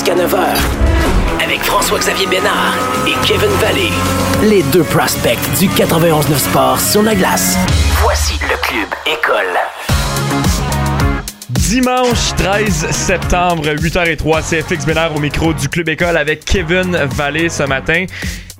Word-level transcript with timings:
jusqu'à 0.00 0.14
9h. 0.14 0.38
Avec 1.42 1.60
François-Xavier 1.60 2.26
Bénard 2.26 2.74
et 3.06 3.12
Kevin 3.26 3.50
Vallée. 3.60 3.90
Les 4.42 4.62
deux 4.72 4.82
prospects 4.82 5.38
du 5.58 5.68
91-9 5.68 6.38
Sport 6.38 6.80
sur 6.80 7.02
la 7.02 7.14
glace. 7.14 7.58
Voici 8.02 8.38
le 8.40 8.56
Club 8.62 8.88
École. 9.06 9.58
Dimanche 11.50 12.34
13 12.36 12.90
septembre, 12.90 13.66
8h03, 13.66 14.40
c'est 14.42 14.62
FX 14.62 14.86
Bénard 14.86 15.14
au 15.14 15.20
micro 15.20 15.52
du 15.52 15.68
Club 15.68 15.88
École 15.90 16.16
avec 16.16 16.44
Kevin 16.46 16.96
Vallée 16.96 17.50
ce 17.50 17.64
matin. 17.64 18.06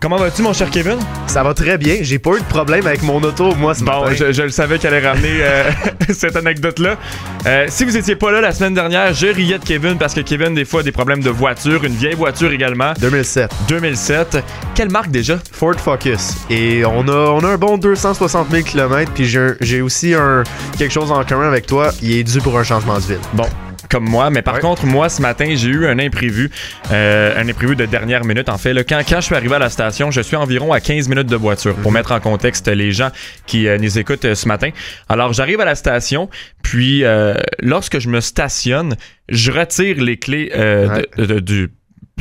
Comment 0.01 0.17
vas-tu, 0.17 0.41
mon 0.41 0.55
cher 0.55 0.71
Kevin? 0.71 0.97
Ça 1.27 1.43
va 1.43 1.53
très 1.53 1.77
bien. 1.77 1.97
J'ai 2.01 2.19
pas 2.19 2.31
eu 2.31 2.41
de 2.41 2.47
problème 2.47 2.87
avec 2.87 3.03
mon 3.03 3.23
auto, 3.23 3.55
moi, 3.55 3.75
ce 3.75 3.85
bon, 3.85 4.01
matin. 4.01 4.15
Je, 4.19 4.33
je, 4.33 4.43
le 4.43 4.49
savais 4.49 4.79
qu'elle 4.79 4.95
allait 4.95 5.07
ramener 5.07 5.43
euh, 5.43 5.71
cette 6.11 6.37
anecdote-là. 6.37 6.97
Euh, 7.45 7.67
si 7.69 7.85
vous 7.85 7.95
étiez 7.99 8.17
pas 8.17 8.33
là 8.33 8.41
la 8.41 8.53
semaine 8.53 8.73
dernière, 8.73 9.13
je 9.13 9.27
riais 9.27 9.59
de 9.59 9.65
Kevin 9.65 9.99
parce 9.99 10.15
que 10.15 10.21
Kevin, 10.21 10.55
des 10.55 10.65
fois, 10.65 10.81
a 10.81 10.83
des 10.85 10.91
problèmes 10.91 11.23
de 11.23 11.29
voiture, 11.29 11.85
une 11.85 11.95
vieille 11.95 12.15
voiture 12.15 12.51
également. 12.51 12.95
2007. 12.99 13.51
2007. 13.69 14.39
Quelle 14.75 14.91
marque 14.91 15.11
déjà? 15.11 15.39
Ford 15.53 15.79
Focus. 15.79 16.35
Et 16.49 16.83
on 16.87 17.07
a, 17.07 17.31
on 17.33 17.41
a 17.41 17.49
un 17.49 17.59
bon 17.59 17.77
260 17.77 18.51
000 18.51 18.63
km. 18.63 19.13
Puis 19.15 19.27
j'ai, 19.27 19.51
j'ai 19.61 19.83
aussi 19.83 20.15
un, 20.15 20.45
quelque 20.79 20.93
chose 20.93 21.13
en 21.13 21.23
commun 21.25 21.47
avec 21.47 21.67
toi. 21.67 21.91
Il 22.01 22.13
est 22.13 22.25
dû 22.25 22.41
pour 22.41 22.59
un 22.59 22.65
changement 22.65 22.97
de 22.97 23.03
ville. 23.03 23.21
Bon, 23.35 23.47
comme 23.91 24.09
moi. 24.09 24.31
Mais 24.31 24.43
par 24.43 24.55
Ouais. 24.55 24.61
contre, 24.61 24.87
moi, 24.87 25.09
ce 25.09 25.21
matin, 25.21 25.53
j'ai 25.57 25.69
eu 25.69 25.87
un 25.87 25.99
imprévu. 25.99 26.51
euh, 26.93 27.35
un 27.41 27.49
imprévu 27.49 27.77
de 27.77 27.85
dernière 27.87 28.25
minute. 28.25 28.49
En 28.49 28.57
fait, 28.59 28.73
là, 28.73 28.85
quand, 28.85 29.01
quand 29.09 29.17
je 29.21 29.27
suis 29.27 29.35
arrivé 29.35 29.55
à 29.55 29.59
la 29.59 29.69
station, 29.71 30.11
je 30.11 30.21
suis 30.21 30.37
environ 30.37 30.73
à 30.73 30.81
15 30.81 31.09
minutes 31.09 31.27
de 31.29 31.37
voiture 31.37 31.75
pour 31.77 31.93
mettre 31.93 32.13
en 32.13 32.21
contexte 32.21 32.69
les 32.69 32.93
gens 32.93 33.11
qui 33.47 33.69
euh, 33.69 33.79
nous 33.79 33.99
écoutent 33.99 34.25
euh, 34.25 34.35
ce 34.35 34.49
matin. 34.49 34.71
Alors, 35.09 35.33
j'arrive 35.33 35.61
à 35.61 35.65
la 35.65 35.75
station, 35.75 36.29
puis 36.63 37.05
euh, 37.05 37.35
lorsque 37.61 37.99
je 37.99 38.09
me 38.09 38.21
stationne, 38.21 38.97
je 39.29 39.51
retire 39.53 40.03
les 40.03 40.17
clés 40.17 40.51
euh, 40.55 40.89
Ouais. 40.89 41.07
de- 41.17 41.27
de- 41.27 41.41
du... 41.41 41.69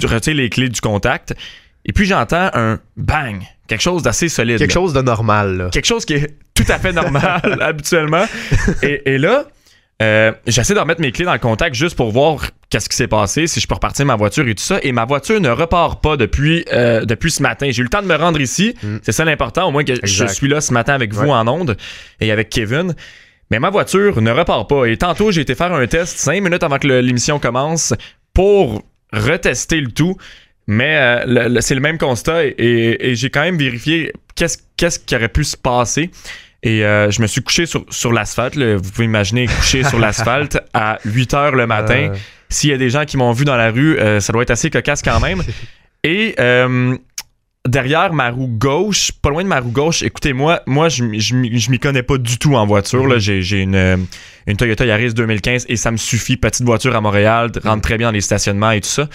Je 0.02 0.08
retire 0.08 0.36
les 0.36 0.50
clés 0.50 0.70
du 0.70 0.82
contact. 0.82 1.34
Et 1.86 1.94
puis 1.94 2.06
j'entends 2.06 2.50
un 2.54 2.80
bang, 2.98 3.42
quelque 3.68 3.82
chose 3.82 4.04
d'assez 4.04 4.30
solide. 4.30 4.58
Quelque 4.60 4.70
là 4.72 4.74
chose 4.74 4.94
de 4.94 5.02
normal, 5.02 5.58
là. 5.58 5.70
quelque 5.72 5.86
chose 5.88 6.06
qui 6.06 6.14
est 6.14 6.36
tout 6.54 6.66
à 6.68 6.78
fait 6.78 6.92
normal 6.92 7.42
habituellement. 7.62 8.26
Et, 8.84 9.14
et 9.14 9.18
là, 9.18 9.46
euh, 10.02 10.32
j'essaie 10.48 10.74
de 10.74 10.80
remettre 10.80 11.02
mes 11.02 11.12
clés 11.12 11.26
dans 11.26 11.34
le 11.34 11.40
contact 11.40 11.76
juste 11.76 11.96
pour 11.98 12.12
voir 12.12 12.52
qu'est-ce 12.70 12.88
qui 12.88 12.96
s'est 12.96 13.08
passé, 13.08 13.48
si 13.48 13.60
je 13.60 13.68
peux 13.68 13.74
repartir 13.74 14.06
ma 14.06 14.16
voiture 14.16 14.48
et 14.48 14.56
tout 14.56 14.64
ça. 14.64 14.80
Et 14.82 14.92
ma 14.94 15.04
voiture 15.06 15.42
ne 15.42 15.50
repart 15.50 16.02
pas 16.02 16.16
depuis, 16.16 16.64
euh, 16.72 17.04
depuis 17.06 17.32
ce 17.32 17.42
matin. 17.42 17.70
J'ai 17.72 17.82
eu 17.82 17.84
le 17.84 17.90
temps 17.90 18.02
de 18.02 18.08
me 18.08 18.16
rendre 18.16 18.40
ici. 18.40 18.76
Mm. 18.82 18.98
C'est 19.04 19.12
ça 19.12 19.26
l'important, 19.26 19.68
au 19.68 19.72
moins 19.72 19.84
que 19.84 19.94
je 20.04 20.26
suis 20.28 20.48
là 20.48 20.62
ce 20.62 20.72
matin 20.74 20.94
avec 20.94 21.14
vous 21.14 21.24
Ouais. 21.26 21.32
en 21.32 21.48
onde 21.48 21.76
et 22.22 22.32
avec 22.32 22.50
Kevin. 22.50 22.96
Mais 23.52 23.60
ma 23.60 23.70
voiture 23.72 24.22
ne 24.22 24.32
repart 24.32 24.70
pas. 24.70 24.86
Et 24.86 24.96
tantôt, 24.96 25.32
j'ai 25.32 25.42
été 25.42 25.56
faire 25.56 25.74
un 25.74 25.86
test 25.88 26.18
cinq 26.18 26.42
minutes 26.44 26.64
avant 26.64 26.78
que 26.78 26.88
l'émission 26.88 27.40
commence 27.40 27.94
pour 28.34 28.84
retester 29.12 29.82
le 29.82 29.92
tout. 29.92 30.16
Mais 30.68 30.98
euh, 31.26 31.60
c'est 31.62 31.74
le 31.74 31.82
même 31.82 31.98
constat 31.98 32.46
et, 32.46 32.50
et- 32.60 33.10
et 33.10 33.16
j'ai 33.16 33.32
quand 33.32 33.42
même 33.42 33.58
vérifié 33.58 34.14
qu'est-ce 34.36 34.60
qu'est-ce 34.78 35.00
qui 35.00 35.16
aurait 35.16 35.28
pu 35.28 35.44
se 35.44 35.58
passer. 35.58 36.12
Et 36.64 36.84
euh, 36.84 37.10
je 37.12 37.22
me 37.22 37.28
suis 37.28 37.42
couché 37.42 37.66
sur, 37.66 37.86
sur 37.90 38.12
l'asphalte. 38.12 38.58
Vous 38.58 38.92
pouvez 38.92 39.06
imaginer 39.06 39.48
coucher 39.48 39.84
sur 39.84 39.98
l'asphalte 40.00 40.58
à 40.74 41.00
8 41.06 41.34
heures 41.34 41.56
le 41.56 41.66
matin. 41.68 42.10
Euh, 42.12 42.16
S'il 42.50 42.70
y 42.70 42.74
a 42.74 42.78
des 42.78 42.90
gens 42.90 43.06
qui 43.06 43.16
m'ont 43.18 43.32
vu 43.32 43.46
dans 43.46 43.56
la 43.56 43.72
rue, 43.72 43.98
euh, 43.98 44.20
ça 44.20 44.34
doit 44.34 44.42
être 44.42 44.52
assez 44.52 44.70
cocasse 44.70 45.02
quand 45.02 45.20
même. 45.20 45.42
Et 46.04 46.36
derrière 47.68 48.14
ma 48.14 48.30
roue 48.32 48.48
gauche, 48.48 49.12
pas 49.22 49.30
loin 49.30 49.44
de 49.44 49.48
ma 49.48 49.60
roue 49.60 49.72
gauche, 49.72 50.02
écoutez-moi, 50.02 50.62
moi, 50.66 50.90
je, 50.90 51.04
m'y- 51.04 51.20
je, 51.20 51.36
je 51.36 51.70
m'y 51.72 51.80
connais 51.80 52.04
pas 52.04 52.18
du 52.18 52.38
tout 52.38 52.56
en 52.56 52.66
voiture. 52.66 53.06
là. 53.08 53.20
J'ai, 53.20 53.42
j'ai 53.42 53.62
une, 53.62 54.08
une 54.48 54.58
Toyota 54.58 54.86
Yaris 54.86 55.14
2015 55.14 55.66
et 55.70 55.76
ça 55.76 55.92
me 55.92 55.98
suffit. 55.98 56.38
Petite 56.38 56.66
voiture 56.66 56.96
à 56.96 57.02
Montréal, 57.02 57.52
rentre 57.64 57.82
très 57.82 57.98
bien 57.98 58.08
dans 58.08 58.14
les 58.14 58.22
stationnements 58.22 58.72
et 58.72 58.82
tout 58.82 58.90
ça. 58.90 59.08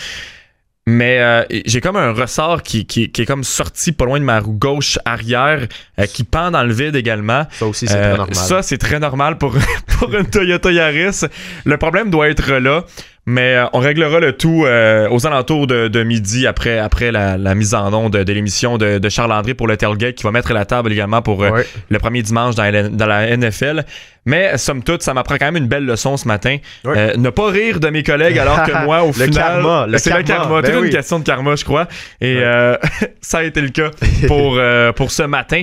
Mais 0.87 1.19
euh, 1.19 1.45
j'ai 1.65 1.81
comme 1.81 1.97
un 1.97 2.13
ressort 2.13 2.63
qui, 2.63 2.85
qui, 2.85 3.11
qui 3.11 3.23
est 3.23 3.27
comme 3.27 3.43
sorti 3.43 3.91
pas 3.93 4.05
loin 4.05 4.21
de 4.21 4.25
ma 4.25 4.39
roue 4.39 4.53
gauche 4.53 4.99
arrière, 5.07 5.67
euh, 5.99 6.05
qui 6.05 6.25
pend 6.25 6.51
dans 6.51 6.63
le 6.63 6.75
vide 6.75 6.95
également. 6.95 7.47
ça 7.53 7.67
aussi, 7.67 7.87
c'est 7.87 7.97
Euh, 7.97 8.09
très 8.11 8.17
normal. 8.19 8.35
Ça, 8.35 8.63
c'est 8.63 8.77
très 8.77 8.99
normal 8.99 9.39
pour, 9.39 9.55
pour 9.99 10.15
une 10.15 10.27
Toyota 10.29 10.71
Yaris. 10.71 11.23
Le 11.65 11.77
problème 11.79 12.11
doit 12.11 12.29
être 12.29 12.53
là, 12.53 12.85
mais 13.27 13.57
euh, 13.57 13.65
on 13.73 13.79
réglera 13.79 14.21
le 14.21 14.33
tout 14.37 14.65
euh, 14.67 15.09
aux 15.11 15.27
alentours 15.27 15.67
de, 15.67 15.89
de 15.89 16.03
midi 16.03 16.47
après, 16.47 16.79
après 16.79 17.11
la, 17.11 17.39
la 17.39 17.55
mise 17.55 17.75
en 17.75 17.93
onde 17.95 18.13
de, 18.13 18.23
de 18.23 18.33
l'émission 18.33 18.77
de, 18.77 18.99
de 18.99 19.09
Charles 19.09 19.33
André 19.33 19.55
pour 19.55 19.67
le 19.67 19.77
tailgate 19.79 20.15
qui 20.15 20.23
va 20.25 20.31
mettre 20.31 20.53
la 20.53 20.65
table 20.67 20.93
également 20.93 21.23
pour 21.23 21.43
euh, 21.43 21.51
Ouais. 21.51 21.67
le 21.89 21.99
premier 21.99 22.23
dimanche 22.23 22.55
dans 22.55 22.65
la, 22.71 22.89
dans 22.89 23.07
la 23.07 23.35
NFL. 23.37 23.85
Mais 24.27 24.57
somme 24.59 24.83
toute, 24.83 25.03
ça 25.03 25.15
m'apprend 25.15 25.37
quand 25.37 25.47
même 25.47 25.57
une 25.57 25.69
belle 25.69 25.85
leçon 25.87 26.17
ce 26.17 26.27
matin. 26.29 26.59
Ouais. 26.85 26.95
Euh, 26.97 27.17
ne 27.17 27.31
pas 27.31 27.51
rire 27.51 27.81
de 27.81 27.89
mes 27.89 28.03
collègues 28.03 28.39
alors 28.39 28.63
que 28.63 28.85
moi, 28.85 29.03
au 29.03 29.07
Le 29.09 29.13
final, 29.13 29.33
karma, 29.33 29.87
le 29.87 29.99
c'est 29.99 30.11
le 30.11 30.23
karma, 30.23 30.45
karma. 30.45 30.63
ben 30.63 30.77
oui. 30.81 30.87
une 30.89 30.93
question 30.95 31.19
de 31.19 31.25
karma, 31.25 31.57
je 31.57 31.65
crois. 31.65 31.89
Et 32.21 32.37
Ouais. 32.37 32.79
ça 33.21 33.39
a 33.39 33.43
été 33.43 33.61
le 33.61 33.69
cas 33.71 33.91
pour, 34.27 34.59
pour 34.97 35.11
ce 35.11 35.23
matin. 35.23 35.63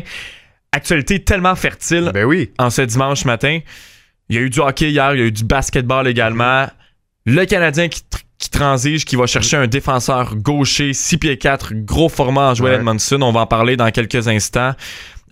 Actualité 0.71 1.19
tellement 1.23 1.55
fertile 1.55 2.11
Ben 2.13 2.23
oui. 2.25 2.51
en 2.57 2.69
ce 2.69 2.81
dimanche 2.83 3.25
matin. 3.25 3.59
Il 4.29 4.35
y 4.35 4.39
a 4.39 4.41
eu 4.41 4.49
du 4.49 4.59
hockey 4.61 4.89
hier, 4.91 5.13
il 5.15 5.19
y 5.19 5.23
a 5.23 5.25
eu 5.25 5.31
du 5.31 5.43
basketball 5.43 6.07
également. 6.07 6.67
Le 7.25 7.45
Canadien 7.45 7.87
qui, 7.87 8.01
tr- 8.01 8.21
qui 8.39 8.49
transige, 8.49 9.05
qui 9.05 9.15
va 9.15 9.27
chercher 9.27 9.57
un 9.57 9.67
défenseur 9.67 10.35
gaucher, 10.35 10.93
6 10.93 11.17
pieds 11.17 11.37
4, 11.37 11.73
gros 11.75 12.09
format 12.09 12.51
en 12.51 12.53
Joel 12.55 12.71
Ouais. 12.73 12.77
Edmondson. 12.79 13.21
On 13.21 13.31
va 13.31 13.41
en 13.41 13.45
parler 13.47 13.77
dans 13.77 13.89
quelques 13.91 14.27
instants. 14.27 14.73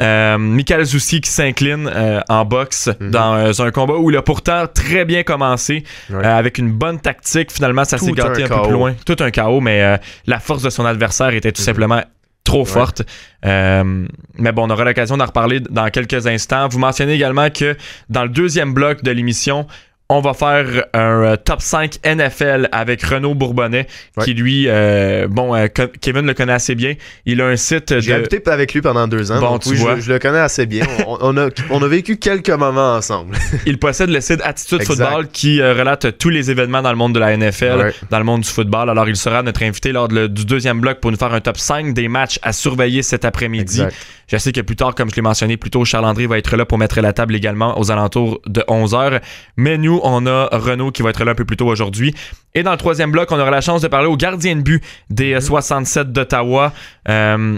Euh, 0.02 0.38
Michael 0.38 0.86
Zoussi 0.86 1.20
qui 1.20 1.30
s'incline 1.30 1.92
euh, 1.94 2.22
en 2.30 2.46
boxe 2.46 2.90
Mhm. 3.02 3.12
dans 3.12 3.36
euh, 3.36 3.52
un 3.60 3.72
combat 3.72 3.96
où 3.96 4.10
il 4.12 4.16
a 4.16 4.22
pourtant 4.22 4.66
très 4.74 5.04
bien 5.04 5.24
commencé 5.24 5.84
Ouais. 6.10 6.26
avec 6.26 6.58
une 6.58 6.72
bonne 6.72 7.02
tactique. 7.02 7.52
Finalement, 7.52 7.84
ça 7.84 7.98
s'est 7.98 8.12
gâté 8.14 8.44
un 8.44 8.46
un, 8.46 8.50
peu 8.50 8.62
plus 8.64 8.72
loin. 8.72 8.94
Tout 9.06 9.18
un 9.20 9.30
chaos, 9.32 9.60
mais 9.60 10.00
la 10.26 10.40
force 10.40 10.62
de 10.64 10.70
son 10.70 10.86
adversaire 10.86 11.34
était 11.34 11.52
tout 11.52 11.62
Mhm. 11.62 11.66
simplement 11.66 12.02
trop 12.46 12.64
forte. 12.66 13.02
Euh, 13.46 14.08
mais 14.38 14.52
bon, 14.54 14.68
on 14.68 14.70
aura 14.70 14.86
l'occasion 14.86 15.18
d'en 15.18 15.26
reparler 15.26 15.60
dans 15.60 15.90
quelques 15.90 16.26
instants. 16.28 16.68
Vous 16.70 16.80
mentionnez 16.80 17.14
également 17.14 17.50
que 17.50 17.76
dans 18.10 18.24
le 18.24 18.30
deuxième 18.30 18.74
bloc 18.74 19.04
de 19.04 19.12
l'émission, 19.12 19.68
on 20.12 20.22
va 20.22 20.34
faire 20.34 20.66
un 20.94 21.24
euh, 21.24 21.36
top 21.36 21.62
5 21.62 22.00
NFL 22.04 22.68
avec 22.72 23.04
Renaud 23.04 23.36
Bourbonnais, 23.36 23.86
Ouais. 24.18 24.26
qui 24.26 24.34
lui, 24.34 24.66
euh, 24.68 25.28
bon, 25.30 25.54
euh, 25.56 25.68
Kevin 26.02 26.26
le 26.26 26.34
connaît 26.34 26.54
assez 26.54 26.74
bien. 26.74 26.96
Il 27.28 27.42
a 27.42 27.46
un 27.46 27.56
site 27.56 28.00
J'ai 28.00 28.12
de... 28.14 28.18
habité 28.18 28.42
avec 28.50 28.74
lui 28.74 28.82
pendant 28.82 29.08
deux 29.08 29.32
ans. 29.32 29.40
Bon, 29.40 29.52
donc 29.52 29.62
tu 29.62 29.70
oui, 29.70 29.76
je- 29.78 29.82
vois. 29.82 30.00
Je, 30.00 30.12
le 30.12 30.18
connais 30.18 30.40
assez 30.40 30.66
bien. 30.66 30.84
On, 31.08 31.18
on 31.22 31.38
a, 31.38 31.50
on 31.70 31.84
a 31.84 31.88
vécu 31.88 32.18
quelques 32.18 32.50
moments 32.50 32.96
ensemble. 32.96 33.36
Il 33.68 33.78
possède 33.78 34.10
le 34.10 34.20
site 34.20 34.42
Attitude 34.44 34.82
Exact. 34.82 34.96
Football 35.10 35.28
qui 35.32 35.62
euh, 35.62 35.74
relate 35.74 36.18
tous 36.18 36.30
les 36.30 36.50
événements 36.50 36.82
dans 36.82 36.90
le 36.92 36.98
monde 36.98 37.14
de 37.14 37.20
la 37.20 37.38
NFL, 37.38 37.78
Ouais. 37.78 37.94
dans 38.10 38.18
le 38.18 38.26
monde 38.26 38.42
du 38.42 38.50
football. 38.50 38.90
Alors, 38.90 39.08
il 39.08 39.16
sera 39.16 39.44
notre 39.44 39.62
invité 39.62 39.92
lors 39.92 40.08
de 40.08 40.26
du 40.26 40.44
deuxième 40.46 40.80
bloc 40.82 41.00
pour 41.02 41.12
nous 41.12 41.18
faire 41.18 41.34
un 41.34 41.40
top 41.42 41.58
5 41.60 41.94
des 41.94 42.08
matchs 42.08 42.40
à 42.42 42.52
surveiller 42.52 43.04
cet 43.04 43.26
après-midi. 43.26 43.84
Je 44.30 44.38
sais 44.38 44.52
que 44.52 44.62
plus 44.62 44.76
tard, 44.76 44.94
comme 44.94 45.10
je 45.10 45.16
l'ai 45.16 45.22
mentionné 45.22 45.58
plus 45.58 45.72
tôt, 45.72 45.84
Charles-André 45.86 46.28
va 46.28 46.38
être 46.38 46.56
là 46.56 46.66
pour 46.66 46.78
mettre 46.78 47.02
la 47.02 47.14
table 47.14 47.36
également 47.36 47.80
aux 47.80 47.92
alentours 47.92 48.42
de 48.46 48.62
11h. 48.62 49.22
Mais 49.58 49.78
nous, 49.78 50.00
on 50.04 50.28
a 50.28 50.46
Renaud 50.52 50.92
qui 50.92 51.02
va 51.02 51.10
être 51.10 51.24
là 51.24 51.32
un 51.32 51.36
peu 51.36 51.46
plus 51.46 51.58
tôt 51.58 51.68
aujourd'hui. 51.68 52.14
Et 52.54 52.62
dans 52.62 52.72
le 52.72 52.78
troisième 52.78 53.12
bloc, 53.12 53.32
on 53.32 53.40
aura 53.40 53.50
la 53.52 53.62
chance 53.62 53.82
de 53.82 53.88
parler 53.88 54.08
au 54.08 54.18
gardien 54.18 54.56
de 54.56 54.62
but 54.62 54.84
des 55.10 55.34
euh, 55.34 55.42
67 55.42 56.12
d'Ottawa. 56.12 56.74
euh, 57.10 57.58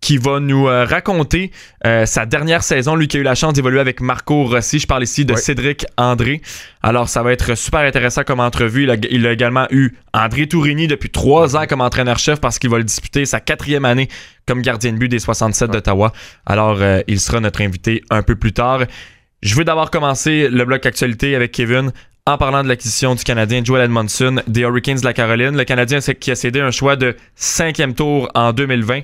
qui 0.00 0.16
va 0.16 0.40
nous 0.40 0.68
euh, 0.68 0.84
raconter 0.84 1.50
euh, 1.86 2.06
sa 2.06 2.26
dernière 2.26 2.62
saison, 2.62 2.94
lui 2.94 3.08
qui 3.08 3.16
a 3.16 3.20
eu 3.20 3.24
la 3.24 3.34
chance 3.34 3.52
d'évoluer 3.52 3.80
avec 3.80 4.00
Marco 4.00 4.44
Rossi. 4.44 4.78
Je 4.78 4.86
parle 4.86 5.02
ici 5.02 5.24
de. 5.24 5.34
Cédric 5.34 5.86
André. 5.96 6.42
Alors, 6.82 7.08
ça 7.08 7.22
va 7.22 7.32
être 7.32 7.56
super 7.56 7.80
intéressant 7.80 8.22
comme 8.22 8.40
entrevue. 8.40 8.84
Il 8.84 8.90
a, 8.90 8.96
il 9.10 9.26
a 9.26 9.32
également 9.32 9.66
eu 9.70 9.94
André 10.12 10.46
Tourigny 10.46 10.86
depuis 10.86 11.10
trois 11.10 11.56
ans 11.56 11.66
comme 11.66 11.80
entraîneur-chef 11.80 12.40
parce 12.40 12.58
qu'il 12.58 12.70
va 12.70 12.78
le 12.78 12.84
disputer 12.84 13.24
sa 13.24 13.40
quatrième 13.40 13.84
année 13.84 14.08
comme 14.46 14.62
gardien 14.62 14.92
de 14.92 14.98
but 14.98 15.08
des 15.08 15.18
67 15.18 15.70
d'Ottawa. 15.70 16.12
Alors, 16.46 16.78
euh, 16.80 17.00
il 17.06 17.20
sera 17.20 17.40
notre 17.40 17.60
invité 17.62 18.02
un 18.10 18.22
peu 18.22 18.36
plus 18.36 18.52
tard. 18.52 18.82
Je 19.42 19.54
veux 19.54 19.64
d'abord 19.64 19.90
commencer 19.90 20.48
le 20.48 20.64
bloc 20.64 20.84
actualité 20.86 21.34
avec 21.36 21.52
Kevin 21.52 21.92
en 22.28 22.36
parlant 22.36 22.62
de 22.62 22.68
l'acquisition 22.68 23.14
du 23.14 23.24
Canadien 23.24 23.62
Joel 23.64 23.84
Edmondson 23.86 24.42
des 24.46 24.60
Hurricanes 24.60 24.98
de 24.98 25.04
la 25.04 25.14
Caroline. 25.14 25.56
Le 25.56 25.64
Canadien 25.64 26.00
c'est- 26.02 26.14
qui 26.14 26.30
a 26.30 26.34
cédé 26.34 26.60
un 26.60 26.70
choix 26.70 26.94
de 26.94 27.16
cinquième 27.34 27.94
tour 27.94 28.30
en 28.34 28.52
2020, 28.52 29.00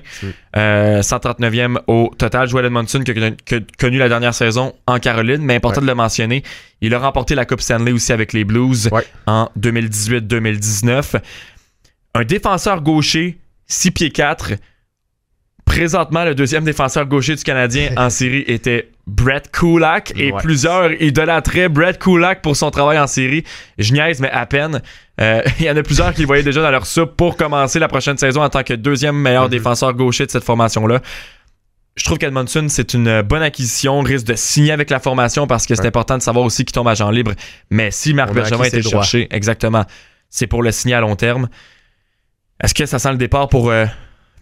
euh, 0.55 1.01
139e 1.01 1.79
au 1.87 2.11
total. 2.17 2.47
Joel 2.47 2.65
Edmondson 2.65 2.99
qui 3.03 3.11
a, 3.11 3.59
connu 3.79 3.97
la 3.97 4.09
dernière 4.09 4.35
saison 4.35 4.73
en 4.85 4.99
Caroline, 4.99 5.41
mais 5.41 5.55
important 5.55 5.81
de 5.81 5.87
le 5.87 5.95
mentionner, 5.95 6.43
il 6.81 6.93
a 6.93 6.99
remporté 6.99 7.33
la 7.33 7.45
Coupe 7.45 7.61
Stanley 7.61 7.91
aussi 7.93 8.13
avec 8.13 8.31
les 8.31 8.43
Blues 8.43 8.89
Ouais. 8.91 9.03
en 9.25 9.49
2018-2019. 9.55 11.15
Un 12.13 12.23
défenseur 12.25 12.81
gaucher, 12.81 13.39
6 13.65 13.89
pieds 13.89 14.11
4. 14.11 14.53
Présentement, 15.65 16.23
le 16.23 16.35
deuxième 16.35 16.63
défenseur 16.63 17.05
gaucher 17.05 17.35
du 17.35 17.43
Canadien 17.43 17.89
en 17.97 18.09
série 18.11 18.43
était 18.47 18.91
Brett 19.07 19.51
Kulak 19.51 20.13
et 20.15 20.31
Ouais. 20.31 20.41
plusieurs 20.41 20.91
idolâtraient 21.01 21.69
Brett 21.69 21.99
Kulak 21.99 22.41
pour 22.41 22.55
son 22.55 22.71
travail 22.71 22.97
en 22.99 23.07
série. 23.07 23.43
Je 23.77 23.91
niaise, 23.93 24.19
mais 24.19 24.29
à 24.31 24.45
peine. 24.45 24.81
Euh, 25.19 25.41
Il 25.59 25.65
y 25.65 25.69
en 25.69 25.75
a 25.75 25.83
plusieurs 25.83 26.13
qui 26.13 26.21
le 26.21 26.27
voyaient 26.27 26.43
déjà 26.43 26.61
dans 26.61 26.71
leur 26.71 26.85
soupe 26.85 27.15
pour 27.17 27.35
commencer 27.35 27.79
la 27.79 27.87
prochaine 27.87 28.17
saison 28.17 28.41
en 28.43 28.49
tant 28.49 28.63
que 28.63 28.73
deuxième 28.73 29.15
meilleur 29.15 29.45
Mhm. 29.45 29.49
défenseur 29.49 29.93
gaucher 29.93 30.25
de 30.25 30.31
cette 30.31 30.43
formation-là. 30.43 31.01
Je 31.97 32.03
trouve 32.03 32.17
qu'Edmondson, 32.17 32.67
c'est 32.69 32.93
une 32.93 33.21
bonne 33.21 33.41
acquisition. 33.43 33.99
On 33.99 34.01
risque 34.01 34.25
de 34.27 34.35
signer 34.35 34.71
avec 34.73 34.89
la 34.89 34.99
formation 34.99 35.47
parce 35.47 35.65
que 35.65 35.75
c'est 35.75 35.81
Ouais. 35.81 35.87
important 35.87 36.17
de 36.17 36.21
savoir 36.21 36.45
aussi 36.45 36.65
qui 36.65 36.73
tombe 36.73 36.87
à 36.87 36.93
Jean 36.93 37.09
libre. 37.09 37.31
Mais 37.69 37.89
si 37.91 38.13
Marc 38.13 38.33
Bergevin 38.33 38.63
était 38.65 38.81
cherché, 38.81 39.27
exactement. 39.31 39.85
c'est 40.29 40.47
pour 40.47 40.61
le 40.63 40.71
signer 40.71 40.95
à 40.95 40.99
long 41.01 41.15
terme. 41.15 41.47
Est-ce 42.61 42.73
que 42.73 42.85
ça 42.85 42.99
sent 42.99 43.11
le 43.11 43.17
départ 43.17 43.47
pour 43.47 43.69
euh, 43.71 43.85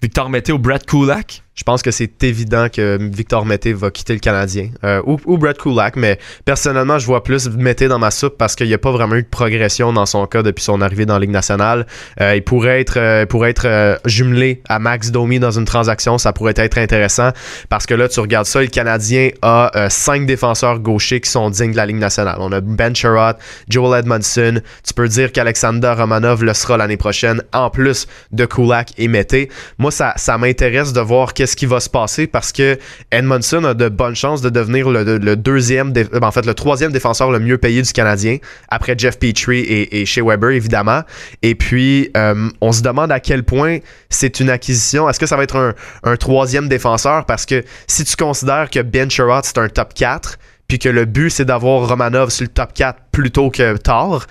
Victor 0.04 0.30
Mété 0.30 0.52
ou 0.52 0.60
Brad 0.60 0.86
Kulak? 0.86 1.43
Je 1.56 1.64
pense 1.64 1.84
que 1.84 1.92
c'est 1.92 2.24
évident 2.24 2.68
que 2.68 2.98
Victor 3.00 3.46
Mété 3.46 3.74
va 3.74 3.92
quitter 3.92 4.14
le 4.14 4.20
Canadien. 4.20 4.70
Euh, 4.84 5.02
ou, 5.06 5.20
ou, 5.26 5.38
Brett 5.38 5.58
Kulak, 5.58 5.96
mais 5.96 6.18
personnellement, 6.46 6.98
je 6.98 7.06
vois 7.06 7.24
plus 7.24 7.48
Mété 7.50 7.88
dans 7.88 8.00
ma 8.00 8.10
soupe 8.10 8.38
parce 8.38 8.56
qu'il 8.56 8.68
n'y 8.68 8.74
a 8.74 8.80
pas 8.80 8.92
vraiment 8.92 9.16
eu 9.16 9.22
de 9.22 9.28
progression 9.28 9.94
dans 9.94 10.08
son 10.08 10.26
cas 10.26 10.42
depuis 10.42 10.64
son 10.64 10.82
arrivée 10.82 11.06
dans 11.06 11.14
la 11.14 11.20
Ligue 11.20 11.30
nationale. 11.30 11.86
Euh, 12.22 12.36
il 12.36 12.44
pourrait 12.44 12.82
être, 12.82 12.98
euh, 12.98 13.28
pourrait 13.28 13.52
être 13.52 13.68
euh, 13.68 13.98
jumelé 14.06 14.64
à 14.68 14.80
Max 14.80 15.12
Domi 15.12 15.40
dans 15.40 15.52
une 15.52 15.66
transaction. 15.66 16.18
Ça 16.18 16.34
pourrait 16.34 16.56
être 16.58 16.78
intéressant 16.80 17.30
parce 17.70 17.86
que 17.86 17.94
là, 17.94 18.10
tu 18.10 18.20
regardes 18.20 18.48
ça, 18.48 18.62
le 18.62 18.68
Canadien 18.68 19.30
a 19.44 19.72
euh, 19.76 19.90
cinq 19.90 20.26
défenseurs 20.26 20.80
gauchers 20.80 21.22
qui 21.22 21.30
sont 21.30 21.52
dignes 21.52 21.72
de 21.72 21.78
la 21.78 21.86
Ligue 21.86 21.98
nationale. 21.98 22.38
On 22.40 22.52
a 22.52 22.62
Ben 22.62 22.96
Sherrod, 22.96 23.36
Joel 23.70 24.00
Edmondson. 24.00 24.60
Tu 24.86 24.94
peux 24.96 25.08
dire 25.08 25.32
qu'Alexander 25.32 25.94
Romanov 25.96 26.44
le 26.44 26.54
sera 26.54 26.78
l'année 26.78 26.98
prochaine, 26.98 27.44
en 27.54 27.70
plus 27.70 28.08
de 28.32 28.46
Kulak 28.46 28.94
et 28.98 29.08
Mété. 29.08 29.50
Moi, 29.78 29.92
ça, 29.92 30.14
ça 30.18 30.40
m'intéresse 30.40 30.94
de 30.94 31.02
voir 31.02 31.34
qu'est-ce 31.44 31.58
qui 31.58 31.66
va 31.66 31.82
se 31.82 31.90
passer 31.90 32.26
parce 32.26 32.54
que 32.54 32.80
Edmondson 33.12 33.66
a 33.66 33.74
de 33.74 33.90
bonnes 33.90 34.16
chances 34.16 34.42
de 34.42 34.50
devenir 34.50 34.90
le, 34.90 35.36
deuxième, 35.36 35.92
dé- 35.92 36.08
en 36.22 36.32
fait 36.32 36.46
le 36.46 36.54
troisième 36.54 36.94
défenseur 36.94 37.32
le 37.32 37.40
mieux 37.40 37.58
payé 37.58 37.82
du 37.82 37.92
Canadien 37.92 38.38
après 38.70 38.96
Jeff 38.98 39.20
Petrie 39.20 39.60
et, 39.60 40.00
et 40.02 40.06
Shea 40.06 40.24
Weber 40.24 40.52
évidemment. 40.52 41.02
Et 41.42 41.54
puis 41.56 42.10
euh, 42.16 42.50
on 42.62 42.72
se 42.72 42.82
demande 42.82 43.12
à 43.12 43.20
quel 43.20 43.44
point 43.44 43.80
c'est 44.10 44.40
une 44.40 44.50
acquisition. 44.50 45.10
Est-ce 45.10 45.20
que 45.20 45.26
ça 45.26 45.36
va 45.36 45.44
être 45.44 45.58
un, 45.58 45.74
un 46.04 46.16
troisième 46.16 46.70
défenseur? 46.70 47.26
Parce 47.26 47.46
que 47.46 47.62
si 47.88 48.06
tu 48.06 48.16
considères 48.16 48.70
que 48.70 48.80
Ben 48.80 49.12
Sherrod 49.12 49.44
c'est 49.44 49.58
un 49.58 49.68
top 49.68 49.94
4 49.94 50.38
puis 50.70 50.80
que 50.80 50.88
le 50.88 51.04
but 51.04 51.30
c'est 51.30 51.44
d'avoir 51.46 51.90
Romanov 51.90 52.30
sur 52.30 52.44
le 52.46 52.48
top 52.54 52.74
4 52.74 52.98
plutôt 53.12 53.50
que 53.50 53.76
tard 53.76 54.28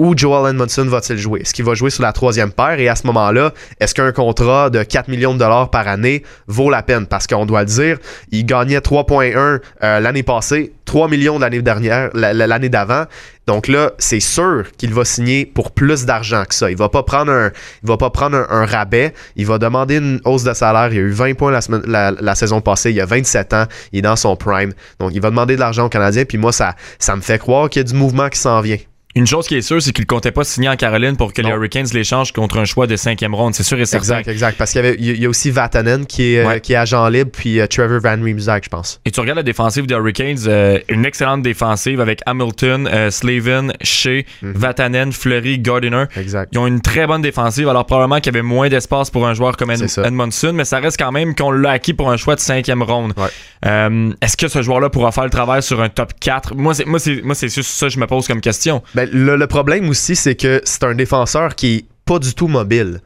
où 0.00 0.14
Joel 0.16 0.48
Edmondson 0.50 0.86
va-t-il 0.86 1.18
jouer? 1.18 1.40
Est-ce 1.42 1.52
qu'il 1.52 1.64
va 1.66 1.74
jouer 1.74 1.90
sur 1.90 2.02
la 2.02 2.12
troisième 2.14 2.52
paire? 2.52 2.80
Et 2.80 2.88
à 2.88 2.96
ce 2.96 3.06
moment-là, 3.06 3.52
est-ce 3.80 3.94
qu'un 3.94 4.12
contrat 4.12 4.70
de 4.70 4.82
4 4.82 5.08
millions 5.08 5.34
de 5.34 5.38
dollars 5.38 5.68
par 5.68 5.86
année 5.88 6.22
vaut 6.46 6.70
la 6.70 6.82
peine? 6.82 7.06
Parce 7.06 7.26
qu'on 7.26 7.44
doit 7.44 7.60
le 7.60 7.66
dire, 7.66 7.98
il 8.30 8.46
gagnait 8.46 8.78
3,1 8.80 9.60
euh, 9.82 10.00
l'année 10.00 10.22
passée, 10.22 10.72
3 10.86 11.08
millions 11.08 11.38
l'année 11.38 11.60
dernière, 11.60 12.08
la- 12.14 12.32
la- 12.32 12.46
l'année 12.46 12.70
d'avant. 12.70 13.04
Donc 13.46 13.68
là, 13.68 13.92
c'est 13.98 14.20
sûr 14.20 14.64
qu'il 14.78 14.94
va 14.94 15.04
signer 15.04 15.44
pour 15.44 15.72
plus 15.72 16.06
d'argent 16.06 16.44
que 16.48 16.54
ça. 16.54 16.70
Il 16.70 16.78
va 16.78 16.88
pas 16.88 17.02
prendre 17.02 17.30
un, 17.32 17.50
il 17.82 17.88
va 17.88 17.98
pas 17.98 18.08
prendre 18.08 18.36
un, 18.48 18.64
rabais. 18.64 19.12
Il 19.36 19.44
va 19.46 19.58
demander 19.58 19.96
une 19.98 20.20
hausse 20.24 20.44
de 20.44 20.54
salaire. 20.54 20.88
Il 20.92 20.98
a 20.98 21.02
eu 21.02 21.10
20 21.10 21.34
points 21.34 21.52
la, 21.86 22.34
saison 22.34 22.62
passée. 22.62 22.92
Il 22.92 23.00
a 23.02 23.06
27 23.06 23.52
ans. 23.52 23.64
Il 23.92 23.98
est 23.98 24.02
dans 24.02 24.16
son 24.16 24.34
prime. 24.34 24.72
Donc 24.98 25.10
il 25.12 25.20
va 25.20 25.28
demander 25.28 25.56
de 25.56 25.60
l'argent 25.60 25.84
aux 25.84 25.88
Canadiens. 25.90 26.24
Puis 26.24 26.38
moi, 26.38 26.52
ça, 26.52 26.74
ça 26.98 27.16
me 27.16 27.20
fait 27.20 27.38
croire 27.38 27.68
qu'il 27.68 27.80
y 27.80 27.84
a 27.84 27.88
du 27.88 27.94
mouvement 27.94 28.28
qui 28.30 28.38
s'en 28.38 28.60
vient. 28.62 28.78
Une 29.16 29.26
chose 29.26 29.48
qui 29.48 29.56
est 29.56 29.62
sûre, 29.62 29.82
c'est 29.82 29.92
qu'il 29.92 30.06
comptait 30.06 30.30
pas 30.30 30.44
signer 30.44 30.68
en 30.68 30.76
Caroline 30.76 31.16
pour 31.16 31.32
que 31.32 31.42
les. 31.42 31.48
Hurricanes 31.50 31.86
l'échangent 31.92 32.30
contre 32.32 32.58
un 32.58 32.64
choix 32.64 32.86
de 32.86 32.94
cinquième 32.94 33.34
ronde. 33.34 33.54
C'est 33.54 33.64
sûr 33.64 33.78
et 33.80 33.84
certain. 33.84 34.18
Exact, 34.18 34.28
exact. 34.28 34.56
Parce 34.56 34.70
qu'il 34.70 34.82
y, 34.84 34.86
avait, 34.86 34.96
il 35.00 35.20
y 35.20 35.26
a 35.26 35.28
aussi 35.28 35.50
Vatanen 35.50 36.06
qui 36.06 36.34
est, 36.34 36.46
Ouais. 36.46 36.60
qui 36.60 36.74
est 36.74 36.76
agent 36.76 37.08
libre, 37.08 37.30
puis 37.32 37.58
euh, 37.60 37.66
Trevor 37.66 37.98
Van 38.00 38.22
Riemsdyk, 38.22 38.64
je 38.64 38.68
pense. 38.68 39.00
Et 39.04 39.10
tu 39.10 39.18
regardes 39.20 39.38
la 39.38 39.42
défensive 39.42 39.86
des 39.86 39.94
Hurricanes, 39.94 40.38
euh, 40.46 40.78
une 40.88 41.04
excellente 41.04 41.42
défensive 41.42 42.00
avec 42.00 42.20
Hamilton, 42.24 42.88
euh, 42.92 43.10
Slavin, 43.10 43.68
Shea, 43.82 44.22
Mhm. 44.42 44.52
Vatanen, 44.54 45.12
Fleury, 45.12 45.58
Gardiner. 45.58 46.04
Exact. 46.16 46.50
Ils 46.52 46.58
ont 46.58 46.66
une 46.68 46.80
très 46.80 47.06
bonne 47.08 47.22
défensive, 47.22 47.68
alors 47.68 47.86
probablement 47.86 48.20
qu'il 48.20 48.32
y 48.32 48.36
avait 48.36 48.46
moins 48.46 48.68
d'espace 48.68 49.10
pour 49.10 49.26
un 49.26 49.34
joueur 49.34 49.56
comme 49.56 49.72
Ed- 49.72 49.78
C'est 49.78 49.88
ça. 49.88 50.02
Edmondson, 50.06 50.52
mais 50.54 50.64
ça 50.64 50.78
reste 50.78 50.98
quand 50.98 51.10
même 51.12 51.34
qu'on 51.34 51.50
l'a 51.50 51.70
acquis 51.72 51.94
pour 51.94 52.10
un 52.12 52.16
choix 52.16 52.36
de 52.36 52.40
cinquième 52.40 52.82
ronde. 52.84 53.12
Ouais. 53.16 53.26
Euh, 53.66 54.12
Est-ce 54.22 54.36
que 54.36 54.46
ce 54.48 54.62
joueur-là 54.62 54.88
pourra 54.88 55.10
faire 55.12 55.24
le 55.24 55.30
travail 55.30 55.62
sur 55.62 55.80
un 55.82 55.88
top 55.88 56.12
4? 56.20 56.54
Moi, 56.54 56.74
c'est 56.74 56.84
moi, 56.86 56.98
c'est 57.00 57.22
moi, 57.22 57.34
c'est 57.34 57.52
juste 57.52 57.70
ça 57.70 57.86
que 57.86 57.92
je 57.92 57.98
me 57.98 58.06
pose 58.06 58.26
comme 58.28 58.40
question. 58.40 58.82
Ben, 58.94 58.99
le, 59.12 59.36
le 59.36 59.46
problème 59.46 59.88
aussi, 59.88 60.16
c'est 60.16 60.34
que 60.34 60.60
c'est 60.64 60.84
un 60.84 60.94
défenseur 60.94 61.54
qui 61.54 61.76
est 61.76 61.84
pas 62.04 62.18
du 62.18 62.34
tout 62.34 62.48
mobile. 62.48 63.00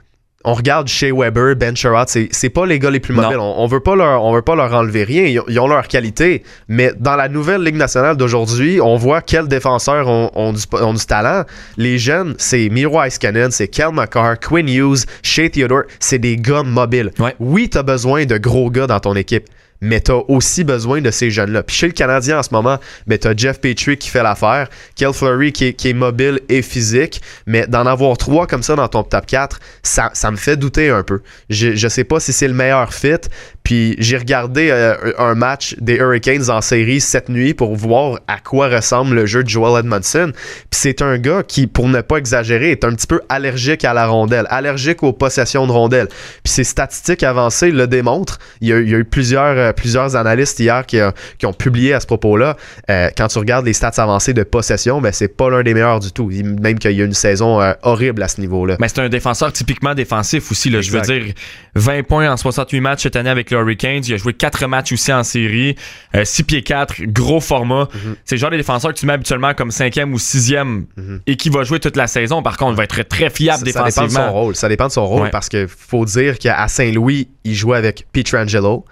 On 0.47 0.53
regarde 0.53 0.89
chez 0.89 1.11
Weber, 1.11 1.57
Ben 1.57 1.75
Sherrod, 1.75 2.07
c'est 2.07 2.51
pas 2.51 2.67
les 2.67 2.79
gars 2.79 2.91
les 2.91 3.01
plus 3.01 3.15
Non. 3.15 3.23
mobiles. 3.23 3.39
On, 3.41 3.67
veut 3.67 3.81
pas 3.81 3.97
leur, 3.97 4.23
on 4.23 4.35
veut 4.35 4.43
pas 4.43 4.55
leur 4.55 4.75
enlever 4.75 5.03
rien. 5.05 5.25
Ils 5.25 5.41
ont, 5.41 5.45
ils 5.49 5.59
ont 5.59 5.67
leur 5.67 5.89
qualité. 5.89 6.43
Mais 6.69 6.93
dans 7.01 7.17
la 7.17 7.31
nouvelle 7.31 7.63
Ligue 7.63 7.77
nationale 7.77 8.19
d'aujourd'hui, 8.19 8.79
on 8.79 8.97
voit 8.97 9.23
quels 9.23 9.49
défenseurs 9.49 10.07
ont, 10.07 10.31
ont 10.35 10.53
du, 10.53 10.61
ont 10.73 10.93
du 10.93 11.07
talent. 11.07 11.45
Les 11.79 11.99
jeunes, 11.99 12.35
c'est 12.37 12.69
Miro 12.69 13.01
Iskanen, 13.03 13.51
c'est 13.53 13.69
Kel 13.69 13.93
McCarr, 13.95 14.39
Quinn 14.39 14.69
Hughes, 14.69 15.07
Shea 15.23 15.49
Theodore. 15.49 15.85
C'est 15.99 16.19
des 16.19 16.37
gars 16.37 16.63
mobiles. 16.63 17.11
Ouais. 17.19 17.35
Oui, 17.41 17.71
t'as 17.71 17.83
besoin 17.83 18.27
de 18.27 18.37
gros 18.37 18.69
gars 18.71 18.87
dans 18.87 19.01
ton 19.01 19.15
équipe. 19.17 19.47
Mais 19.85 20.01
t'as 20.01 20.21
aussi 20.29 20.65
besoin 20.65 21.01
de 21.01 21.11
ces 21.11 21.31
jeunes-là. 21.31 21.63
Puis 21.63 21.77
chez 21.77 21.87
le 21.87 21.93
Canadien 21.93 22.39
en 22.39 22.43
ce 22.43 22.51
moment, 22.53 22.79
ben 23.07 23.19
t'as 23.19 23.35
Jeff 23.37 23.61
Petrie 23.61 23.97
qui 23.97 24.09
fait 24.09 24.23
l'affaire, 24.23 24.69
Kel 24.97 25.13
Fleury 25.13 25.53
qui 25.53 25.67
est, 25.67 25.73
qui 25.75 25.91
est 25.91 25.95
mobile 25.95 26.41
et 26.49 26.63
physique, 26.63 27.21
mais 27.47 27.67
d'en 27.67 27.87
avoir 27.87 28.17
trois 28.17 28.47
comme 28.47 28.63
ça 28.63 28.77
dans 28.77 28.89
ton 28.89 29.03
top 29.03 29.27
4, 29.27 29.61
ça, 29.83 30.11
ça 30.15 30.31
me 30.31 30.37
fait 30.37 30.57
douter 30.57 30.91
un 30.91 31.03
peu. 31.03 31.21
Je, 31.51 31.75
je 31.75 31.89
sais 31.89 32.05
pas 32.05 32.21
si 32.21 32.33
c'est 32.33 32.49
le 32.49 32.55
meilleur 32.55 32.93
fit. 32.93 33.29
Puis 33.65 33.97
j'ai 33.99 34.19
regardé 34.19 34.69
euh, 34.71 34.95
un 35.19 35.35
match 35.35 35.75
des 35.81 35.95
Hurricanes 35.95 36.51
en 36.51 36.61
série 36.61 37.01
cette 37.01 37.31
nuit 37.31 37.55
pour 37.55 37.75
voir 37.75 38.21
à 38.29 38.39
quoi 38.39 38.69
ressemble 38.69 39.15
le 39.15 39.25
jeu 39.25 39.43
de 39.43 39.49
Joel 39.49 39.81
Edmondson. 39.81 40.33
Puis 40.35 40.81
c'est 40.81 41.01
un 41.01 41.17
gars 41.17 41.43
qui, 41.43 41.67
pour 41.67 41.89
ne 41.89 42.03
pas 42.03 42.19
exagérer, 42.19 42.73
est 42.73 42.85
un 42.85 42.95
petit 42.95 43.07
peu 43.07 43.23
allergique 43.31 43.87
à 43.87 43.95
la 43.95 44.07
rondelle, 44.07 44.47
allergique 44.51 45.03
aux 45.03 45.15
possessions 45.15 45.67
de 45.67 45.73
rondelles. 45.73 46.09
Puis 46.43 46.53
ses 46.53 46.65
statistiques 46.65 47.23
avancées 47.23 47.71
le 47.71 47.87
démontrent. 47.87 48.39
Il 48.61 48.69
y 48.69 48.73
a, 48.75 48.81
il 48.81 48.91
y 48.91 48.95
a 48.95 48.99
eu 48.99 49.05
plusieurs, 49.05 49.57
euh, 49.57 49.73
plusieurs 49.75 50.17
analystes 50.17 50.59
hier 50.61 50.87
qui, 50.87 50.99
euh, 50.99 51.11
qui 51.39 51.45
ont 51.47 51.53
publié 51.53 51.93
à 51.93 52.01
ce 52.01 52.07
propos-là. 52.07 52.57
Euh, 52.91 53.11
quand 53.17 53.29
tu 53.29 53.39
regardes 53.39 53.67
les 53.67 53.73
stats 53.75 53.93
avancées 53.99 54.33
de 54.33 54.43
possession, 54.43 55.01
ben 55.01 55.13
c'est 55.13 55.29
pas 55.29 55.51
l'un 55.51 55.63
des 55.63 55.75
meilleurs 55.75 56.01
du 56.01 56.11
tout. 56.13 56.31
Même 56.31 56.79
qu'il 56.79 56.93
y 56.93 57.03
a 57.03 57.05
une 57.05 57.13
saison 57.13 57.61
euh, 57.61 57.73
horrible 57.83 58.23
à 58.23 58.29
ce 58.29 58.41
niveau-là. 58.41 58.77
Mais 58.81 58.89
c'est 58.89 59.01
un 59.01 59.09
défenseur 59.09 59.53
typiquement 59.53 59.95
défensif 59.95 60.51
aussi. 60.51 60.71
Là. 60.71 60.81
Je 60.81 60.91
veux 60.91 61.01
dire, 61.03 61.35
20 61.75 62.03
points 62.07 62.31
en 62.33 62.37
68 62.37 62.81
matchs 62.81 63.03
cette 63.03 63.17
année 63.17 63.31
avec 63.31 63.51
les 63.51 63.57
Hurricanes. 63.57 64.03
Il 64.07 64.15
a 64.15 64.17
joué 64.17 64.33
4 64.33 64.67
matchs 64.67 64.93
aussi 64.93 65.13
en 65.13 65.23
série. 65.25 65.77
Euh, 66.15 66.25
6 66.25 66.43
pieds 66.45 66.63
4, 66.63 67.03
gros 67.07 67.41
format. 67.41 67.89
Mhm. 67.93 68.17
C'est 68.25 68.37
le 68.37 68.41
genre 68.41 68.51
de 68.51 68.57
défenseur 68.57 68.93
que 68.95 68.99
tu 68.99 69.07
mets 69.07 69.13
habituellement 69.15 69.53
comme 69.55 69.71
5e 69.71 70.13
ou 70.13 70.19
6e 70.19 70.87
Mhm. 70.97 71.21
et 71.27 71.37
qui 71.37 71.51
va 71.51 71.65
jouer 71.65 71.81
toute 71.81 71.97
la 71.97 72.07
saison. 72.07 72.43
Par 72.43 72.57
contre, 72.57 72.73
il 72.73 72.77
va 72.77 72.85
être 72.85 73.03
très 73.03 73.31
fiable 73.31 73.59
Ça, 73.59 73.59
ça 73.59 73.65
dépend 73.65 73.81
de 73.85 73.87
défensivement. 73.89 74.27
son 74.29 74.33
rôle. 74.33 74.57
Ça 74.57 74.69
dépend 74.69 74.87
de 74.87 74.93
son 74.93 75.07
rôle 75.07 75.23
Ouais. 75.23 75.31
parce 75.31 75.49
que 75.49 75.67
faut 75.67 76.05
dire 76.05 76.39
qu'à 76.39 76.67
Saint-Louis, 76.69 77.29
il 77.45 77.55
jouait 77.55 77.77
avec 77.77 78.07
Pietrangelo, 78.13 78.85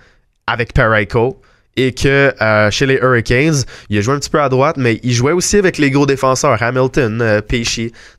avec 0.52 0.72
Parayko. 0.72 1.40
Et 1.74 1.92
que 1.92 2.34
euh, 2.42 2.70
chez 2.70 2.84
les 2.84 2.96
Hurricanes, 2.96 3.64
il 3.88 3.96
a 3.96 4.02
joué 4.02 4.14
un 4.14 4.18
petit 4.18 4.28
peu 4.28 4.42
à 4.42 4.50
droite, 4.50 4.76
mais 4.76 5.00
il 5.02 5.12
jouait 5.14 5.32
aussi 5.32 5.56
avec 5.56 5.78
les 5.78 5.90
gros 5.90 6.04
défenseurs, 6.04 6.62
Hamilton, 6.62 7.22
euh. 7.22 7.40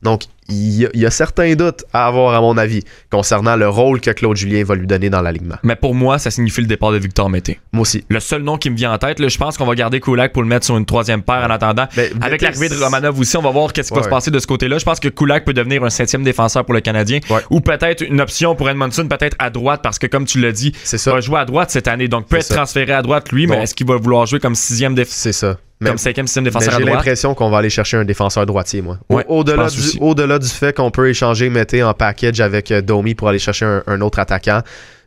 Donc, 0.02 0.22
il 0.48 0.80
y, 0.80 0.86
a, 0.86 0.90
il 0.92 1.00
y 1.00 1.06
a 1.06 1.10
certains 1.10 1.54
doutes 1.54 1.84
à 1.92 2.06
avoir, 2.06 2.34
à 2.34 2.40
mon 2.40 2.58
avis, 2.58 2.82
concernant 3.10 3.56
le 3.56 3.68
rôle 3.68 4.00
que 4.00 4.10
Claude 4.10 4.36
Julien 4.36 4.62
va 4.64 4.74
lui 4.74 4.86
donner 4.86 5.08
dans 5.08 5.22
l'alignement. 5.22 5.56
Mais 5.62 5.74
pour 5.76 5.94
moi, 5.94 6.18
ça 6.18 6.30
signifie 6.30 6.60
le 6.60 6.66
départ 6.66 6.92
de 6.92 6.98
Victor 6.98 7.30
Mété. 7.30 7.60
Moi 7.72 7.82
aussi. 7.82 8.04
Le 8.10 8.20
seul 8.20 8.42
nom 8.42 8.58
qui 8.58 8.68
me 8.70 8.76
vient 8.76 8.92
en 8.92 8.98
tête, 8.98 9.20
là, 9.20 9.28
je 9.28 9.38
pense 9.38 9.56
qu'on 9.56 9.64
va 9.66 9.74
garder 9.74 10.00
Kulak 10.00 10.32
pour 10.32 10.42
le 10.42 10.48
mettre 10.48 10.66
sur 10.66 10.76
une 10.76 10.84
troisième 10.84 11.22
paire 11.22 11.44
en 11.46 11.50
attendant. 11.50 11.86
Mais 11.96 12.10
Avec 12.20 12.42
l'arrivée 12.42 12.68
de 12.68 12.74
Romanov 12.74 13.18
aussi, 13.18 13.36
on 13.36 13.42
va 13.42 13.50
voir 13.50 13.72
qu'est-ce 13.72 13.88
qui 13.90 13.94
va 13.96 14.02
se 14.02 14.08
passer 14.10 14.30
de 14.30 14.38
ce 14.38 14.46
côté-là. 14.46 14.78
Je 14.78 14.84
pense 14.84 15.00
que 15.00 15.08
Kulak 15.08 15.44
peut 15.44 15.54
devenir 15.54 15.82
un 15.82 15.90
septième 15.90 16.24
défenseur 16.24 16.64
pour 16.64 16.74
le 16.74 16.80
Canadien. 16.80 17.20
Ouais. 17.30 17.40
Ou 17.50 17.60
peut-être 17.60 18.02
une 18.02 18.20
option 18.20 18.54
pour 18.54 18.68
Edmondson, 18.68 19.06
peut-être 19.08 19.36
à 19.38 19.48
droite, 19.50 19.80
parce 19.82 19.98
que 19.98 20.06
comme 20.06 20.26
tu 20.26 20.40
l'as 20.40 20.52
dit, 20.52 20.72
il 20.92 20.98
va 21.10 21.20
jouer 21.20 21.38
à 21.40 21.44
droite 21.44 21.70
cette 21.70 21.88
année. 21.88 22.08
Donc 22.08 22.26
peut 22.28 22.36
être 22.36 22.44
ça. 22.44 22.54
transféré 22.56 22.92
à 22.92 23.02
droite 23.02 23.32
lui, 23.32 23.46
mais 23.46 23.62
est-ce 23.62 23.74
qu'il 23.74 23.86
va 23.86 23.96
vouloir 23.96 24.26
jouer 24.26 24.40
comme 24.40 24.54
sixième 24.54 24.94
déf- 24.94 25.06
C'est 25.08 25.32
ça. 25.32 25.56
Mais- 25.84 25.90
comme 25.90 25.98
cinquième, 25.98 26.26
défenseur 26.44 26.74
à 26.74 26.78
j'ai 26.78 26.84
l'impression 26.84 27.34
qu'on 27.34 27.50
va 27.50 27.58
aller 27.58 27.70
chercher 27.70 27.96
un 27.98 28.04
défenseur 28.04 28.44
droitier, 28.46 28.82
moi. 28.82 28.98
Ouais, 29.08 29.24
Au-delà 29.28 30.38
du, 30.38 30.48
fait 30.48 30.74
qu'on 30.76 30.90
peut 30.90 31.08
échanger 31.08 31.48
Mété 31.50 31.82
en 31.82 31.94
package 31.94 32.40
avec 32.40 32.70
euh, 32.70 32.82
Domi 32.82 33.14
pour 33.14 33.28
aller 33.28 33.38
chercher 33.38 33.64
un, 33.66 33.82
un 33.86 34.00
autre 34.00 34.18
attaquant, 34.18 34.60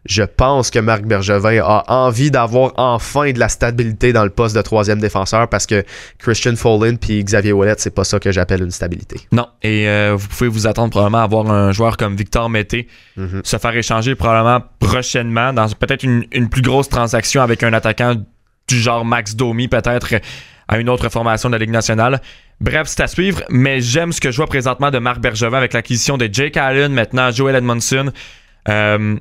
je 0.05 0.23
pense 0.23 0.69
que 0.71 0.79
Marc 0.79 1.03
Bergevin 1.03 1.61
a 1.61 1.83
envie 1.91 2.31
d'avoir 2.31 2.71
enfin 2.77 3.31
de 3.33 3.39
la 3.39 3.49
stabilité 3.49 4.13
dans 4.13 4.23
le 4.23 4.29
poste 4.29 4.55
de 4.55 4.61
troisième 4.61 4.99
défenseur 4.99 5.49
parce 5.49 5.65
que 5.65 5.83
Christian 6.17 6.55
Folin 6.55 6.95
puis 6.95 7.21
Xavier 7.21 7.51
Ouellet, 7.51 7.75
c'est 7.77 7.93
pas 7.93 8.05
ça 8.05 8.17
que 8.17 8.31
j'appelle 8.31 8.61
une 8.63 8.71
stabilité. 8.71 9.19
Non. 9.33 9.47
Et 9.63 9.89
euh, 9.89 10.15
vous 10.17 10.27
pouvez 10.29 10.47
vous 10.49 10.65
attendre 10.65 10.91
probablement 10.91 11.17
à 11.17 11.23
avoir 11.23 11.51
un 11.51 11.73
joueur 11.73 11.97
comme 11.97 12.15
Victor 12.15 12.49
Mété 12.49 12.87
Mhm. 13.17 13.41
se 13.43 13.57
faire 13.57 13.75
échanger 13.75 14.15
probablement 14.15 14.63
prochainement 14.79 15.51
dans 15.51 15.67
peut-être 15.69 16.03
une, 16.03 16.23
une 16.31 16.47
plus 16.47 16.61
grosse 16.61 16.87
transaction 16.87 17.41
avec 17.41 17.63
un 17.63 17.73
attaquant 17.73 18.15
du 18.69 18.79
genre 18.79 19.03
Max 19.03 19.35
Domi, 19.35 19.67
peut-être 19.67 20.13
à 20.67 20.77
une 20.77 20.89
autre 20.89 21.09
formation 21.09 21.49
de 21.49 21.55
la 21.55 21.59
Ligue 21.59 21.71
nationale. 21.71 22.21
Bref, 22.59 22.87
c'est 22.87 23.01
à 23.01 23.07
suivre, 23.07 23.43
mais 23.49 23.81
j'aime 23.81 24.11
ce 24.11 24.19
que 24.19 24.31
je 24.31 24.37
vois 24.37 24.47
présentement 24.47 24.91
de 24.91 24.99
Marc 24.99 25.19
Bergevin 25.19 25.57
avec 25.57 25.73
l'acquisition 25.73 26.17
de 26.17 26.29
Jake 26.31 26.57
Allen, 26.57 26.91
maintenant 26.91 27.31
Joel 27.31 27.55
Edmondson. 27.55 28.11
Euh, 28.67 29.17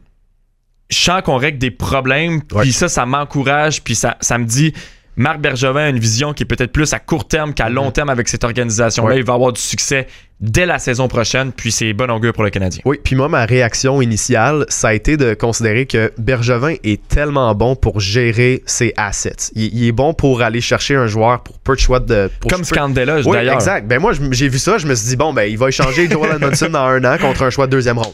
je 0.88 0.96
sens 0.96 1.22
qu'on 1.22 1.36
règle 1.36 1.58
des 1.58 1.70
problèmes, 1.70 2.42
puis 2.42 2.72
ça, 2.72 2.88
ça 2.88 3.06
m'encourage, 3.06 3.82
puis 3.82 3.94
ça, 3.94 4.16
ça 4.20 4.38
me 4.38 4.44
dit 4.44 4.72
Marc 5.18 5.40
Bergevin 5.40 5.80
a 5.84 5.88
une 5.88 5.98
vision 5.98 6.34
qui 6.34 6.42
est 6.42 6.46
peut-être 6.46 6.72
plus 6.72 6.92
à 6.92 6.98
court 6.98 7.26
terme 7.26 7.54
qu'à 7.54 7.68
long 7.70 7.86
Mhm. 7.86 7.92
terme 7.92 8.08
avec 8.10 8.28
cette 8.28 8.44
organisation-là. 8.44 9.14
Ouais. 9.14 9.20
Il 9.20 9.24
va 9.24 9.32
avoir 9.34 9.52
du 9.52 9.60
succès 9.60 10.06
dès 10.40 10.66
la 10.66 10.78
saison 10.78 11.08
prochaine, 11.08 11.52
puis 11.52 11.72
c'est 11.72 11.94
bon 11.94 12.10
augure 12.10 12.34
pour 12.34 12.44
le 12.44 12.50
Canadien. 12.50 12.82
Oui, 12.84 12.98
puis 13.02 13.16
moi, 13.16 13.28
ma 13.30 13.46
réaction 13.46 14.02
initiale, 14.02 14.66
ça 14.68 14.88
a 14.88 14.92
été 14.92 15.16
de 15.16 15.32
considérer 15.32 15.86
que 15.86 16.12
Bergevin 16.18 16.74
est 16.84 17.08
tellement 17.08 17.54
bon 17.54 17.76
pour 17.76 17.98
gérer 18.00 18.62
ses 18.66 18.92
assets. 18.98 19.50
Il, 19.54 19.74
il 19.74 19.88
est 19.88 19.92
bon 19.92 20.12
pour 20.12 20.42
aller 20.42 20.60
chercher 20.60 20.96
un 20.96 21.06
joueur 21.06 21.42
pour 21.42 21.58
peu 21.60 21.74
de 21.74 21.80
choix 21.80 22.00
de. 22.00 22.30
Pour 22.40 22.50
Comme 22.50 22.64
Scandella, 22.64 23.16
Oui, 23.24 23.32
d'ailleurs. 23.32 23.54
exact. 23.54 23.86
Ben 23.88 23.98
moi, 23.98 24.12
j'ai 24.32 24.48
vu 24.48 24.58
ça, 24.58 24.76
je 24.76 24.86
me 24.86 24.94
suis 24.94 25.08
dit, 25.08 25.16
bon, 25.16 25.32
ben, 25.32 25.44
il 25.50 25.56
va 25.56 25.68
échanger 25.68 26.10
Joel 26.10 26.32
Edmondson 26.36 26.68
dans 26.70 26.80
un 26.84 27.02
an 27.04 27.16
contre 27.18 27.42
un 27.44 27.50
choix 27.50 27.66
de 27.66 27.72
deuxième 27.72 27.98
ronde. 27.98 28.12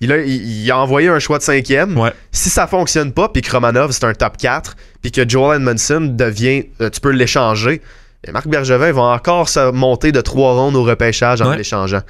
Il 0.00 0.12
a, 0.12 0.18
il- 0.18 0.62
il 0.64 0.70
a 0.70 0.78
envoyé 0.78 1.08
un 1.08 1.18
choix 1.18 1.38
de 1.38 1.42
cinquième. 1.42 1.98
Ouais. 1.98 2.12
Si 2.32 2.50
ça 2.50 2.66
fonctionne 2.66 3.12
pas, 3.12 3.28
puis 3.30 3.40
que 3.42 3.50
Romanov, 3.50 3.92
c'est 3.92 4.04
un 4.04 4.12
top 4.12 4.36
4, 4.36 4.76
puis 5.00 5.10
que 5.10 5.26
Joel 5.28 5.56
Edmondson 5.60 6.12
devient. 6.14 6.64
euh, 6.80 6.90
tu 6.90 7.00
peux 7.00 7.10
l'échanger. 7.10 7.80
et 8.26 8.32
Marc 8.32 8.48
Bergevin 8.48 8.90
va 8.92 9.02
encore 9.02 9.48
se 9.48 9.70
monter 9.70 10.10
de 10.10 10.20
trois 10.20 10.54
rondes 10.54 10.74
au 10.74 10.82
repêchage 10.82 11.40
en 11.42 11.50
Ouais. 11.50 11.58
l'échangeant. 11.58 12.00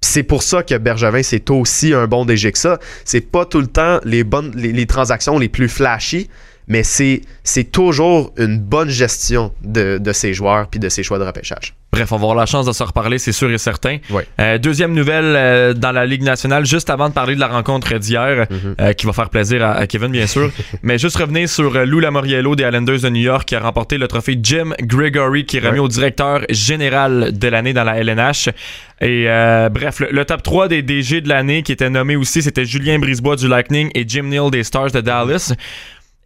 C'est 0.00 0.22
pour 0.22 0.42
ça 0.42 0.62
que 0.62 0.74
Bergevin, 0.78 1.22
c'est 1.22 1.50
aussi 1.50 1.92
un 1.92 2.06
bon 2.06 2.24
DG 2.24 2.50
que 2.52 2.58
ça. 2.58 2.78
C'est 3.04 3.20
pas 3.20 3.44
tout 3.44 3.60
le 3.60 3.66
temps 3.66 4.00
les 4.04 4.24
bonnes 4.24 4.52
les, 4.56 4.72
les 4.72 4.86
transactions 4.86 5.38
les 5.38 5.50
plus 5.50 5.68
flashy, 5.68 6.30
mais 6.70 6.82
c'est 6.84 7.20
c'est 7.44 7.64
toujours 7.72 8.32
une 8.38 8.58
bonne 8.58 8.88
gestion 8.88 9.52
de, 9.62 9.98
de 9.98 10.12
ses 10.12 10.32
joueurs 10.32 10.68
puis 10.68 10.78
de 10.80 10.88
ses 10.88 11.02
choix 11.02 11.18
de 11.18 11.24
repêchage. 11.24 11.74
Bref, 11.92 12.12
on 12.12 12.16
va 12.18 12.22
avoir 12.22 12.36
la 12.36 12.46
chance 12.46 12.66
de 12.66 12.72
se 12.72 12.84
reparler, 12.84 13.18
c'est 13.18 13.32
sûr 13.32 13.50
et 13.50 13.58
certain. 13.58 13.96
Euh, 14.38 14.58
deuxième 14.58 14.92
nouvelle 14.94 15.34
euh, 15.36 15.74
dans 15.74 15.90
la 15.90 16.06
Ligue 16.06 16.22
nationale, 16.22 16.64
juste 16.64 16.88
avant 16.88 17.08
de 17.08 17.14
parler 17.14 17.34
de 17.34 17.40
la 17.40 17.48
rencontre 17.48 17.92
d'hier, 17.98 18.46
Mhm. 18.48 18.74
euh, 18.80 18.92
qui 18.92 19.06
va 19.06 19.12
faire 19.12 19.28
plaisir 19.28 19.64
à, 19.64 19.72
à 19.72 19.86
Kevin, 19.88 20.12
bien 20.12 20.28
sûr. 20.28 20.52
Mais 20.84 20.98
juste 20.98 21.16
revenir 21.16 21.48
sur 21.48 21.84
Lou 21.84 21.98
Lamoriello 21.98 22.54
des 22.54 22.62
Islanders 22.62 23.00
de 23.00 23.08
New 23.08 23.22
York 23.22 23.48
qui 23.48 23.56
a 23.56 23.60
remporté 23.60 23.98
le 23.98 24.06
trophée 24.06 24.38
Jim 24.40 24.70
Gregory, 24.80 25.46
qui 25.46 25.56
est 25.56 25.66
remis 25.66 25.80
au 25.80 25.88
directeur 25.88 26.42
général 26.48 27.36
de 27.36 27.48
l'année 27.48 27.72
dans 27.72 27.82
la 27.84 27.96
LNH. 27.98 28.50
Et 29.00 29.24
bref, 29.72 29.98
le, 29.98 30.08
le 30.12 30.24
top 30.24 30.44
3 30.44 30.68
des 30.68 30.82
DG 30.82 31.20
de 31.22 31.28
l'année 31.28 31.64
qui 31.64 31.72
était 31.72 31.90
nommé 31.90 32.14
aussi, 32.14 32.40
c'était 32.42 32.64
Julien 32.64 33.00
Brisebois 33.00 33.34
du 33.34 33.48
Lightning 33.48 33.90
et 33.96 34.04
Jim 34.06 34.24
Neal 34.24 34.50
des 34.52 34.62
Stars 34.62 34.92
de 34.92 35.00
Dallas. 35.00 35.52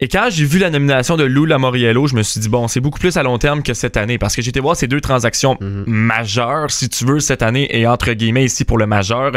Et 0.01 0.07
quand 0.09 0.27
j'ai 0.29 0.43
vu 0.45 0.59
la 0.59 0.69
nomination 0.69 1.15
de 1.15 1.23
Lou 1.23 1.45
Lamoriello, 1.45 2.05
je 2.07 2.15
me 2.15 2.23
suis 2.23 2.41
dit, 2.41 2.49
bon, 2.49 2.67
c'est 2.67 2.81
beaucoup 2.81 2.99
plus 2.99 3.15
à 3.15 3.23
long 3.23 3.37
terme 3.37 3.63
que 3.63 3.73
cette 3.73 3.95
année 3.95 4.17
parce 4.17 4.35
que 4.35 4.41
j'ai 4.41 4.49
été 4.49 4.59
voir 4.59 4.75
ces 4.75 4.87
deux 4.87 4.99
transactions 4.99 5.57
Mhm. 5.61 5.83
majeures, 5.87 6.69
si 6.69 6.89
tu 6.89 7.05
veux, 7.05 7.19
cette 7.21 7.41
année 7.41 7.67
et 7.77 7.87
entre 7.87 8.11
guillemets 8.11 8.43
ici 8.43 8.65
pour 8.65 8.77
le 8.77 8.85
majeur. 8.87 9.31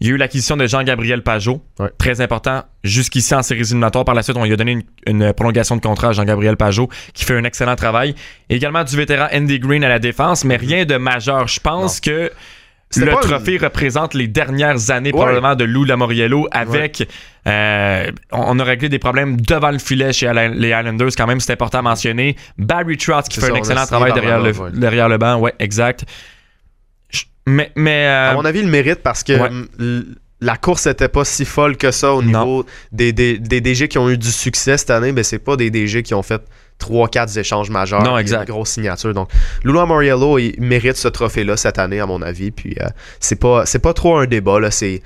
Il 0.00 0.06
y 0.06 0.10
a 0.10 0.14
eu 0.14 0.16
l'acquisition 0.16 0.56
de 0.56 0.64
Jean-Gabriel 0.68 1.24
Pajot, 1.24 1.60
Ouais. 1.80 1.90
très 1.98 2.20
important, 2.20 2.62
jusqu'ici 2.84 3.34
en 3.34 3.42
séries 3.42 3.62
éliminatoires. 3.62 4.04
Par 4.04 4.14
la 4.14 4.22
suite, 4.22 4.36
on 4.36 4.44
lui 4.44 4.52
a 4.52 4.56
donné 4.56 4.70
une, 4.70 4.82
une 5.08 5.32
prolongation 5.32 5.74
de 5.74 5.80
contrat 5.80 6.10
à 6.10 6.12
Jean-Gabriel 6.12 6.56
Pajot, 6.56 6.88
qui 7.14 7.24
fait 7.24 7.36
un 7.36 7.42
excellent 7.42 7.74
travail. 7.74 8.14
Également 8.48 8.84
du 8.84 8.94
vétéran 8.96 9.26
Andy 9.34 9.58
Green 9.58 9.82
à 9.82 9.88
la 9.88 9.98
défense, 9.98 10.44
mais 10.44 10.54
rien 10.56 10.84
de 10.84 10.96
majeur. 10.96 11.48
Je 11.48 11.58
pense 11.58 11.98
que 11.98 12.30
le 12.96 13.06
pas 13.06 13.12
une- 13.12 13.18
trophée 13.20 13.58
représente 13.58 14.14
les 14.14 14.28
dernières 14.28 14.90
années 14.90 15.10
Ouais. 15.10 15.16
probablement 15.18 15.54
de 15.54 15.64
Lou 15.64 15.84
Lamoriello 15.84 16.48
avec 16.50 17.06
euh, 17.46 18.10
on, 18.32 18.58
a 18.58 18.64
réglé 18.64 18.88
des 18.88 18.98
problèmes 18.98 19.38
devant 19.40 19.70
le 19.70 19.78
filet 19.78 20.12
chez 20.12 20.30
les 20.32 20.68
Islanders 20.68 21.10
quand 21.16 21.26
même 21.26 21.40
c'est 21.40 21.52
important 21.52 21.78
à 21.78 21.82
mentionner 21.82 22.36
Barry 22.56 22.96
Trotz 22.96 23.28
qui 23.28 23.40
fait 23.40 23.46
ça, 23.46 23.52
un 23.52 23.56
excellent 23.56 23.86
travail 23.86 24.12
derrière 24.14 24.40
le, 24.40 24.52
ouais. 24.56 24.70
derrière 24.72 25.08
le 25.08 25.18
banc 25.18 25.38
ouais 25.38 25.54
exact 25.58 26.04
mais 27.46 27.72
mais 27.76 28.06
euh, 28.06 28.30
À 28.30 28.34
mon 28.34 28.44
avis, 28.44 28.58
il 28.60 28.66
le 28.66 28.70
mérite 28.70 29.00
parce 29.02 29.22
que 29.24 29.32
hum, 29.32 30.04
la 30.40 30.56
course 30.56 30.86
était 30.86 31.08
pas 31.08 31.24
si 31.24 31.44
folle 31.44 31.76
que 31.76 31.90
ça 31.90 32.12
au 32.14 32.22
Non. 32.22 32.44
niveau 32.44 32.66
des, 32.92 33.12
des, 33.12 33.38
des 33.38 33.60
DG 33.60 33.88
qui 33.88 33.98
ont 33.98 34.08
eu 34.10 34.18
du 34.18 34.30
succès 34.30 34.76
cette 34.76 34.90
année. 34.90 35.12
Ben, 35.12 35.24
c'est 35.24 35.38
pas 35.38 35.56
des 35.56 35.70
DG 35.70 36.02
qui 36.02 36.14
ont 36.14 36.22
fait 36.22 36.42
3-4 36.80 37.38
échanges 37.38 37.70
majeurs. 37.70 38.02
Non, 38.02 38.16
exact. 38.18 38.48
Une 38.48 38.54
grosse 38.54 38.70
signature. 38.70 39.12
Donc, 39.14 39.30
Lula 39.64 39.84
Moriello, 39.86 40.38
il 40.38 40.54
mérite 40.60 40.96
ce 40.96 41.08
trophée-là 41.08 41.56
cette 41.56 41.78
année, 41.78 42.00
à 42.00 42.06
mon 42.06 42.22
avis. 42.22 42.50
Puis, 42.50 42.76
euh, 42.80 42.86
c'est 43.20 43.36
pas, 43.40 43.66
c'est 43.66 43.80
pas 43.80 43.92
trop 43.92 44.16
un 44.18 44.26
débat. 44.26 44.60
Là. 44.60 44.70
C'est, 44.70 45.02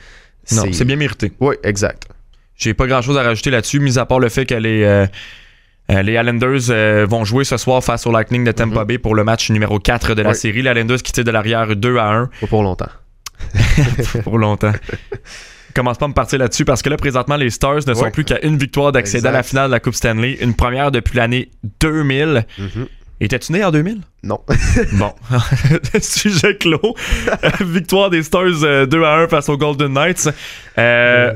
non 0.52 0.64
c'est 0.72 0.84
bien 0.84 0.96
mérité 0.96 1.32
Oui, 1.40 1.54
exact. 1.62 2.08
J'ai 2.56 2.74
pas 2.74 2.86
grand 2.86 3.00
chose 3.02 3.16
à 3.16 3.22
rajouter 3.22 3.50
là-dessus, 3.50 3.80
mis 3.80 3.98
à 3.98 4.06
part 4.06 4.18
le 4.20 4.28
fait 4.28 4.44
que 4.46 4.54
les, 4.54 4.82
euh, 4.84 5.06
euh, 5.90 6.02
les 6.02 6.12
Islanders 6.14 6.70
euh, 6.70 7.06
vont 7.08 7.24
jouer 7.24 7.44
ce 7.44 7.56
soir 7.56 7.82
face 7.82 8.06
au 8.06 8.12
Lightning 8.12 8.44
de 8.44 8.52
Tampa 8.52 8.80
Mhm. 8.80 8.86
Bay 8.86 8.98
pour 8.98 9.14
le 9.14 9.24
match 9.24 9.50
numéro 9.50 9.78
4 9.78 10.14
de 10.14 10.22
la 10.22 10.34
série. 10.34 10.62
Les 10.62 10.70
Islanders 10.70 11.02
qui 11.02 11.12
tirent 11.12 11.24
de 11.24 11.30
l'arrière 11.30 11.74
2 11.74 11.96
à 11.98 12.10
1 12.12 12.26
Pas 12.40 12.46
pour 12.46 12.62
longtemps. 12.62 12.90
pour 14.24 14.38
longtemps. 14.38 14.72
Commence 15.74 15.98
pas 15.98 16.04
à 16.04 16.08
me 16.08 16.14
partir 16.14 16.38
là-dessus 16.38 16.64
parce 16.64 16.82
que 16.82 16.88
là, 16.90 16.96
présentement, 16.96 17.36
les 17.36 17.50
Stars 17.50 17.86
ne 17.86 17.94
sont 17.94 18.02
Ouais. 18.04 18.10
plus 18.10 18.24
qu'à 18.24 18.44
une 18.44 18.58
victoire 18.58 18.92
d'accéder 18.92 19.26
à 19.28 19.32
la 19.32 19.42
finale 19.42 19.68
de 19.68 19.72
la 19.72 19.80
Coupe 19.80 19.94
Stanley. 19.94 20.36
Une 20.40 20.54
première 20.54 20.90
depuis 20.90 21.16
l'année 21.16 21.50
2000. 21.80 22.44
Mhm. 22.58 22.86
Étais-tu 23.20 23.52
né 23.52 23.64
en 23.64 23.70
2000? 23.70 24.00
Non. 24.24 24.40
Bon. 24.94 25.12
Sujet 26.00 26.56
clos. 26.56 26.94
victoire 27.60 28.10
des 28.10 28.22
Stars 28.22 28.64
euh, 28.64 28.86
2 28.86 29.04
à 29.04 29.14
1 29.18 29.28
face 29.28 29.48
aux 29.48 29.56
Golden 29.56 29.92
Knights. 29.92 30.28
Euh, 30.78 31.32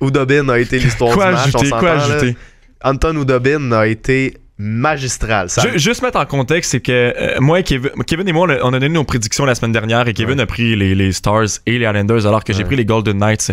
Oudobin 0.00 0.48
a 0.48 0.58
été 0.58 0.78
l'histoire 0.78 1.12
du 1.12 1.18
match. 1.18 1.46
ajouter? 1.54 1.72
on 1.72 1.78
Quoi 1.78 1.94
là. 1.94 2.04
ajouter? 2.04 2.36
Anton 2.82 3.16
Oudobin 3.16 3.72
a 3.72 3.86
été 3.86 4.34
magistral. 4.58 5.48
Ça, 5.50 5.62
juste 5.76 6.02
mettre 6.02 6.18
en 6.18 6.26
contexte, 6.26 6.72
c'est 6.72 6.80
que 6.80 6.92
euh, 7.16 7.36
moi 7.40 7.60
et 7.60 7.62
Kevin, 7.62 7.90
Kevin 8.06 8.28
et 8.28 8.32
moi, 8.32 8.46
on 8.48 8.50
a, 8.50 8.58
on 8.64 8.68
a 8.74 8.78
donné 8.80 8.88
nos 8.94 9.04
prédictions 9.04 9.44
la 9.44 9.54
semaine 9.54 9.72
dernière 9.72 10.06
et 10.08 10.12
Kevin 10.14 10.36
Ouais. 10.36 10.42
a 10.42 10.46
pris 10.46 10.76
les, 10.76 10.94
les 10.94 11.12
Stars 11.12 11.46
et 11.66 11.78
les 11.78 11.86
Islanders 11.86 12.26
alors 12.26 12.44
que 12.44 12.52
j'ai 12.52 12.64
pris 12.64 12.76
les 12.76 12.84
Golden 12.84 13.18
Knights 13.18 13.52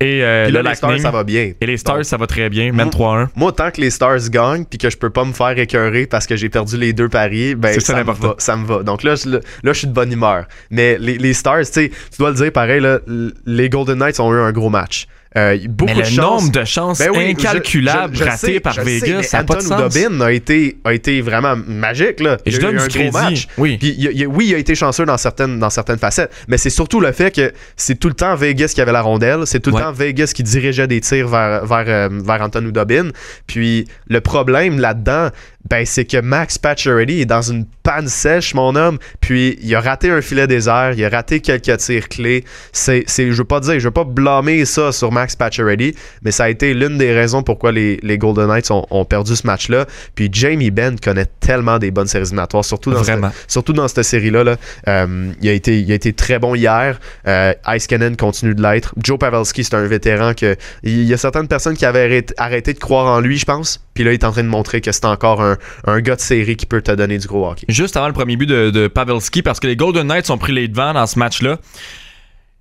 et 0.00 0.24
euh, 0.24 0.46
le 0.48 0.60
là, 0.60 0.70
les 0.70 0.74
Stars, 0.74 0.98
ça 0.98 1.10
va 1.12 1.22
bien. 1.22 1.52
Et 1.60 1.66
les 1.66 1.76
Stars, 1.76 1.96
Donc, 1.96 2.04
ça 2.04 2.16
va 2.16 2.26
très 2.26 2.50
bien, 2.50 2.72
Mm. 2.72 2.90
3-1. 2.90 3.28
Moi, 3.36 3.52
tant 3.52 3.70
que 3.70 3.80
les 3.80 3.90
Stars 3.90 4.28
gagnent 4.28 4.64
puis 4.64 4.76
que 4.76 4.90
je 4.90 4.96
peux 4.98 5.08
pas 5.10 5.24
me 5.24 5.32
faire 5.32 5.56
écœurer 5.56 6.06
parce 6.06 6.26
que 6.26 6.34
j'ai 6.36 6.48
perdu 6.48 6.76
les 6.76 6.92
deux 6.92 7.08
paris, 7.08 7.54
ben 7.54 7.78
ça 7.78 8.02
me 8.02 8.12
va, 8.12 8.34
ça 8.38 8.56
me 8.56 8.66
va. 8.66 8.82
Donc 8.82 9.04
là, 9.04 9.14
je, 9.14 9.28
là, 9.30 9.40
je 9.62 9.72
suis 9.72 9.86
de 9.86 9.92
bonne 9.92 10.12
humeur. 10.12 10.46
Mais 10.70 10.98
les, 10.98 11.16
les 11.16 11.32
Stars, 11.32 11.62
tu 11.72 11.90
dois 12.18 12.30
le 12.30 12.36
dire 12.36 12.50
pareil, 12.52 12.80
là, 12.80 12.98
les 13.46 13.68
Golden 13.68 13.98
Knights 13.98 14.18
ont 14.18 14.34
eu 14.34 14.38
un 14.40 14.50
gros 14.52 14.68
match. 14.68 15.06
Euh, 15.36 15.58
beaucoup 15.68 15.86
Mais 15.92 15.94
le 15.98 16.02
de 16.02 16.06
chance. 16.06 16.42
nombre 16.42 16.52
de 16.52 16.64
chances 16.64 16.98
Ben 17.00 17.10
oui, 17.12 17.30
incalculables 17.30 18.14
je- 18.14 18.20
je- 18.20 18.24
je 18.24 18.30
ratées 18.30 18.52
sais, 18.54 18.60
par 18.60 18.74
Vegas, 18.74 19.22
sais, 19.22 19.22
ça 19.24 19.38
n'a 19.38 19.44
pas 19.44 19.54
de 19.54 19.58
Anton 19.64 19.68
sens. 19.90 19.96
Oudobin 19.96 20.20
a 20.20 20.30
été, 20.30 20.76
a 20.84 20.94
été 20.94 21.20
vraiment 21.22 21.56
magique. 21.56 22.20
Là. 22.20 22.34
Et 22.46 22.50
Il 22.50 22.52
je 22.52 22.58
eu 22.58 22.60
donne 22.60 22.78
un 22.78 22.86
du 22.86 22.98
gros 22.98 23.10
crédit. 23.10 23.12
match. 23.12 23.48
Oui. 23.58 23.76
Puis 23.78 23.96
il 23.98 24.26
oui, 24.28 24.46
il 24.50 24.54
a 24.54 24.58
été 24.58 24.76
chanceux 24.76 25.04
dans 25.04 25.16
certaines, 25.16 25.58
dans 25.58 25.70
certaines 25.70 25.98
facettes, 25.98 26.30
mais 26.46 26.56
c'est 26.56 26.70
surtout 26.70 27.00
le 27.00 27.10
fait 27.10 27.34
que 27.34 27.52
c'est 27.76 27.98
tout 27.98 28.06
le 28.08 28.14
temps 28.14 28.36
Vegas 28.36 28.72
qui 28.74 28.80
avait 28.80 28.92
la 28.92 29.00
rondelle, 29.02 29.40
c'est 29.46 29.58
tout 29.58 29.70
le 29.70 29.76
Ouais. 29.76 29.82
temps 29.82 29.92
Vegas 29.92 30.30
qui 30.34 30.44
dirigeait 30.44 30.86
des 30.86 31.00
tirs 31.00 31.26
vers, 31.26 31.66
vers, 31.66 31.84
euh, 31.88 32.08
vers 32.24 32.40
Anton 32.40 32.64
Oudobin. 32.64 33.08
Puis 33.48 33.86
le 34.08 34.20
problème 34.20 34.78
là-dedans, 34.78 35.30
ben, 35.68 35.86
c'est 35.86 36.04
que 36.04 36.20
Max 36.20 36.58
Pacioretty 36.58 37.22
est 37.22 37.26
dans 37.26 37.42
une 37.42 37.64
panne 37.82 38.08
sèche, 38.08 38.54
mon 38.54 38.74
homme. 38.76 38.98
Puis 39.20 39.58
il 39.62 39.74
a 39.74 39.80
raté 39.80 40.10
un 40.10 40.20
filet 40.20 40.46
désert, 40.46 40.92
il 40.96 41.04
a 41.04 41.08
raté 41.08 41.40
quelques 41.40 41.76
tirs 41.78 42.08
clés. 42.08 42.44
C'est, 42.72 43.04
c'est, 43.06 43.30
je 43.30 43.36
veux 43.36 43.44
pas 43.44 43.60
dire, 43.60 43.78
je 43.78 43.84
veux 43.84 43.90
pas 43.90 44.04
blâmer 44.04 44.64
ça 44.64 44.92
sur 44.92 45.12
Max 45.12 45.36
Pacioretty, 45.36 45.94
mais 46.22 46.30
ça 46.30 46.44
a 46.44 46.48
été 46.50 46.74
l'une 46.74 46.98
des 46.98 47.12
raisons 47.12 47.42
pourquoi 47.42 47.72
les, 47.72 47.98
les 48.02 48.18
Golden 48.18 48.48
Knights 48.48 48.70
ont, 48.70 48.86
ont 48.90 49.04
perdu 49.04 49.36
ce 49.36 49.46
match-là. 49.46 49.86
Puis 50.14 50.28
Jamie 50.32 50.70
Benn 50.70 50.98
connaît 51.00 51.26
tellement 51.40 51.78
des 51.78 51.90
bonnes 51.90 52.06
séries 52.06 52.24
éliminatoires, 52.24 52.64
surtout 52.64 52.90
dans 52.90 53.02
Vraiment. 53.02 53.30
cette, 53.30 53.50
surtout 53.50 53.72
dans 53.72 53.88
cette 53.88 54.02
série-là. 54.04 54.44
là. 54.44 54.56
Euh, 54.88 55.32
il, 55.40 55.48
a 55.48 55.52
été, 55.52 55.80
il 55.80 55.90
a 55.92 55.94
été 55.94 56.12
très 56.12 56.38
bon 56.38 56.54
hier. 56.54 57.00
Euh, 57.26 57.52
Ice 57.68 57.86
Cannon 57.86 58.14
continue 58.16 58.54
de 58.54 58.62
l'être. 58.62 58.94
Joe 59.02 59.18
Pavelski, 59.18 59.64
c'est 59.64 59.74
un 59.74 59.86
vétéran 59.86 60.34
que 60.34 60.56
il 60.82 61.04
y 61.04 61.14
a 61.14 61.16
certaines 61.16 61.48
personnes 61.48 61.76
qui 61.76 61.84
avaient 61.86 62.04
arrêté, 62.04 62.34
arrêté 62.38 62.72
de 62.72 62.78
croire 62.78 63.06
en 63.06 63.20
lui, 63.20 63.38
je 63.38 63.44
pense. 63.44 63.83
Puis 63.94 64.04
là, 64.04 64.10
il 64.10 64.14
est 64.14 64.24
en 64.24 64.32
train 64.32 64.42
de 64.42 64.48
montrer 64.48 64.80
que 64.80 64.90
c'est 64.92 65.04
encore 65.04 65.40
un, 65.40 65.56
un 65.86 66.00
gars 66.00 66.16
de 66.16 66.20
série 66.20 66.56
qui 66.56 66.66
peut 66.66 66.82
te 66.82 66.92
donner 66.92 67.18
du 67.18 67.26
gros 67.28 67.48
hockey. 67.48 67.64
Juste 67.68 67.96
avant 67.96 68.08
le 68.08 68.12
premier 68.12 68.36
but 68.36 68.46
de, 68.46 68.70
de 68.70 68.88
Pavelski, 68.88 69.42
parce 69.42 69.60
que 69.60 69.66
les 69.66 69.76
Golden 69.76 70.06
Knights 70.08 70.30
ont 70.30 70.38
pris 70.38 70.52
les 70.52 70.68
devants 70.68 70.92
dans 70.92 71.06
ce 71.06 71.18
match-là. 71.18 71.58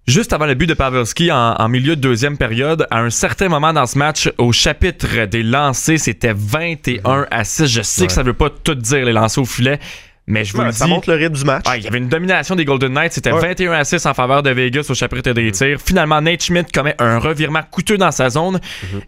Juste 0.05 0.33
avant 0.33 0.45
le 0.45 0.53
but 0.53 0.67
de 0.67 0.73
Pavelski 0.73 1.31
en, 1.31 1.55
en 1.57 1.69
milieu 1.69 1.95
de 1.95 2.01
deuxième 2.01 2.37
période, 2.37 2.85
à 2.91 2.99
un 2.99 3.09
certain 3.09 3.47
moment 3.47 3.71
dans 3.71 3.85
ce 3.85 3.97
match, 3.97 4.29
au 4.37 4.51
chapitre 4.51 5.25
des 5.27 5.43
lancers, 5.43 5.97
c'était 5.97 6.33
21 6.35 7.25
à 7.31 7.43
6. 7.45 7.67
Je 7.67 7.81
sais 7.81 8.01
Ouais. 8.01 8.07
que 8.07 8.13
ça 8.13 8.21
veut 8.21 8.33
pas 8.33 8.49
tout 8.49 8.75
dire 8.75 9.05
les 9.05 9.13
lancers 9.13 9.41
au 9.41 9.45
filet, 9.45 9.79
mais 10.27 10.45
je 10.45 10.53
vous 10.53 10.59
Ouais, 10.59 10.65
le 10.67 10.71
ça 10.71 10.85
dis. 10.85 10.91
montre 10.91 11.09
le 11.09 11.15
rythme 11.17 11.35
du 11.35 11.43
match. 11.43 11.63
Ah, 11.67 11.77
il 11.77 11.83
y 11.83 11.87
avait 11.87 11.97
une 11.97 12.07
domination 12.07 12.55
des 12.55 12.63
Golden 12.65 12.93
Knights. 12.93 13.13
C'était 13.13 13.31
Ouais. 13.31 13.41
21 13.41 13.73
à 13.73 13.83
6 13.83 14.05
en 14.05 14.13
faveur 14.13 14.41
de 14.43 14.49
Vegas 14.51 14.85
au 14.89 14.93
chapitre 14.93 15.31
des 15.31 15.51
tirs. 15.51 15.79
Finalement, 15.83 16.21
Nate 16.21 16.43
Schmidt 16.43 16.71
commet 16.71 16.95
un 16.99 17.19
revirement 17.19 17.61
coûteux 17.69 17.97
dans 17.97 18.11
sa 18.11 18.29
zone. 18.29 18.59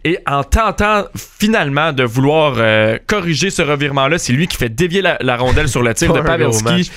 Et 0.04 0.18
en 0.26 0.44
tentant 0.44 1.04
finalement 1.38 1.92
de 1.92 2.04
vouloir 2.04 2.54
euh, 2.58 2.98
corriger 3.06 3.50
ce 3.50 3.62
revirement-là, 3.62 4.18
c'est 4.18 4.32
lui 4.32 4.46
qui 4.46 4.56
fait 4.56 4.68
dévier 4.68 5.02
la, 5.02 5.16
la 5.20 5.36
rondelle 5.36 5.68
sur 5.68 5.82
le 5.82 5.94
tir 5.94 6.12
de 6.14 6.20
Pavelski. 6.20 6.90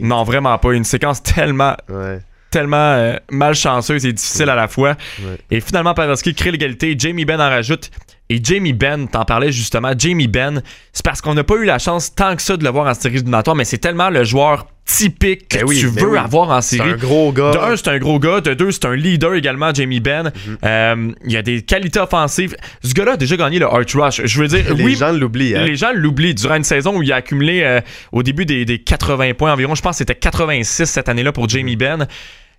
Non, 0.00 0.22
vraiment 0.24 0.56
pas. 0.58 0.72
Une 0.72 0.84
séquence 0.84 1.22
tellement, 1.22 1.76
Ouais. 1.88 2.20
tellement 2.50 2.76
euh, 2.76 3.16
malchanceuse 3.30 4.06
et 4.06 4.12
difficile 4.12 4.48
à 4.50 4.54
la 4.54 4.68
fois. 4.68 4.96
Ouais. 5.20 5.36
Et 5.50 5.60
finalement, 5.60 5.94
Pavelski 5.94 6.34
crée 6.34 6.52
l'égalité. 6.52 6.94
Jamie 6.98 7.24
Benn 7.24 7.40
en 7.40 7.48
rajoute. 7.48 7.90
Et 8.30 8.40
Jamie 8.42 8.72
Benn, 8.72 9.06
t'en 9.08 9.24
parlais 9.24 9.52
justement, 9.52 9.92
Jamie 9.96 10.28
Benn, 10.28 10.62
c'est 10.94 11.04
parce 11.04 11.20
qu'on 11.20 11.34
n'a 11.34 11.44
pas 11.44 11.56
eu 11.56 11.64
la 11.64 11.78
chance 11.78 12.14
tant 12.14 12.34
que 12.36 12.42
ça 12.42 12.56
de 12.56 12.64
le 12.64 12.70
voir 12.70 12.86
en 12.86 12.94
série 12.94 13.16
éliminatoire, 13.16 13.54
mais 13.54 13.64
c'est 13.66 13.76
tellement 13.78 14.08
le 14.08 14.24
joueur 14.24 14.66
typique 14.86 15.48
que 15.48 15.58
Ben 15.58 15.64
oui, 15.66 15.78
tu 15.80 15.90
ben 15.90 16.04
veux 16.04 16.10
oui. 16.12 16.18
avoir 16.18 16.50
en 16.50 16.60
C'est 16.62 16.76
série. 16.78 16.90
un 16.90 16.96
gros 16.96 17.32
gars. 17.32 17.50
De 17.52 17.58
un, 17.58 17.76
c'est 17.76 17.88
un 17.88 17.98
gros 17.98 18.18
gars. 18.18 18.40
De 18.40 18.54
deux, 18.54 18.70
c'est 18.70 18.84
un 18.86 18.94
leader 18.96 19.34
également, 19.34 19.72
Jamie 19.74 20.00
Benn. 20.00 20.30
Mhm. 20.46 20.58
Euh, 20.64 21.12
il 21.26 21.36
a 21.36 21.42
des 21.42 21.62
qualités 21.62 22.00
offensives. 22.00 22.56
Ce 22.82 22.92
gars-là 22.94 23.12
a 23.12 23.16
déjà 23.18 23.36
gagné 23.36 23.58
le 23.58 23.66
Arch 23.66 23.94
Rush. 23.94 24.22
Je 24.24 24.40
veux 24.40 24.48
dire, 24.48 24.74
Les 24.74 24.84
oui, 24.84 24.94
gens 24.96 25.12
l'oublient. 25.12 25.54
hein. 25.56 25.64
les 25.64 25.76
gens 25.76 25.92
l'oublient. 25.94 26.34
Durant 26.34 26.54
une 26.56 26.64
saison 26.64 26.96
où 26.96 27.02
il 27.02 27.12
a 27.12 27.16
accumulé 27.16 27.62
euh, 27.62 27.80
au 28.12 28.22
début 28.22 28.44
des, 28.46 28.64
des 28.64 28.78
80 28.78 29.34
points 29.34 29.52
environ, 29.52 29.74
je 29.74 29.82
pense 29.82 29.92
que 29.92 29.98
c'était 29.98 30.14
86 30.14 30.84
cette 30.86 31.08
année-là 31.08 31.32
pour 31.32 31.48
Jamie 31.48 31.76
Ben. 31.76 32.06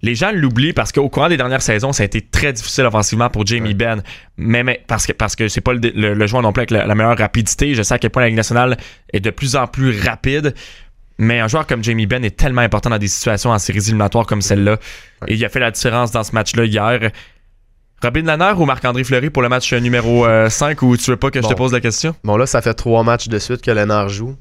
Les 0.06 0.14
gens 0.16 0.32
l'oublient 0.34 0.74
parce 0.74 0.92
qu'au 0.92 1.10
courant 1.10 1.30
des 1.30 1.38
dernières 1.38 1.62
saisons, 1.62 1.92
ça 1.92 2.04
a 2.04 2.06
été 2.06 2.22
très 2.22 2.54
difficile 2.54 2.86
offensivement 2.86 3.30
pour 3.30 3.46
Jamie 3.46 3.74
Ben. 3.74 4.04
Mais, 4.38 4.64
mais 4.64 4.84
parce 4.88 5.08
que 5.08 5.14
parce 5.14 5.36
que 5.36 5.48
c'est 5.48 5.62
pas 5.62 5.74
le, 5.74 5.80
le- 5.96 6.14
le 6.14 6.28
joueur 6.28 6.42
non 6.44 6.52
plus 6.54 6.62
avec 6.62 6.72
la, 6.72 6.86
la 6.86 6.94
meilleure 6.96 7.18
rapidité. 7.18 7.74
Je 7.74 7.82
sais 7.82 7.94
à 7.96 7.98
quel 8.00 8.12
point 8.12 8.22
la 8.22 8.28
Ligue 8.28 8.38
nationale 8.38 8.78
est 9.14 9.20
de 9.20 9.30
plus 9.32 9.56
en 9.56 9.66
plus 9.68 10.00
rapide. 10.02 10.54
Mais 11.18 11.40
un 11.40 11.48
joueur 11.48 11.66
comme 11.66 11.84
Jamie 11.84 12.06
Ben 12.08 12.24
est 12.26 12.36
tellement 12.38 12.62
important 12.62 12.90
dans 12.90 12.98
des 12.98 13.08
situations 13.08 13.50
en 13.52 13.58
séries 13.58 13.80
éliminatoires 13.80 14.26
comme 14.26 14.42
celle-là. 14.42 14.78
Et 15.28 15.34
il 15.36 15.44
a 15.46 15.50
fait 15.50 15.60
la 15.62 15.72
différence 15.72 16.12
dans 16.12 16.24
ce 16.24 16.34
match-là 16.34 16.66
hier. 16.66 17.10
Robin 18.04 18.22
Lanner 18.24 18.52
ou 18.58 18.66
Marc-André 18.66 19.04
Fleury 19.06 19.30
pour 19.30 19.42
le 19.42 19.50
match 19.50 19.72
euh, 19.74 19.80
numéro 19.80 20.26
euh, 20.28 20.50
5 20.50 20.82
ou 20.84 20.98
tu 20.98 21.10
veux 21.12 21.18
pas 21.18 21.32
que 21.32 21.42
je 21.42 21.48
te 21.48 21.54
pose 21.58 21.72
la 21.74 21.80
question? 21.82 22.16
Bon, 22.24 22.36
là, 22.38 22.46
ça 22.46 22.62
fait 22.62 22.74
trois 22.74 23.04
matchs 23.04 23.30
de 23.30 23.40
suite 23.40 23.62
que 23.62 23.72
Lennart 23.72 24.10
joue. 24.10 24.36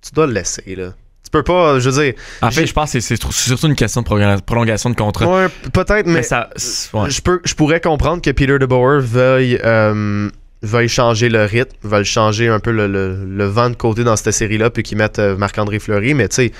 Tu 0.00 0.12
dois 0.14 0.26
le 0.26 0.32
laisser, 0.32 0.74
là. 0.76 0.94
Tu 1.32 1.38
peux 1.38 1.42
pas, 1.44 1.78
je 1.80 1.88
veux 1.88 2.02
dire. 2.04 2.14
En 2.42 2.50
fait, 2.50 2.66
je 2.66 2.72
pense 2.74 2.92
que 2.92 3.00
c'est- 3.00 3.30
surtout 3.32 3.66
une 3.66 3.74
question 3.74 4.02
de 4.02 4.06
prolonga- 4.06 4.42
prolongation 4.42 4.90
de 4.90 4.94
contrat. 4.96 5.26
Ouais, 5.26 5.48
peut-être, 5.72 6.06
mais. 6.06 6.12
mais 6.16 6.22
ça. 6.22 6.50
c'est- 6.56 6.94
ouais. 6.94 7.08
Je, 7.10 7.22
peux, 7.22 7.40
je 7.44 7.54
pourrais 7.54 7.80
comprendre 7.80 8.20
que 8.20 8.30
Peter 8.30 8.58
DeBoer 8.58 9.00
veuille, 9.00 9.58
euh, 9.64 10.28
veuille 10.62 10.88
changer 10.90 11.30
le 11.30 11.44
rythme, 11.44 11.74
veuille 11.82 12.04
changer 12.04 12.48
un 12.48 12.60
peu 12.60 12.70
le, 12.70 12.86
le- 12.86 13.24
le 13.24 13.44
vent 13.46 13.70
de 13.70 13.76
côté 13.76 14.04
dans 14.04 14.14
cette 14.16 14.32
série-là, 14.34 14.68
puis 14.68 14.82
qu'il 14.82 14.98
mette 14.98 15.18
euh, 15.20 15.34
Marc-André 15.36 15.78
Fleury, 15.78 16.12
mais 16.12 16.28
tu 16.28 16.34
sais, 16.36 16.52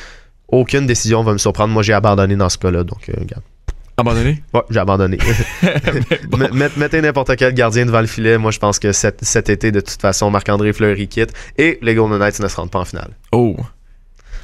aucune 0.49 0.87
décision 0.87 1.23
va 1.23 1.33
me 1.35 1.39
surprendre. 1.39 1.73
Moi, 1.75 1.83
j'ai 1.83 1.93
abandonné 1.93 2.35
dans 2.37 2.49
ce 2.49 2.57
cas-là, 2.57 2.83
donc 2.83 3.11
euh, 3.11 3.13
regarde. 3.21 3.43
Abandonné? 3.99 4.43
Ouais, 4.55 4.63
j'ai 4.71 4.79
abandonné. 4.81 5.19
Bon. 6.31 6.39
Mettez 6.79 7.03
n'importe 7.03 7.37
quel 7.37 7.53
gardien 7.53 7.85
devant 7.85 8.01
le 8.01 8.07
filet. 8.07 8.39
Moi, 8.39 8.51
je 8.51 8.59
pense 8.59 8.79
que 8.79 8.91
cet, 8.93 9.23
cet 9.23 9.51
été, 9.51 9.71
de 9.71 9.81
toute 9.81 10.01
façon, 10.01 10.31
Marc-André 10.31 10.73
Fleury 10.73 11.09
quitte 11.09 11.33
et 11.59 11.79
les 11.83 11.95
Golden 11.95 12.19
Knights 12.19 12.41
ne 12.41 12.49
se 12.49 12.57
rendent 12.57 12.71
pas 12.71 12.79
en 12.81 12.85
finale. 12.87 13.11
Oh. 13.33 13.55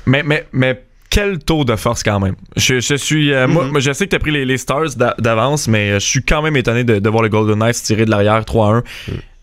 Mais, 0.09 0.23
mais, 0.25 0.47
mais 0.53 0.83
quel 1.11 1.38
taux 1.38 1.65
de 1.65 1.77
force 1.77 2.03
quand 2.03 2.21
même? 2.21 2.35
Je, 2.57 2.81
je 2.81 2.95
suis. 2.95 3.33
euh, 3.33 3.47
moi, 3.49 3.65
Mhm. 3.65 3.71
moi, 3.73 3.81
je 3.81 3.93
sais 3.93 4.05
que 4.07 4.11
tu 4.11 4.17
as 4.17 4.19
pris 4.19 4.31
les, 4.31 4.45
les 4.45 4.59
Stars 4.59 4.95
d'a- 4.97 5.15
d'avance, 5.19 5.69
mais 5.69 5.91
euh, 5.93 5.95
je 6.00 6.07
suis 6.07 6.23
quand 6.23 6.43
même 6.43 6.57
étonné 6.57 6.85
de, 6.85 6.99
de 6.99 7.09
voir 7.09 7.23
le 7.23 7.29
Golden 7.29 7.59
Knights 7.59 7.83
tirer 7.83 8.05
de 8.05 8.11
l'arrière 8.11 8.41
3-1. 8.45 8.83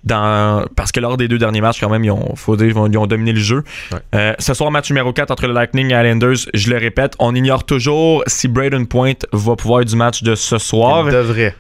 Dans, 0.04 0.64
parce 0.76 0.92
que 0.92 1.00
lors 1.00 1.18
des 1.18 1.28
deux 1.28 1.40
derniers 1.40 1.62
matchs, 1.62 1.80
quand 1.80 1.90
même, 1.90 2.04
ils 2.04 2.12
ont, 2.12 2.36
faut 2.36 2.56
dire, 2.56 2.68
ils 2.68 2.78
ont, 2.78 3.08
dominé 3.08 3.34
le 3.34 3.40
jeu. 3.40 3.64
Ouais. 3.92 3.98
Euh, 4.14 4.34
ce 4.38 4.54
soir, 4.54 4.70
match 4.70 4.92
numéro 4.92 5.12
4 5.14 5.32
entre 5.32 5.48
le 5.48 5.54
Lightning 5.54 5.92
et 5.92 5.96
Islanders. 5.96 6.46
Je 6.54 6.70
le 6.70 6.78
répète, 6.78 7.16
on 7.18 7.34
ignore 7.34 7.64
toujours 7.64 8.24
si 8.28 8.48
Braden 8.48 8.86
Point 8.86 9.14
va 9.34 9.56
pouvoir 9.56 9.84
du 9.84 9.96
match 9.96 10.22
de 10.22 10.36
ce 10.36 10.60
soir. 10.60 11.06
Il 11.08 11.12
devrait. 11.12 11.56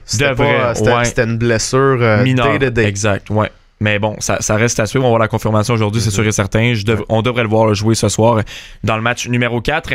C'était 0.75 1.23
ouais. 1.23 1.23
une 1.25 1.37
blessure 1.39 1.97
euh, 2.01 2.23
mineur. 2.23 2.59
day 2.59 2.69
day. 2.69 2.85
Exact, 2.85 3.31
ouais. 3.31 3.49
Mais 3.85 3.99
bon, 3.99 4.15
ça, 4.19 4.41
ça 4.41 4.55
reste 4.55 4.79
à 4.79 4.87
suivre. 4.87 5.03
On 5.05 5.09
va 5.09 5.11
voir 5.11 5.19
la 5.21 5.27
confirmation 5.27 5.75
aujourd'hui, 5.75 6.01
c'est 6.01 6.09
sûr 6.09 6.25
et 6.25 6.31
certain. 6.31 6.73
Je 6.73 6.83
dev- 6.83 7.03
On 7.07 7.21
devrait 7.21 7.43
le 7.43 7.49
voir 7.49 7.71
jouer 7.75 7.93
ce 7.93 8.09
soir 8.09 8.41
dans 8.83 8.95
le 8.95 9.03
match 9.03 9.27
numéro 9.27 9.61
4. 9.61 9.93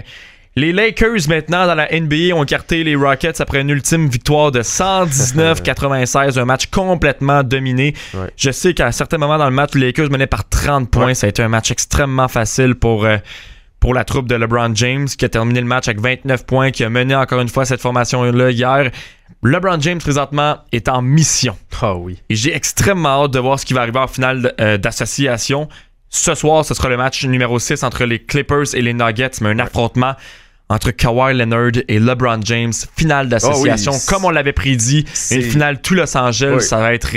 Les 0.57 0.73
Lakers, 0.73 1.29
maintenant, 1.29 1.67
dans 1.67 1.75
la 1.75 1.89
NBA, 1.93 2.35
ont 2.35 2.45
écarté 2.45 2.85
les 2.85 2.95
Rockets 2.97 3.41
après 3.41 3.61
une 3.61 3.71
ultime 3.71 4.09
victoire 4.09 4.51
de 4.53 4.63
119-96, 4.63 6.39
un 6.39 6.45
match 6.45 6.67
complètement 6.67 7.43
dominé. 7.43 7.95
Ouais. 8.15 8.31
Je 8.37 8.51
sais 8.51 8.75
qu'à 8.75 8.93
certains 8.93 9.19
moments 9.19 9.39
dans 9.39 9.49
le 9.49 9.55
match, 9.55 9.75
les 9.75 9.87
Lakers 9.87 10.11
menaient 10.11 10.27
par 10.27 10.49
30 10.49 10.91
points. 10.91 11.07
Ouais. 11.07 11.15
Ça 11.15 11.27
a 11.27 11.31
été 11.31 11.43
un 11.43 11.49
match 11.49 11.71
extrêmement 11.71 12.29
facile 12.29 12.75
pour, 12.75 13.05
euh, 13.05 13.17
pour 13.79 13.95
la 13.95 14.05
troupe 14.05 14.29
de 14.29 14.35
LeBron 14.35 14.73
James, 14.75 15.07
qui 15.07 15.25
a 15.25 15.29
terminé 15.29 15.61
le 15.61 15.67
match 15.67 15.89
avec 15.89 16.01
29 16.01 16.45
points, 16.47 16.71
qui 16.71 16.85
a 16.85 16.91
mené 16.91 17.15
encore 17.15 17.41
une 17.41 17.49
fois 17.49 17.65
cette 17.65 17.81
formation-là 17.81 18.51
hier. 18.51 18.91
LeBron 19.43 19.81
James, 19.81 19.99
présentement, 19.99 20.59
est 20.73 20.89
en 20.89 21.03
mission. 21.03 21.57
Ah 21.81 21.95
oui. 21.95 22.23
Et 22.29 22.35
j'ai 22.37 22.55
extrêmement 22.55 23.25
hâte 23.25 23.31
de 23.33 23.39
voir 23.39 23.59
ce 23.59 23.65
qui 23.67 23.73
va 23.75 23.81
arriver 23.83 23.99
en 23.99 24.07
finale 24.09 24.55
euh, 24.61 24.77
d'association. 24.77 25.69
Ce 26.11 26.35
soir, 26.35 26.65
ce 26.65 26.75
sera 26.75 26.89
le 26.89 26.97
match 26.97 27.25
numéro 27.25 27.59
6 27.59 27.83
entre 27.85 28.05
les 28.05 28.19
Clippers 28.19 28.75
et 28.75 28.83
les 28.83 28.93
Nuggets, 28.93 29.31
mais 29.41 29.49
un 29.51 29.59
affrontement 29.61 30.15
entre 30.69 30.91
Kawhi 30.91 31.35
Leonard 31.35 31.73
et 31.89 31.99
LeBron 31.99 32.41
James, 32.45 32.73
finale 32.97 33.29
d'association, 33.29 33.93
Ah 33.93 33.97
oui, 33.97 34.07
comme 34.09 34.25
on 34.25 34.31
l'avait 34.31 34.53
prédit, 34.53 35.05
c'est- 35.13 35.37
une 35.37 35.43
finale 35.43 35.81
tout 35.81 35.95
Los 35.95 36.17
Angeles, 36.17 36.55
Oui. 36.59 36.63
ça 36.63 36.79
va 36.79 36.95
être 36.95 37.11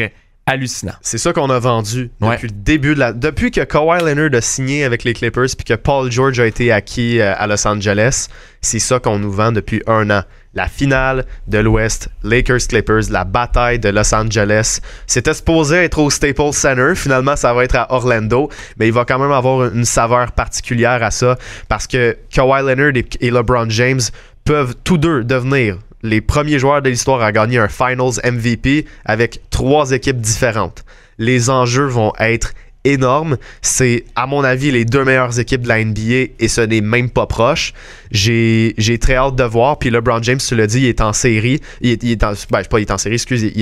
hallucinant. 0.46 0.94
C'est 1.02 1.18
ça 1.18 1.34
qu'on 1.34 1.50
a 1.50 1.60
vendu 1.60 2.10
Ouais. 2.20 2.32
depuis 2.36 2.48
le 2.48 2.54
début 2.54 2.94
de 2.96 3.00
la. 3.00 3.14
Depuis 3.14 3.52
que 3.52 3.62
Kawhi 3.62 4.00
Leonard 4.04 4.34
a 4.34 4.42
signé 4.42 4.84
avec 4.84 5.04
les 5.04 5.14
Clippers 5.14 5.48
puis 5.56 5.66
que 5.66 5.74
Paul 5.76 6.12
George 6.12 6.40
a 6.40 6.46
été 6.48 6.72
acquis 6.72 7.20
euh, 7.20 7.34
à 7.38 7.48
Los 7.48 7.66
Angeles, 7.68 8.28
c'est 8.62 8.80
ça 8.80 9.00
qu'on 9.00 9.20
nous 9.20 9.32
vend 9.32 9.52
depuis 9.52 9.82
un 9.88 10.10
an. 10.10 10.24
La 10.54 10.68
finale 10.68 11.26
de 11.48 11.58
l'Ouest, 11.58 12.10
Lakers 12.24 12.68
Clippers, 12.70 13.10
la 13.10 13.24
bataille 13.24 13.80
de 13.80 13.90
Los 13.90 14.14
Angeles. 14.14 14.80
C'était 15.08 15.34
supposé 15.34 15.78
être 15.78 16.00
au 16.00 16.10
Staples 16.10 16.54
Center. 16.54 16.94
Finalement, 16.96 17.36
ça 17.36 17.54
va 17.54 17.64
être 17.64 17.76
à 17.76 17.92
Orlando, 17.92 18.50
mais 18.78 18.88
il 18.88 18.94
va 18.94 19.04
quand 19.04 19.18
même 19.18 19.32
avoir 19.32 19.74
une 19.74 19.86
saveur 19.86 20.32
particulière 20.32 21.02
à 21.02 21.10
ça 21.12 21.38
parce 21.70 21.88
que 21.88 22.16
Kawhi 22.30 22.62
Leonard 22.62 22.96
et, 22.96 23.06
et 23.20 23.32
LeBron 23.32 23.70
James 23.70 24.02
peuvent 24.46 24.76
tous 24.84 24.98
deux 24.98 25.24
devenir 25.24 25.78
les 26.04 26.22
premiers 26.22 26.60
joueurs 26.60 26.82
de 26.82 26.90
l'histoire 26.90 27.22
à 27.22 27.32
gagner 27.32 27.58
un 27.58 27.70
Finals 27.70 28.20
MVP 28.24 28.86
avec 29.06 29.40
trois 29.50 29.92
équipes 29.92 30.20
différentes. 30.20 30.84
Les 31.18 31.50
enjeux 31.50 31.86
vont 31.86 32.12
être 32.20 32.54
énormes. 32.86 33.38
C'est, 33.62 34.06
à 34.16 34.28
mon 34.28 34.44
avis, 34.44 34.72
les 34.72 34.86
deux 34.86 35.04
meilleures 35.04 35.40
équipes 35.40 35.62
de 35.62 35.68
la 35.68 35.84
NBA 35.84 36.34
et 36.40 36.48
ce 36.48 36.62
n'est 36.62 36.82
même 36.82 37.10
pas 37.10 37.26
proche. 37.26 37.74
J'ai, 38.12 38.76
très 39.02 39.16
hâte 39.16 39.36
de 39.36 39.44
voir. 39.44 39.80
Puis 39.80 39.90
LeBron 39.90 40.22
James, 40.22 40.38
tu 40.38 40.56
l'as 40.56 40.68
dit, 40.68 40.82
il 40.82 40.86
est 40.86 41.02
en 41.02 41.14
série. 41.14 41.60
Il 41.82 41.92
est, 41.92 42.24
en, 42.24 42.34
ben, 42.52 42.64
pas, 42.64 42.80
il 42.80 42.84
est 42.84 42.92
en 42.92 42.98
série, 42.98 43.18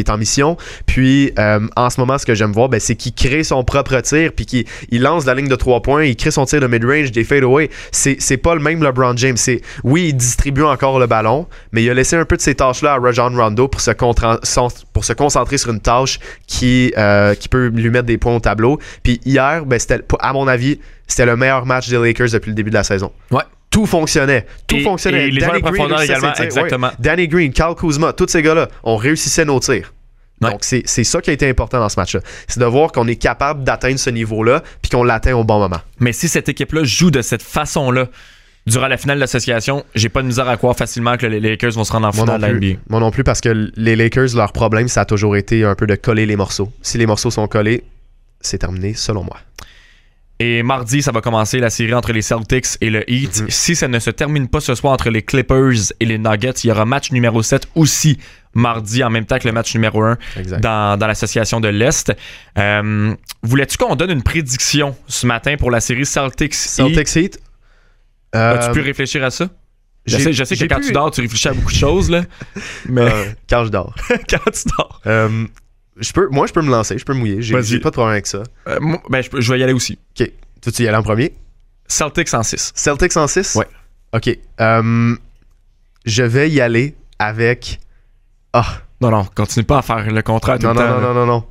en 0.09 0.17
mission. 0.17 0.57
Puis 0.85 1.31
euh, 1.39 1.59
en 1.75 1.89
ce 1.89 1.99
moment, 1.99 2.17
ce 2.17 2.25
que 2.25 2.35
j'aime 2.35 2.51
voir, 2.51 2.69
ben, 2.69 2.79
c'est 2.79 2.95
qu'il 2.95 3.13
crée 3.13 3.43
son 3.43 3.63
propre 3.63 3.99
tir, 4.01 4.31
puis 4.33 4.45
qu'il 4.45 4.65
il 4.89 5.01
lance 5.01 5.25
la 5.25 5.33
ligne 5.33 5.47
de 5.47 5.55
trois 5.55 5.81
points, 5.81 6.03
il 6.03 6.15
crée 6.15 6.31
son 6.31 6.45
tir 6.45 6.59
de 6.59 6.67
mid-range, 6.67 7.11
des 7.11 7.23
fadeaway. 7.23 7.69
C'est, 7.91 8.17
c'est 8.19 8.37
pas 8.37 8.55
le 8.55 8.61
même 8.61 8.83
LeBron 8.83 9.15
James. 9.17 9.37
Oui, 9.83 10.07
il 10.09 10.13
distribue 10.15 10.63
encore 10.63 10.99
le 10.99 11.07
ballon, 11.07 11.47
mais 11.71 11.83
il 11.83 11.89
a 11.89 11.93
laissé 11.93 12.15
un 12.15 12.25
peu 12.25 12.35
de 12.35 12.41
ces 12.41 12.55
tâches-là 12.55 12.93
à 12.93 12.99
Rajon 12.99 13.29
Rondo 13.35 13.67
pour 13.67 13.81
se 13.81 15.13
concentrer 15.13 15.57
sur 15.57 15.71
une 15.71 15.79
tâche 15.79 16.19
qui, 16.47 16.93
euh, 16.97 17.35
qui 17.35 17.47
peut 17.47 17.67
lui 17.67 17.89
mettre 17.89 18.05
des 18.05 18.17
points 18.17 18.35
au 18.35 18.39
tableau. 18.39 18.79
Puis 19.03 19.10
hier, 19.25 19.65
ben, 19.65 19.79
à 20.19 20.33
mon 20.33 20.47
avis, 20.47 20.79
c'était 21.07 21.25
le 21.25 21.35
meilleur 21.35 21.65
match 21.65 21.89
des 21.89 21.97
Lakers 21.97 22.29
depuis 22.31 22.49
le 22.49 22.55
début 22.55 22.69
de 22.69 22.75
la 22.75 22.83
saison. 22.83 23.11
Ouais. 23.31 23.43
Tout 23.69 23.85
fonctionnait. 23.85 24.45
Tout 24.67 24.75
Et- 24.77 24.83
fonctionnait. 24.83 25.27
et 25.27 25.31
les 25.31 25.39
joueurs 25.41 25.55
de 25.55 25.59
profondeur 25.59 26.01
également, 26.01 26.29
ses 26.29 26.35
tirs. 26.35 26.45
exactement. 26.45 26.87
Ouais. 26.87 26.93
Danny 26.99 27.27
Green, 27.27 27.53
Cal 27.53 27.73
Kuzma, 27.75 28.13
tous 28.13 28.27
ces 28.27 28.41
gars-là, 28.41 28.67
on 28.83 28.97
réussissait 28.97 29.45
nos 29.45 29.59
tirs. 29.59 29.93
Ouais. 30.41 30.49
Donc, 30.51 30.59
c'est 30.63 30.81
c'est 30.85 31.03
ça 31.03 31.21
qui 31.21 31.29
a 31.29 31.33
été 31.33 31.47
important 31.47 31.79
dans 31.79 31.87
ce 31.89 31.99
match-là. 31.99 32.19
C'est 32.47 32.59
de 32.59 32.65
voir 32.65 32.91
qu'on 32.91 33.07
est 33.07 33.15
capable 33.15 33.63
d'atteindre 33.63 33.99
ce 33.99 34.09
niveau-là, 34.09 34.63
puis 34.81 34.89
qu'on 34.89 35.03
l'atteint 35.03 35.35
au 35.35 35.43
bon 35.43 35.59
moment. 35.59 35.79
Mais 35.99 36.13
si 36.13 36.27
cette 36.27 36.49
équipe-là 36.49 36.83
joue 36.83 37.11
de 37.11 37.21
cette 37.21 37.43
façon-là 37.43 38.07
durant 38.67 38.87
la 38.87 38.97
finale 38.97 39.17
de 39.17 39.21
l'association, 39.21 39.85
j'ai 39.95 40.09
pas 40.09 40.21
de 40.23 40.27
misère 40.27 40.49
à 40.49 40.57
croire 40.57 40.75
facilement 40.75 41.15
que 41.17 41.25
les 41.27 41.39
Lakers 41.39 41.71
vont 41.71 41.83
se 41.83 41.91
rendre 41.91 42.07
en 42.07 42.11
finale 42.11 42.41
de 42.41 42.45
la. 42.45 42.53
NBA. 42.53 42.79
Moi 42.89 42.99
non 42.99 43.11
plus, 43.11 43.23
parce 43.23 43.39
que 43.39 43.71
les 43.75 43.95
Lakers, 43.95 44.35
leur 44.35 44.51
problème, 44.51 44.87
ça 44.87 45.01
a 45.01 45.05
toujours 45.05 45.35
été 45.37 45.63
un 45.63 45.75
peu 45.75 45.85
de 45.87 45.95
coller 45.95 46.25
les 46.25 46.35
morceaux. 46.35 46.71
Si 46.81 46.97
les 46.97 47.05
morceaux 47.05 47.31
sont 47.31 47.47
collés, 47.47 47.83
c'est 48.41 48.57
terminé, 48.59 48.93
selon 48.93 49.23
moi. 49.23 49.37
Et 50.39 50.63
mardi, 50.63 51.03
ça 51.03 51.11
va 51.11 51.21
commencer 51.21 51.59
la 51.59 51.69
série 51.69 51.93
entre 51.93 52.11
les 52.13 52.23
Celtics 52.23 52.65
et 52.81 52.89
le 52.89 53.07
Heat. 53.07 53.41
Mhm. 53.41 53.49
Si 53.51 53.75
ça 53.75 53.87
ne 53.87 53.99
se 53.99 54.09
termine 54.09 54.47
pas 54.47 54.59
ce 54.59 54.73
soir 54.73 54.91
entre 54.93 55.11
les 55.11 55.21
Clippers 55.21 55.93
et 55.99 56.05
les 56.05 56.17
Nuggets, 56.17 56.53
il 56.63 56.67
y 56.67 56.71
aura 56.71 56.83
match 56.85 57.11
numéro 57.11 57.43
7 57.43 57.67
aussi 57.75 58.17
mardi 58.55 59.03
en 59.03 59.11
même 59.11 59.25
temps 59.27 59.37
que 59.37 59.47
le 59.47 59.53
match 59.53 59.73
numéro 59.75 60.01
1 60.01 60.17
Exact. 60.37 60.59
dans, 60.61 60.97
dans 60.97 61.05
l'association 61.05 61.59
de 61.59 61.67
l'Est. 61.67 62.11
Euh, 62.57 63.13
Voulais-tu 63.43 63.77
qu'on 63.77 63.95
donne 63.95 64.09
une 64.09 64.23
prédiction 64.23 64.95
ce 65.07 65.27
matin 65.27 65.57
pour 65.57 65.69
la 65.69 65.79
série 65.79 66.07
Celtics, 66.07 66.53
Heat? 66.53 66.57
Celtics 66.57 67.15
Heat? 67.15 67.39
As-tu 68.33 68.69
euh, 68.69 68.73
pu 68.73 68.79
réfléchir 68.81 69.23
à 69.23 69.29
ça? 69.29 69.47
Je 70.07 70.17
sais, 70.17 70.33
je 70.33 70.43
sais 70.43 70.57
que 70.57 70.65
quand 70.65 70.79
pu- 70.79 70.87
tu 70.87 70.91
dors, 70.93 71.11
tu 71.11 71.21
réfléchis 71.21 71.49
à 71.49 71.53
beaucoup 71.53 71.71
de 71.71 71.77
choses, 71.77 72.09
là. 72.09 72.23
Mais 72.89 73.01
euh, 73.01 73.25
quand 73.47 73.65
je 73.65 73.69
dors. 73.69 73.93
quand 74.09 74.51
tu 74.51 74.63
dors. 74.75 74.99
Je 75.97 76.13
peux, 76.13 76.27
moi, 76.29 76.47
je 76.47 76.53
peux 76.53 76.61
me 76.61 76.69
lancer, 76.71 76.97
je 76.97 77.05
peux 77.05 77.13
me 77.13 77.19
mouiller. 77.19 77.41
J'ai 77.41 77.79
pas 77.79 77.89
de 77.89 77.93
problème 77.93 78.13
avec 78.13 78.27
ça. 78.27 78.43
Euh, 78.67 78.77
moi, 78.79 79.01
ben, 79.09 79.21
je, 79.21 79.29
peux- 79.29 79.41
je 79.41 79.51
vais 79.53 79.59
y 79.59 79.63
aller 79.63 79.73
aussi. 79.73 79.99
Ok. 80.19 80.31
Tu 80.61 80.71
tu 80.71 80.83
y 80.83 80.87
aller 80.87 80.97
en 80.97 81.03
premier? 81.03 81.33
Celtics 81.87 82.33
en 82.33 82.43
6. 82.43 82.71
Celtics 82.75 83.17
en 83.17 83.27
6? 83.27 83.55
Ouais. 83.55 83.67
Ok. 84.13 84.37
Euh, 84.61 85.15
je 86.05 86.23
vais 86.23 86.49
y 86.49 86.61
aller 86.61 86.95
avec. 87.19 87.79
Ah. 88.53 88.65
Non, 89.01 89.09
non, 89.11 89.25
continue 89.35 89.65
pas 89.65 89.79
à 89.79 89.81
faire 89.81 90.09
le 90.11 90.21
contraire 90.21 90.59
tout 90.59 90.67
Non, 90.67 90.73
le 90.73 90.79
non, 90.79 90.85
temps. 90.87 90.91
non, 91.01 91.01
non, 91.01 91.13
non, 91.13 91.25
non. 91.25 91.45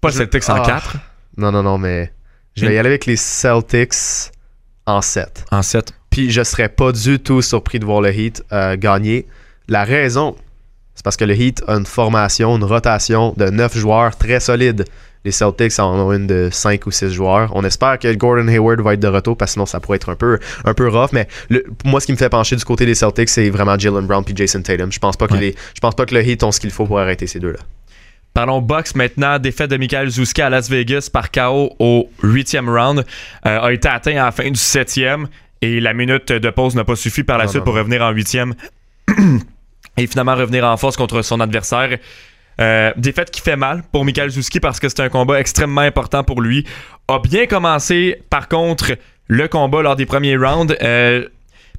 Pas 0.00 0.10
Je- 0.10 0.18
Celtics 0.18 0.48
en 0.48 0.54
Ah. 0.62 0.66
4, 0.66 0.96
Non, 1.36 1.52
non, 1.52 1.62
non, 1.62 1.78
mais. 1.78 2.12
Je 2.56 2.66
vais 2.66 2.74
y 2.74 2.78
aller 2.78 2.88
avec 2.88 3.06
les 3.06 3.16
Celtics 3.16 3.94
en 4.86 5.00
7. 5.02 5.44
en 5.50 5.62
7. 5.62 5.92
Puis 6.10 6.30
je 6.30 6.42
serais 6.42 6.68
pas 6.68 6.92
du 6.92 7.18
tout 7.20 7.42
surpris 7.42 7.78
de 7.78 7.84
voir 7.84 8.00
le 8.00 8.12
Heat 8.12 8.42
euh, 8.52 8.76
gagner. 8.76 9.26
La 9.68 9.84
raison, 9.84 10.34
c'est 11.00 11.04
parce 11.04 11.16
que 11.16 11.24
le 11.24 11.34
Heat 11.34 11.62
a 11.66 11.76
une 11.76 11.86
formation, 11.86 12.54
une 12.58 12.64
rotation 12.64 13.32
de 13.38 13.46
9 13.48 13.78
joueurs 13.78 14.18
très 14.18 14.38
solide. 14.38 14.84
Les 15.24 15.30
Celtics 15.30 15.78
en 15.78 15.98
ont 15.98 16.12
une 16.12 16.26
de 16.26 16.50
5 16.52 16.84
ou 16.84 16.90
6 16.90 17.10
joueurs. 17.14 17.50
On 17.54 17.64
espère 17.64 17.98
que 17.98 18.12
Gordon 18.12 18.46
Hayward 18.48 18.82
va 18.82 18.92
être 18.92 19.00
de 19.00 19.08
retour 19.08 19.34
parce 19.34 19.52
que 19.52 19.54
sinon 19.54 19.64
ça 19.64 19.80
pourrait 19.80 19.96
être 19.96 20.10
un 20.10 20.14
peu, 20.14 20.38
un 20.66 20.74
peu 20.74 20.88
rough. 20.88 21.08
Mais 21.12 21.26
moi, 21.86 22.02
ce 22.02 22.06
qui 22.06 22.12
me 22.12 22.18
fait 22.18 22.28
pencher 22.28 22.54
du 22.54 22.64
côté 22.66 22.84
des 22.84 22.94
Celtics, 22.94 23.30
c'est 23.30 23.48
vraiment 23.48 23.78
Jalen 23.78 24.04
Brown 24.04 24.22
puis 24.22 24.36
Jason 24.36 24.60
Tatum. 24.60 24.92
Je 24.92 24.98
pense 24.98 25.16
pas 25.16 25.26
que 25.26 25.36
les, 25.36 25.54
je 25.74 25.80
pense 25.80 25.94
pas 25.94 26.04
que 26.04 26.14
le 26.14 26.22
Heat 26.22 26.42
ont 26.42 26.52
ce 26.52 26.60
qu'il 26.60 26.70
faut 26.70 26.84
pour 26.84 27.00
arrêter 27.00 27.26
ces 27.26 27.40
deux-là. 27.40 27.60
Parlons 28.34 28.60
box 28.60 28.94
maintenant. 28.94 29.38
Défaite 29.38 29.70
de 29.70 29.78
Michael 29.78 30.10
Zouska 30.10 30.48
à 30.48 30.50
Las 30.50 30.68
Vegas 30.68 31.08
par 31.10 31.30
KO 31.30 31.76
au 31.78 32.10
8e 32.22 32.68
round. 32.68 33.06
Euh, 33.46 33.58
a 33.58 33.72
été 33.72 33.88
atteint 33.88 34.20
à 34.20 34.26
la 34.26 34.32
fin 34.32 34.50
du 34.50 34.60
7e 34.60 35.24
et 35.62 35.80
la 35.80 35.94
minute 35.94 36.30
de 36.30 36.50
pause 36.50 36.74
n'a 36.74 36.84
pas 36.84 36.94
suffi 36.94 37.22
par 37.22 37.38
la 37.38 37.48
suite 37.48 37.64
pour 37.64 37.74
revenir 37.74 38.02
en 38.02 38.12
8e 38.12 38.52
et 40.00 40.06
finalement 40.06 40.34
revenir 40.34 40.64
en 40.64 40.76
force 40.76 40.96
contre 40.96 41.22
son 41.22 41.40
adversaire. 41.40 41.98
Euh, 42.60 42.92
défaite 42.96 43.30
qui 43.30 43.40
fait 43.40 43.56
mal 43.56 43.82
pour 43.90 44.04
Michael 44.04 44.30
Zouski 44.30 44.60
parce 44.60 44.80
que 44.80 44.88
c'est 44.88 45.00
un 45.00 45.08
combat 45.08 45.40
extrêmement 45.40 45.80
important 45.80 46.24
pour 46.24 46.42
lui. 46.42 46.66
A 47.08 47.18
bien 47.18 47.46
commencé, 47.46 48.22
par 48.28 48.48
contre, 48.48 48.96
le 49.28 49.48
combat 49.48 49.82
lors 49.82 49.96
des 49.96 50.06
premiers 50.06 50.36
rounds. 50.36 50.76
Euh, 50.82 51.26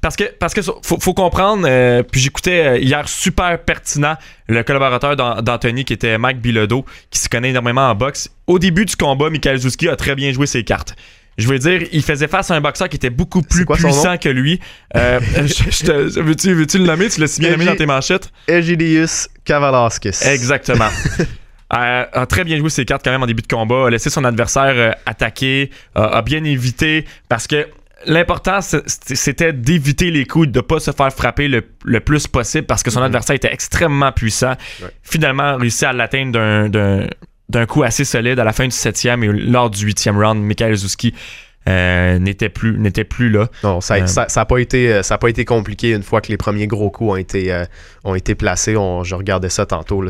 parce 0.02 0.16
que, 0.16 0.24
parce 0.24 0.56
que 0.56 0.62
faut, 0.62 1.14
comprendre, 1.14 1.68
euh, 1.70 2.02
puis 2.02 2.20
j'écoutais 2.20 2.82
hier 2.82 3.08
super 3.08 3.64
pertinent 3.64 4.16
le 4.48 4.64
collaborateur 4.64 5.16
d'Anthony 5.16 5.86
qui 5.86 5.94
était 5.94 6.18
Mike 6.18 6.42
Bilodeau, 6.42 6.84
qui 7.12 7.20
se 7.20 7.30
connaît 7.30 7.52
énormément 7.52 7.88
en 7.88 7.94
boxe. 7.94 8.32
Au 8.48 8.58
début 8.58 8.86
du 8.86 8.96
combat, 8.96 9.30
Michael 9.30 9.60
Zouski 9.60 9.88
a 9.88 9.96
très 9.96 10.16
bien 10.16 10.32
joué 10.32 10.48
ses 10.48 10.64
cartes. 10.64 10.96
Je 11.42 11.48
veux 11.48 11.60
dire, 11.60 11.82
il 11.92 12.04
faisait 12.04 12.28
face 12.28 12.52
à 12.52 12.56
un 12.56 12.62
boxeur 12.62 12.90
qui 12.90 12.96
était 12.96 13.10
beaucoup 13.10 13.42
plus 13.42 13.66
puissant 13.66 14.18
que 14.18 14.30
lui. 14.30 14.60
Euh, 14.96 15.20
veux-tu, 15.36 16.78
le 16.78 16.86
nommer? 16.86 17.10
Tu 17.10 17.20
l'as 17.20 17.28
si 17.28 17.42
bien 17.42 17.52
nommé 17.52 17.66
dans 17.66 17.76
tes 17.76 17.86
manchettes? 17.86 18.32
Egidius 18.48 19.30
Kavalaskis. 19.46 20.26
Exactement. 20.26 20.90
Euh, 21.74 22.06
a 22.12 22.26
très 22.26 22.44
bien 22.44 22.58
joué 22.58 22.70
ses 22.70 22.84
cartes 22.84 23.02
quand 23.02 23.12
même 23.12 23.24
en 23.24 23.28
début 23.28 23.44
de 23.44 23.48
combat, 23.48 23.88
a 23.88 23.90
laissé 23.90 24.10
son 24.10 24.26
adversaire 24.26 24.74
euh, 24.76 24.92
attaquer, 25.06 25.70
a 25.96 26.22
bien 26.22 26.44
évité 26.44 27.06
parce 27.30 27.48
que 27.48 27.66
l'important 28.06 28.60
c'était 28.62 29.54
d'éviter 29.54 30.12
les 30.12 30.26
coups, 30.26 30.50
de 30.50 30.60
ne 30.60 30.62
pas 30.62 30.82
se 30.82 30.92
faire 30.92 31.14
frapper 31.14 31.48
le, 31.48 32.00
plus 32.02 32.28
possible 32.28 32.68
parce 32.68 32.84
que 32.84 32.92
son 32.92 33.00
mm-hmm. 33.00 33.06
adversaire 33.06 33.36
était 33.38 33.54
extrêmement 33.54 34.12
puissant. 34.12 34.56
Finalement, 35.02 35.56
réussi 35.56 35.86
à 35.86 35.94
l'atteindre 35.94 37.08
d'un 37.52 37.66
coup 37.66 37.84
assez 37.84 38.06
solide 38.06 38.40
à 38.40 38.44
la 38.44 38.54
fin 38.54 38.66
du 38.66 38.72
septième 38.72 39.24
et 39.24 39.28
lors 39.28 39.70
du 39.70 39.86
huitième 39.86 40.18
round, 40.18 40.42
Michael 40.42 40.76
Zuski 40.76 41.14
euh, 41.70 42.18
n'était 42.18 42.50
plus 42.50 42.80
n'était 42.80 43.04
plus 43.04 43.30
là. 43.30 43.48
Non, 43.64 43.82
ça 43.82 44.00
n'a 44.00 44.06
euh, 44.06 44.46
pas 44.46 44.58
été 44.58 44.92
euh, 44.92 45.18
pas 45.20 45.30
été 45.30 45.46
compliqué 45.46 45.92
une 45.92 46.02
fois 46.02 46.20
que 46.20 46.30
les 46.30 46.38
premiers 46.38 46.66
gros 46.66 46.90
coups 46.90 47.12
ont 47.12 47.16
été 47.16 47.66
ont 48.04 48.16
été 48.16 48.34
placés. 48.34 48.74
je 48.74 49.16
regardais 49.16 49.50
ça 49.50 49.68
tantôt. 49.68 50.04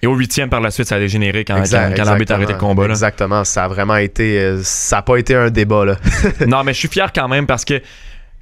Et 0.00 0.06
au 0.06 0.14
huitième 0.14 0.48
par 0.48 0.62
la 0.62 0.70
suite, 0.70 0.88
ça 0.88 0.96
a 0.96 0.98
dégénéré 0.98 1.44
quand, 1.44 1.56
quand, 1.56 2.04
l'arbitre 2.04 2.32
a 2.32 2.36
arrêté 2.36 2.54
le 2.54 2.58
combat. 2.58 2.86
Exactement, 2.86 3.44
ça 3.44 3.64
a 3.64 3.68
vraiment 3.68 3.96
été 3.96 4.56
ça 4.62 4.96
n'a 4.96 5.02
pas 5.02 5.18
été 5.18 5.34
un 5.34 5.50
débat 5.50 5.84
là. 5.84 5.96
non, 6.46 6.64
mais 6.64 6.72
je 6.72 6.78
suis 6.78 6.88
fier 6.88 7.12
quand 7.12 7.28
même 7.28 7.46
parce 7.46 7.66
que 7.66 7.82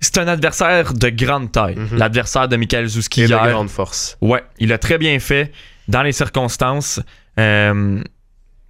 c'est 0.01 0.19
un 0.19 0.29
adversaire 0.29 0.93
de 0.93 1.09
grande 1.09 1.51
taille. 1.51 1.75
Mhm. 1.75 1.99
L'adversaire 1.99 2.47
de 2.47 2.57
Michael 2.57 2.87
Zuski. 2.87 3.23
Et 3.23 3.27
de 3.27 3.35
grande 3.35 3.71
force. 3.71 4.19
Ouais, 4.21 4.45
il 4.59 4.73
a 4.73 4.79
très 4.79 4.99
bien 4.99 5.19
fait 5.19 5.51
dans 5.89 6.03
les 6.03 6.13
circonstances. 6.13 7.01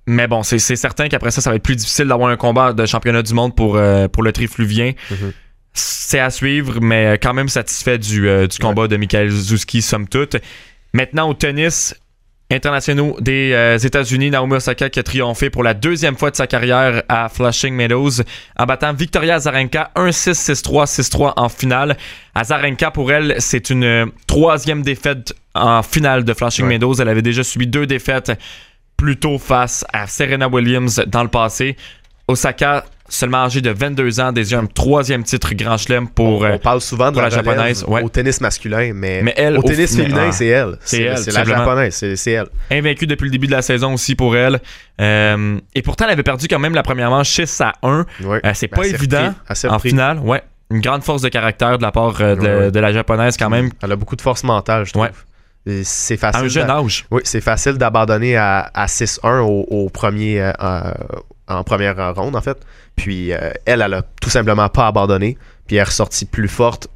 Mais 0.07 0.29
bon, 0.29 0.43
c'est 0.43 0.59
certain 0.59 1.09
qu'après 1.09 1.33
ça, 1.33 1.41
ça 1.41 1.51
va 1.51 1.57
être 1.57 1.63
plus 1.63 1.77
difficile 1.77 2.07
d'avoir 2.07 2.31
un 2.31 2.37
combat 2.37 2.73
de 2.73 2.87
championnat 2.87 3.23
du 3.23 3.35
monde 3.35 3.57
pour, 3.57 3.77
euh, 3.77 4.07
pour 4.07 4.23
le 4.23 4.33
trifluvien. 4.33 4.93
Mhm. 5.11 5.33
C'est 5.73 6.21
à 6.21 6.31
suivre, 6.31 6.81
mais 6.81 7.19
quand 7.21 7.35
même 7.35 7.49
satisfait 7.49 7.99
du, 7.99 8.29
euh, 8.29 8.47
du 8.47 8.59
combat 8.59 8.87
de 8.87 8.97
Michael 8.97 9.31
Zuski, 9.31 9.83
somme 9.83 10.09
toute. 10.09 10.37
Maintenant, 10.95 11.29
au 11.29 11.35
tennis, 11.35 11.95
internationaux 12.51 13.17
des 13.21 13.51
euh, 13.53 13.77
États-Unis, 13.77 14.31
Naomi 14.31 14.55
Osaka 14.55 14.89
qui 14.89 15.01
a 15.01 15.03
triomphé 15.03 15.51
pour 15.51 15.65
la 15.65 15.75
deuxième 15.75 16.17
fois 16.17 16.31
de 16.31 16.37
sa 16.37 16.47
carrière 16.47 17.03
à 17.09 17.29
Flushing 17.29 17.75
Meadows 17.75 18.23
en 18.57 18.65
battant 18.67 18.93
Victoria 18.93 19.35
Azarenka 19.35 19.91
1-6, 19.97 20.53
6-3, 20.53 20.87
6-3 20.87 21.33
en 21.37 21.49
finale. 21.49 21.97
Azarenka, 22.35 22.93
pour 22.93 23.11
elle, 23.11 23.35
c'est 23.39 23.71
une 23.71 24.13
troisième 24.29 24.83
défaite 24.83 25.35
en 25.55 25.83
finale 25.83 26.25
de 26.25 26.33
Flushing 26.33 26.67
Meadows. 26.67 26.95
Elle 26.95 27.09
avait 27.09 27.23
déjà 27.23 27.43
subi 27.43 27.67
deux 27.67 27.87
défaites 27.87 28.33
plutôt 28.97 29.39
face 29.39 29.85
à 29.93 30.07
Serena 30.07 30.49
Williams 30.49 31.03
dans 31.07 31.23
le 31.23 31.29
passé. 31.29 31.77
Osaka, 32.29 32.85
seulement 33.09 33.45
âgée 33.45 33.61
de 33.61 33.71
22 33.71 34.21
ans, 34.21 34.33
déjà 34.33 34.59
un 34.59 34.67
troisième 34.67 35.23
titre 35.23 35.55
Grand 35.55 35.77
Chelem 35.77 36.09
pour, 36.09 36.43
on, 36.43 36.53
on 36.53 36.59
parle 36.59 36.81
souvent 36.81 37.13
de 37.13 37.21
la, 37.21 37.31
japonaise 37.31 37.85
au 37.87 38.09
tennis 38.09 38.41
masculin, 38.41 38.93
mais, 38.95 39.23
elle, 39.37 39.59
au, 39.59 39.63
tennis 39.63 39.97
féminin, 39.97 40.33
c'est 40.33 40.47
elle. 40.47 40.79
C'est 40.81 41.03
elle. 41.03 41.19
C'est 41.19 41.33
la 41.33 41.45
japonaise, 41.45 42.05
c'est 42.15 42.31
elle. 42.33 42.49
Invaincue 42.71 43.07
depuis 43.07 43.27
le 43.27 43.31
début 43.31 43.47
de 43.47 43.53
la 43.53 43.63
saison 43.63 43.95
aussi 43.95 44.15
pour 44.15 44.37
elle. 44.37 44.61
Euh, 45.01 45.59
et 45.75 45.83
pourtant, 45.83 46.07
elle 46.07 46.13
avait 46.13 46.23
perdu 46.23 46.49
quand 46.49 46.59
même 46.59 46.75
la 46.75 46.83
première 46.83 47.11
manche 47.11 47.31
6 47.31 47.61
à 47.61 47.73
1. 47.83 48.07
Euh, 48.25 48.41
c'est 48.55 48.69
pas 48.69 48.87
évident 48.87 49.35
en 49.69 49.79
finale. 49.79 50.19
Ouais. 50.19 50.43
Une 50.71 50.81
grande 50.81 51.05
force 51.05 51.23
de 51.23 51.29
caractère 51.29 51.79
de 51.79 51.83
la 51.83 51.93
part 51.93 52.21
euh, 52.21 52.35
de, 52.35 52.71
de, 52.71 52.81
la 52.81 52.93
japonaise 52.93 53.37
quand 53.37 53.51
même. 53.51 53.71
Elle 53.83 53.93
a 53.93 53.97
beaucoup 53.97 54.17
de 54.17 54.21
force 54.21 54.43
mentale, 54.43 54.85
je 54.85 54.93
trouve 54.93 55.07
c'est 55.83 56.17
facile. 56.17 56.45
un 56.45 56.49
jeune 56.49 56.71
âge. 56.71 57.07
Oui, 57.11 57.23
c'est 57.25 57.41
facile 57.41 57.75
d'abandonner 57.75 58.37
à, 58.37 58.71
6-1 58.87 59.41
au, 59.41 59.89
premier, 59.89 60.41
euh, 60.41 60.93
en 61.49 61.65
première 61.65 62.15
ronde, 62.15 62.37
en 62.37 62.41
fait. 62.41 62.59
Puis 62.95 63.33
euh, 63.33 63.51
elle, 63.65 63.83
elle 63.83 63.95
a 63.95 64.03
tout 64.21 64.31
simplement 64.31 64.69
pas 64.69 64.87
abandonné. 64.87 65.37
Puis 65.67 65.77
elle 65.77 65.83
est 65.83 65.85
ressortie 65.85 66.25
plus 66.25 66.49
forte 66.49 66.89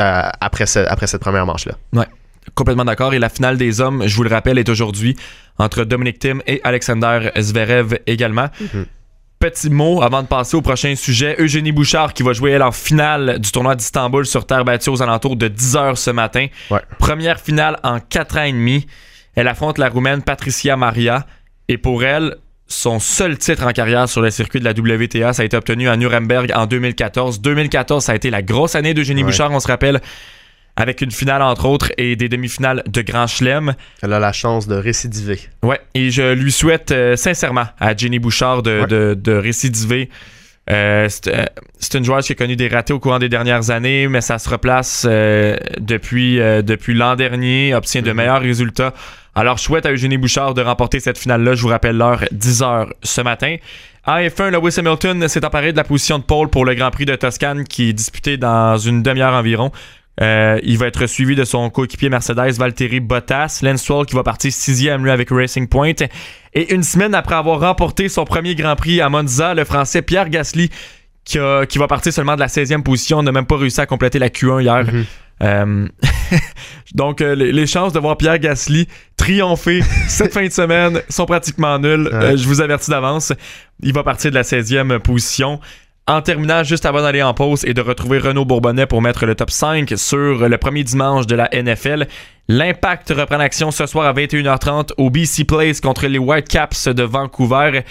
euh, 0.00 0.28
après, 0.40 0.64
après 0.76 1.06
cette 1.06 1.20
première 1.20 1.46
manche-là. 1.46 1.74
Ouais. 1.92 2.06
Complètement 2.54 2.84
d'accord. 2.84 3.14
Et 3.14 3.18
la 3.18 3.28
finale 3.28 3.56
des 3.56 3.80
hommes, 3.80 4.06
je 4.06 4.16
vous 4.16 4.22
le 4.22 4.30
rappelle, 4.30 4.58
est 4.58 4.68
aujourd'hui 4.68 5.16
entre 5.58 5.84
Dominic 5.84 6.18
Thiem 6.18 6.42
et 6.46 6.60
Alexander 6.64 7.30
Zverev 7.38 7.98
également. 8.06 8.48
Mhm. 8.60 8.86
Petit 9.38 9.70
mot 9.70 10.02
avant 10.02 10.22
de 10.22 10.26
passer 10.26 10.56
au 10.56 10.62
prochain 10.62 10.96
sujet. 10.96 11.36
Eugénie 11.38 11.70
Bouchard 11.70 12.12
qui 12.12 12.24
va 12.24 12.32
jouer 12.32 12.50
elle 12.50 12.62
en 12.62 12.72
finale 12.72 13.38
du 13.38 13.52
tournoi 13.52 13.76
d'Istanbul 13.76 14.26
sur 14.26 14.46
terre 14.46 14.64
battue 14.64 14.90
aux 14.90 15.00
alentours 15.00 15.36
de 15.36 15.48
10h 15.48 15.94
ce 15.94 16.10
matin. 16.10 16.46
Première 16.98 17.38
finale 17.38 17.78
en 17.84 18.00
4 18.00 18.36
ans 18.38 18.42
et 18.42 18.52
demi. 18.52 18.86
Elle 19.36 19.46
affronte 19.46 19.78
la 19.78 19.88
Roumaine 19.88 20.22
Patricia 20.22 20.76
Maria. 20.76 21.24
Et 21.68 21.78
pour 21.78 22.02
elle, 22.02 22.36
son 22.66 22.98
seul 22.98 23.38
titre 23.38 23.64
en 23.64 23.72
carrière 23.72 24.08
sur 24.08 24.20
le 24.22 24.30
circuit 24.30 24.58
de 24.58 24.64
la 24.64 24.72
WTA, 24.72 25.32
ça 25.32 25.42
a 25.42 25.44
été 25.44 25.56
obtenu 25.56 25.88
à 25.88 25.96
Nuremberg 25.96 26.52
en 26.54 26.66
2014. 26.66 27.40
2014, 27.40 28.04
ça 28.04 28.12
a 28.12 28.14
été 28.16 28.30
la 28.30 28.42
grosse 28.42 28.74
année 28.74 28.92
d'Eugénie 28.92 29.22
Bouchard, 29.22 29.52
on 29.52 29.60
se 29.60 29.68
rappelle 29.68 30.00
avec 30.78 31.00
une 31.00 31.10
finale 31.10 31.42
entre 31.42 31.66
autres 31.66 31.90
et 31.98 32.14
des 32.14 32.28
demi-finales 32.28 32.84
de 32.86 33.02
Grand 33.02 33.26
Chelem. 33.26 33.74
Elle 34.00 34.12
a 34.12 34.20
la 34.20 34.32
chance 34.32 34.68
de 34.68 34.76
récidiver. 34.76 35.40
Ouais, 35.64 35.80
et 35.94 36.10
je 36.12 36.32
lui 36.34 36.52
souhaite 36.52 36.92
euh, 36.92 37.16
sincèrement 37.16 37.66
à 37.80 37.96
Jenny 37.96 38.20
Bouchard 38.20 38.62
de, 38.62 39.18
récidiver. 39.26 40.08
Euh, 40.70 41.08
euh, 41.26 41.44
c'est 41.80 41.98
une 41.98 42.04
joueuse 42.04 42.26
qui 42.26 42.32
a 42.32 42.34
connu 42.36 42.54
des 42.54 42.68
ratés 42.68 42.92
au 42.92 43.00
courant 43.00 43.18
des 43.18 43.28
dernières 43.28 43.70
années, 43.70 44.06
mais 44.06 44.20
ça 44.20 44.38
se 44.38 44.48
replace 44.48 45.04
depuis, 45.04 46.36
depuis 46.36 46.94
l'an 46.94 47.16
dernier, 47.16 47.74
obtient 47.74 48.02
de 48.02 48.10
mhm. 48.10 48.16
meilleurs 48.16 48.40
résultats. 48.40 48.94
Alors, 49.34 49.56
je 49.56 49.62
souhaite 49.62 49.86
à 49.86 49.92
Eugénie 49.92 50.16
Bouchard 50.16 50.54
de 50.54 50.62
remporter 50.62 51.00
cette 51.00 51.18
finale-là. 51.18 51.54
Je 51.54 51.62
vous 51.62 51.68
rappelle 51.68 51.96
l'heure, 51.96 52.24
10h 52.32 52.88
ce 53.02 53.20
matin. 53.20 53.56
En 54.04 54.16
F1, 54.16 54.50
Lewis 54.50 54.74
Hamilton 54.78 55.28
s'est 55.28 55.44
emparé 55.44 55.72
de 55.72 55.76
la 55.76 55.84
position 55.84 56.18
de 56.18 56.24
pole 56.24 56.48
pour 56.48 56.64
le 56.64 56.74
Grand 56.74 56.90
Prix 56.90 57.04
de 57.04 57.14
Toscane 57.14 57.64
qui 57.64 57.90
est 57.90 57.92
disputé 57.92 58.36
dans 58.36 58.78
une 58.78 59.02
demi-heure 59.02 59.34
environ. 59.34 59.70
Euh, 60.20 60.58
il 60.62 60.78
va 60.78 60.86
être 60.86 61.06
suivi 61.06 61.36
de 61.36 61.44
son 61.44 61.70
coéquipier 61.70 62.08
Mercedes 62.08 62.58
Valtteri 62.58 63.00
Bottas. 63.00 63.60
Lance 63.62 63.82
Stroll 63.82 64.06
qui 64.06 64.14
va 64.14 64.22
partir 64.22 64.52
sixième 64.52 65.04
lui 65.04 65.10
avec 65.10 65.30
Racing 65.30 65.68
Point. 65.68 65.92
Et 66.54 66.74
une 66.74 66.82
semaine 66.82 67.14
après 67.14 67.36
avoir 67.36 67.60
remporté 67.60 68.08
son 68.08 68.24
premier 68.24 68.54
Grand 68.54 68.74
Prix 68.74 69.00
à 69.00 69.08
Monza, 69.08 69.54
le 69.54 69.64
Français 69.64 70.02
Pierre 70.02 70.28
Gasly 70.28 70.70
qui, 71.24 71.38
va 71.38 71.86
partir 71.86 72.12
seulement 72.12 72.36
de 72.36 72.40
la 72.40 72.46
16e 72.46 72.82
position, 72.82 73.22
n'a 73.22 73.32
même 73.32 73.44
pas 73.44 73.58
réussi 73.58 73.80
à 73.80 73.86
compléter 73.86 74.18
la 74.18 74.30
Q1 74.30 74.62
hier. 74.62 74.84
Mhm. 74.84 75.04
Euh, 75.40 75.88
donc, 76.94 77.20
euh, 77.20 77.34
les, 77.34 77.66
chances 77.66 77.92
de 77.92 78.00
voir 78.00 78.16
Pierre 78.16 78.38
Gasly 78.38 78.88
triompher 79.16 79.82
cette 80.08 80.32
fin 80.32 80.46
de 80.46 80.50
semaine 80.50 81.02
sont 81.10 81.26
pratiquement 81.26 81.78
nulles. 81.78 82.08
je 82.12 82.44
vous 82.48 82.62
avertis 82.62 82.90
d'avance. 82.90 83.32
Il 83.82 83.92
va 83.92 84.02
partir 84.02 84.30
de 84.30 84.36
la 84.36 84.42
16e 84.42 84.98
position. 85.00 85.60
En 86.08 86.22
terminant, 86.22 86.64
juste 86.64 86.86
avant 86.86 87.02
d'aller 87.02 87.22
en 87.22 87.34
pause 87.34 87.66
et 87.66 87.74
de 87.74 87.82
retrouver 87.82 88.18
Renaud 88.18 88.46
Bourbonnais 88.46 88.86
pour 88.86 89.02
mettre 89.02 89.26
le 89.26 89.34
top 89.34 89.50
5 89.50 89.92
sur 89.96 90.48
le 90.48 90.56
premier 90.56 90.82
dimanche 90.82 91.26
de 91.26 91.34
la 91.34 91.50
NFL, 91.52 92.06
l'Impact 92.48 93.12
reprend 93.14 93.36
l'action 93.36 93.70
ce 93.70 93.84
soir 93.84 94.06
à 94.06 94.14
21h30 94.14 94.92
au 94.96 95.10
BC 95.10 95.44
Place 95.44 95.82
contre 95.82 96.06
les 96.06 96.16
Whitecaps 96.16 96.88
de 96.88 97.02
Vancouver. 97.02 97.82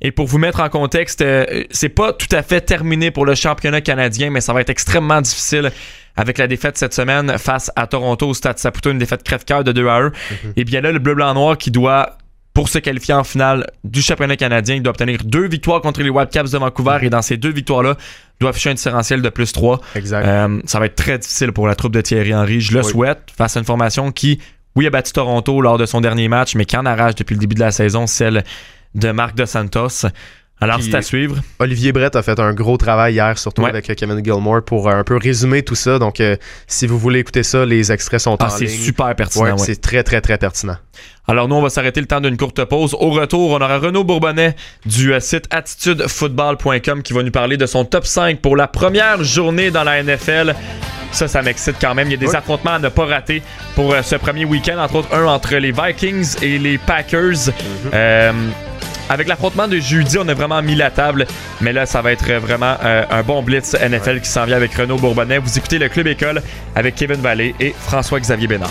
Et 0.00 0.12
pour 0.12 0.26
vous 0.26 0.38
mettre 0.38 0.60
en 0.60 0.70
contexte, 0.70 1.20
euh, 1.20 1.44
c'est 1.70 1.90
pas 1.90 2.14
tout 2.14 2.34
à 2.34 2.42
fait 2.42 2.62
terminé 2.62 3.10
pour 3.10 3.26
le 3.26 3.34
championnat 3.34 3.82
canadien, 3.82 4.30
mais 4.30 4.40
ça 4.40 4.54
va 4.54 4.62
être 4.62 4.70
extrêmement 4.70 5.20
difficile 5.20 5.70
avec 6.16 6.38
la 6.38 6.46
défaite 6.46 6.78
cette 6.78 6.94
semaine 6.94 7.36
face 7.36 7.70
à 7.76 7.86
Toronto 7.86 8.28
au 8.28 8.34
Stade 8.34 8.58
Saputo, 8.58 8.92
une 8.92 8.98
défaite 8.98 9.24
crève-cœur 9.24 9.62
de 9.62 9.72
2 9.72 9.88
à 9.88 9.96
1. 9.96 10.08
Mm-hmm. 10.08 10.12
Et 10.56 10.64
bien 10.64 10.80
là, 10.80 10.90
le 10.90 11.00
bleu-blanc-noir 11.00 11.58
qui 11.58 11.70
doit 11.70 12.16
pour 12.58 12.68
se 12.68 12.80
qualifier 12.80 13.14
en 13.14 13.22
finale 13.22 13.70
du 13.84 14.02
championnat 14.02 14.34
canadien, 14.34 14.74
il 14.74 14.82
doit 14.82 14.90
obtenir 14.90 15.20
deux 15.24 15.46
victoires 15.46 15.80
contre 15.80 16.02
les 16.02 16.10
Whitecaps 16.10 16.50
de 16.50 16.58
Vancouver 16.58 16.98
et 17.02 17.08
dans 17.08 17.22
ces 17.22 17.36
deux 17.36 17.52
victoires-là, 17.52 17.96
doit 18.40 18.50
afficher 18.50 18.70
un 18.70 18.74
différentiel 18.74 19.22
de 19.22 19.28
plus 19.28 19.52
3. 19.52 19.80
Exact. 19.94 20.26
Euh, 20.26 20.60
ça 20.64 20.80
va 20.80 20.86
être 20.86 20.96
très 20.96 21.18
difficile 21.18 21.52
pour 21.52 21.68
la 21.68 21.76
troupe 21.76 21.92
de 21.92 22.00
Thierry 22.00 22.34
Henry. 22.34 22.60
Je 22.60 22.76
le 22.76 22.82
souhaite 22.82 23.30
face 23.36 23.56
à 23.56 23.60
une 23.60 23.64
formation 23.64 24.10
qui, 24.10 24.40
oui, 24.74 24.88
a 24.88 24.90
battu 24.90 25.12
Toronto 25.12 25.60
lors 25.60 25.78
de 25.78 25.86
son 25.86 26.00
dernier 26.00 26.26
match, 26.26 26.56
mais 26.56 26.64
qui 26.64 26.76
en 26.76 26.84
arrache 26.84 27.14
depuis 27.14 27.34
le 27.34 27.38
début 27.38 27.54
de 27.54 27.60
la 27.60 27.70
saison, 27.70 28.08
celle 28.08 28.42
de 28.96 29.12
Marc 29.12 29.36
De 29.36 29.44
Santos. 29.44 30.08
Alors, 30.60 30.82
c'est 30.82 30.94
à 30.94 31.02
suivre. 31.02 31.36
Olivier 31.60 31.92
Brett 31.92 32.16
a 32.16 32.22
fait 32.22 32.40
un 32.40 32.52
gros 32.52 32.76
travail 32.76 33.14
hier, 33.14 33.38
surtout 33.38 33.64
avec 33.64 33.94
Kevin 33.94 34.24
Gilmore, 34.24 34.64
pour 34.64 34.88
euh, 34.88 34.94
un 34.94 35.04
peu 35.04 35.16
résumer 35.16 35.62
tout 35.62 35.76
ça. 35.76 35.98
Donc, 36.00 36.20
euh, 36.20 36.36
si 36.66 36.86
vous 36.86 36.98
voulez 36.98 37.20
écouter 37.20 37.44
ça, 37.44 37.64
les 37.64 37.92
extraits 37.92 38.20
sont 38.20 38.36
ah, 38.40 38.46
en 38.46 38.56
ligne. 38.56 38.66
C'est 38.66 38.74
super 38.74 39.14
pertinent. 39.14 39.56
C'est 39.58 39.80
très, 39.80 40.02
très, 40.02 40.20
très 40.20 40.38
pertinent. 40.38 40.76
Alors, 41.28 41.46
nous, 41.46 41.56
on 41.56 41.62
va 41.62 41.68
s'arrêter 41.68 42.00
le 42.00 42.06
temps 42.06 42.20
d'une 42.20 42.36
courte 42.38 42.64
pause. 42.64 42.94
Au 42.98 43.10
retour, 43.10 43.50
on 43.50 43.60
aura 43.60 43.78
Renaud 43.78 44.02
Bourbonnais 44.02 44.56
du 44.86 45.12
site 45.20 45.44
attitudefootball.com 45.50 47.02
qui 47.02 47.12
va 47.12 47.22
nous 47.22 47.30
parler 47.30 47.58
de 47.58 47.66
son 47.66 47.84
top 47.84 48.06
5 48.06 48.40
pour 48.40 48.56
la 48.56 48.66
première 48.66 49.22
journée 49.22 49.70
dans 49.70 49.84
la 49.84 50.02
NFL. 50.02 50.54
Ça, 51.12 51.28
ça 51.28 51.42
m'excite 51.42 51.76
quand 51.80 51.94
même. 51.94 52.08
Il 52.08 52.12
y 52.12 52.14
a 52.14 52.18
des 52.18 52.34
affrontements 52.34 52.72
à 52.72 52.78
ne 52.78 52.88
pas 52.88 53.04
rater 53.04 53.42
pour 53.74 53.94
ce 54.02 54.16
premier 54.16 54.46
week-end, 54.46 54.78
entre 54.78 54.96
autres 54.96 55.14
un 55.14 55.26
entre 55.26 55.54
les 55.56 55.72
Vikings 55.72 56.36
et 56.42 56.58
les 56.58 56.78
Packers. 56.78 57.50
Mm-hmm. 57.92 58.34
Avec 59.10 59.26
l'affrontement 59.26 59.68
de 59.68 59.78
jeudi, 59.78 60.18
on 60.18 60.28
a 60.28 60.34
vraiment 60.34 60.60
mis 60.62 60.74
la 60.74 60.90
table. 60.90 61.26
Mais 61.60 61.72
là, 61.72 61.86
ça 61.86 62.02
va 62.02 62.12
être 62.12 62.30
vraiment 62.34 62.76
euh, 62.84 63.04
un 63.10 63.22
bon 63.22 63.42
blitz 63.42 63.74
NFL 63.74 64.20
qui 64.20 64.28
s'en 64.28 64.44
vient 64.44 64.56
avec 64.56 64.74
Renaud 64.74 64.96
Bourbonnais. 64.96 65.38
Vous 65.38 65.56
écoutez 65.56 65.78
le 65.78 65.88
Club 65.88 66.06
École 66.06 66.42
avec 66.74 66.94
Kevin 66.94 67.20
Vallée 67.20 67.54
et 67.58 67.74
François-Xavier 67.78 68.46
Bénard. 68.46 68.70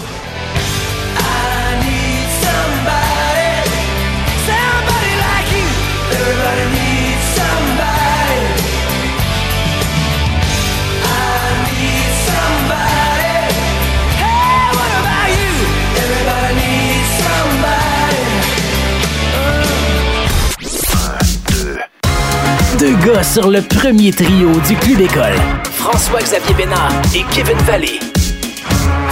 Gars 23.07 23.23
sur 23.23 23.49
le 23.49 23.61
premier 23.61 24.11
trio 24.11 24.51
du 24.67 24.75
Club 24.75 24.99
École. 24.99 25.35
François-Xavier 25.75 26.53
Bénard 26.55 26.91
et 27.15 27.23
Kevin 27.31 27.57
Vallée. 27.59 27.99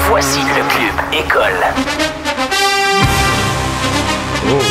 Voici 0.09 0.39
le 0.39 0.63
Club 0.67 1.23
École. 1.25 1.63
Oh. 4.49 4.61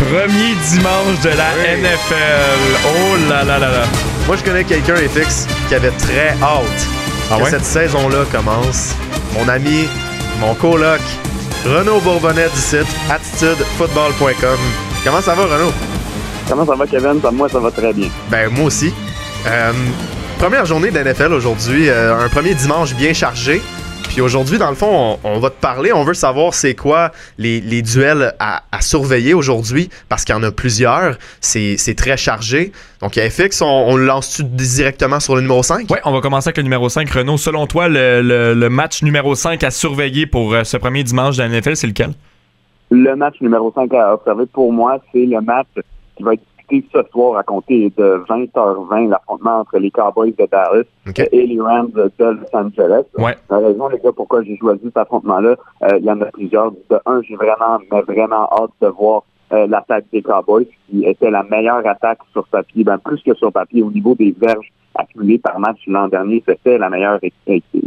Premier 0.00 0.54
dimanche 0.68 1.20
de 1.22 1.28
la 1.28 1.52
NFL. 1.76 2.86
Oh 2.86 3.30
là 3.30 3.44
là 3.44 3.58
là 3.58 3.70
là. 3.70 3.84
Moi, 4.26 4.36
je 4.36 4.42
connais 4.42 4.64
quelqu'un, 4.64 4.96
FX, 4.96 5.46
qui 5.68 5.74
avait 5.76 5.92
très 5.92 6.30
hâte 6.42 6.88
ah 7.30 7.38
que 7.38 7.48
cette 7.48 7.64
saison-là 7.64 8.24
commence. 8.32 8.94
Mon 9.34 9.48
ami, 9.48 9.86
mon 10.40 10.54
coloc, 10.54 11.00
Renaud 11.64 12.00
Bourbonnais 12.00 12.48
du 12.48 12.60
site 12.60 12.86
attitudefootball.com. 13.08 14.58
Comment 15.04 15.20
ça 15.20 15.34
va, 15.34 15.44
Renaud? 15.44 15.72
Comment 16.48 16.66
ça 16.66 16.74
va, 16.74 16.86
Kevin? 16.86 17.20
Moi, 17.32 17.48
ça 17.48 17.58
va 17.58 17.70
très 17.70 17.92
bien. 17.92 18.08
Ben, 18.30 18.50
moi 18.50 18.66
aussi. 18.66 18.92
Euh, 19.46 19.72
première 20.38 20.66
journée 20.66 20.90
de 20.90 20.98
NFL 20.98 21.32
aujourd'hui. 21.32 21.88
Euh, 21.88 22.18
un 22.18 22.28
premier 22.28 22.54
dimanche 22.54 22.94
bien 22.94 23.14
chargé. 23.14 23.62
Puis 24.08 24.20
aujourd'hui, 24.20 24.58
dans 24.58 24.68
le 24.68 24.76
fond, 24.76 25.18
on, 25.24 25.38
va 25.40 25.50
te 25.50 25.58
parler. 25.60 25.92
On 25.92 26.04
veut 26.04 26.14
savoir 26.14 26.54
c'est 26.54 26.74
quoi 26.74 27.10
les, 27.38 27.60
duels 27.82 28.34
à, 28.38 28.60
surveiller 28.80 29.32
aujourd'hui 29.32 29.88
parce 30.08 30.24
qu'il 30.24 30.34
y 30.34 30.38
en 30.38 30.42
a 30.42 30.52
plusieurs. 30.52 31.16
C'est 31.40 31.96
très 31.96 32.16
chargé. 32.16 32.72
Donc, 33.00 33.14
FX, 33.14 33.62
on, 33.62 33.66
on 33.66 33.96
le 33.96 34.04
lance-tu 34.04 34.44
directement 34.44 35.20
sur 35.20 35.34
le 35.34 35.40
numéro 35.40 35.62
5? 35.62 35.86
Oui, 35.90 35.98
on 36.04 36.12
va 36.12 36.20
commencer 36.20 36.48
avec 36.48 36.58
le 36.58 36.62
numéro 36.62 36.88
5. 36.88 37.10
Renaud, 37.10 37.38
selon 37.38 37.66
toi, 37.66 37.88
le, 37.88 38.68
match 38.68 39.02
numéro 39.02 39.34
5 39.34 39.64
à 39.64 39.70
surveiller 39.70 40.26
pour 40.26 40.52
euh, 40.52 40.62
ce 40.62 40.76
premier 40.76 41.02
dimanche 41.02 41.38
de 41.38 41.42
la 41.42 41.48
NFL, 41.48 41.74
c'est 41.74 41.86
lequel? 41.86 42.10
Le 42.90 43.16
match 43.16 43.40
numéro 43.40 43.72
5 43.74 43.92
à 43.94 44.14
observer 44.14 44.46
pour 44.46 44.72
moi, 44.72 44.98
c'est 45.12 45.24
le 45.24 45.40
match 45.40 45.66
qui 46.16 46.22
va 46.22 46.34
être 46.34 46.42
discuté 46.58 46.88
ce 46.92 47.02
soir 47.10 47.36
à 47.36 47.42
compter 47.42 47.92
de 47.96 48.24
20h20, 48.28 49.08
l'affrontement 49.08 49.60
entre 49.60 49.78
les 49.78 49.90
Cowboys 49.90 50.34
de 50.38 50.46
Dallas 50.46 50.84
et 51.32 51.46
les 51.46 51.60
Rams 51.60 51.90
de 51.94 52.10
Los 52.18 52.56
Angeles. 52.56 53.04
Ouais. 53.18 53.36
La 53.50 53.58
raison, 53.58 53.88
les 53.88 53.98
gars, 53.98 54.12
pourquoi 54.14 54.42
j'ai 54.42 54.56
choisi 54.56 54.82
cet 54.84 54.96
affrontement-là, 54.96 55.56
euh, 55.82 55.98
il 55.98 56.04
y 56.04 56.10
en 56.10 56.20
a 56.20 56.26
plusieurs. 56.26 56.72
De 56.72 56.98
un, 57.06 57.22
j'ai 57.22 57.36
vraiment, 57.36 57.78
mais 57.90 58.02
vraiment 58.02 58.48
hâte 58.52 58.70
de 58.80 58.88
voir 58.88 59.22
euh, 59.52 59.66
l'attaque 59.66 60.06
des 60.12 60.22
Cowboys, 60.22 60.66
qui 60.88 61.04
était 61.04 61.30
la 61.30 61.42
meilleure 61.42 61.86
attaque 61.86 62.18
sur 62.32 62.46
papier, 62.48 62.84
ben 62.84 62.98
plus 62.98 63.22
que 63.22 63.34
sur 63.34 63.52
papier, 63.52 63.82
au 63.82 63.90
niveau 63.90 64.14
des 64.14 64.34
verges 64.38 64.72
accumulées 64.94 65.38
par 65.38 65.58
match 65.58 65.80
l'an 65.86 66.08
dernier, 66.08 66.42
c'était 66.46 66.78
la 66.78 66.88
meilleure 66.88 67.18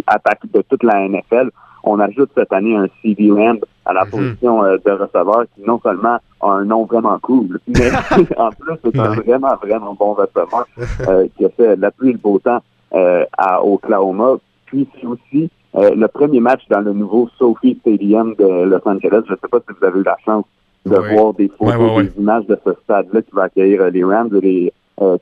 attaque 0.08 0.42
de 0.54 0.62
toute 0.62 0.84
la 0.84 1.08
NFL 1.08 1.50
on 1.88 2.00
ajoute 2.00 2.30
cette 2.36 2.52
année 2.54 2.76
un 2.76 2.88
CD 3.02 3.28
Lamb 3.28 3.60
à 3.86 3.94
la 3.94 4.06
mhm. 4.06 4.12
position 4.12 4.64
euh, 4.64 4.78
de 4.86 4.92
receveur 4.92 5.46
qui 5.56 5.64
non 5.66 5.80
seulement 5.82 6.18
a 6.42 6.48
un 6.48 6.66
nom 6.66 6.86
vraiment 6.86 7.18
cool, 7.20 7.60
mais 7.68 7.90
en 8.38 8.50
plus 8.50 8.76
c'est 8.84 9.00
un 9.00 9.14
vraiment, 9.14 9.56
vraiment 9.62 9.94
bon 9.94 10.14
receveur 10.14 10.68
euh, 11.08 11.28
qui 11.38 11.46
a 11.46 11.50
fait 11.50 11.76
la 11.78 11.92
pluie 11.92 12.10
et 12.10 12.14
le 12.14 12.20
beau 12.20 12.40
temps 12.40 12.62
euh, 12.94 13.26
à 13.38 13.64
Oklahoma. 13.64 14.36
Puis 14.66 14.88
c'est 15.00 15.08
aussi 15.08 15.50
le 15.74 16.08
premier 16.08 16.40
match 16.40 16.64
dans 16.70 16.82
le 16.82 16.92
nouveau 16.92 17.30
Sophie 17.38 17.78
Stadium 17.82 18.34
de 18.34 18.64
Los 18.64 18.82
Angeles. 18.86 19.22
Je 19.28 19.34
ne 19.34 19.38
sais 19.38 19.48
pas 19.50 19.60
si 19.60 19.76
vous 19.80 19.86
avez 19.86 20.00
eu 20.00 20.04
la 20.04 20.18
chance 20.26 20.46
de 20.86 20.96
voir 20.96 21.34
des 21.36 21.50
photos, 21.50 22.04
des 22.04 22.20
images 22.20 22.48
de 22.48 22.58
ce 22.66 22.72
stade-là 22.84 23.22
qui 23.22 23.32
va 23.32 23.44
accueillir 23.44 23.90
les 23.92 24.04
Rams 24.04 24.36
et 24.38 24.42
les 24.42 24.74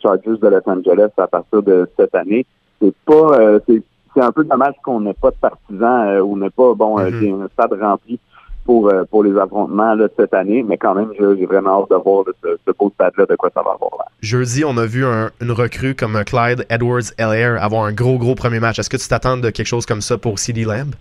Chargers 0.02 0.38
de 0.42 0.48
Los 0.48 0.62
Angeles 0.66 1.10
à 1.18 1.28
partir 1.28 1.62
de 1.62 1.90
cette 2.00 2.16
année. 2.16 2.46
C'est 2.82 2.96
pas, 3.06 3.60
c'est 3.68 3.84
un 4.22 4.32
peu 4.32 4.44
dommage 4.44 4.76
qu'on 4.84 5.02
n'ait 5.02 5.14
pas 5.14 5.32
de 5.32 5.36
partisans 5.36 6.08
euh, 6.08 6.22
ou 6.22 6.38
n'ait 6.38 6.50
pas 6.50 6.74
bon 6.74 7.00
euh, 7.00 7.10
mm-hmm. 7.10 7.44
un 7.44 7.48
stade 7.50 7.74
rempli 7.80 8.20
pour 8.66 8.90
euh, 8.90 9.04
pour 9.10 9.24
les 9.24 9.38
affrontements 9.38 9.94
là, 9.94 10.08
cette 10.18 10.34
année, 10.34 10.64
mais 10.64 10.78
quand 10.78 10.96
même, 10.96 11.12
j'ai 11.18 11.46
vraiment 11.46 11.82
hâte 11.82 11.90
de 11.92 11.96
voir 11.96 12.26
ce, 12.44 12.72
beau 12.78 12.92
stade-là, 12.96 13.26
de 13.26 13.36
quoi 13.36 13.50
ça 13.54 13.62
va 13.62 13.72
avoir 13.72 13.92
l'air. 13.92 14.08
Jeudi, 14.22 14.66
on 14.66 14.78
a 14.78 14.86
vu 14.86 15.04
une 15.06 15.52
recrue 15.52 15.96
comme 15.96 16.22
Clyde 16.26 16.66
Edwards 16.70 17.14
Heller 17.18 17.58
avoir 17.62 17.86
un 17.86 17.94
gros, 17.94 18.18
gros 18.18 18.36
premier 18.36 18.60
match. 18.60 18.80
Est-ce 18.80 18.90
que 18.90 18.98
tu 18.98 19.08
t'attends 19.08 19.38
de 19.38 19.50
quelque 19.52 19.68
chose 19.68 19.86
comme 19.86 20.02
ça 20.02 20.18
pour 20.18 20.40
CD 20.40 20.64
Lamb? 20.64 20.96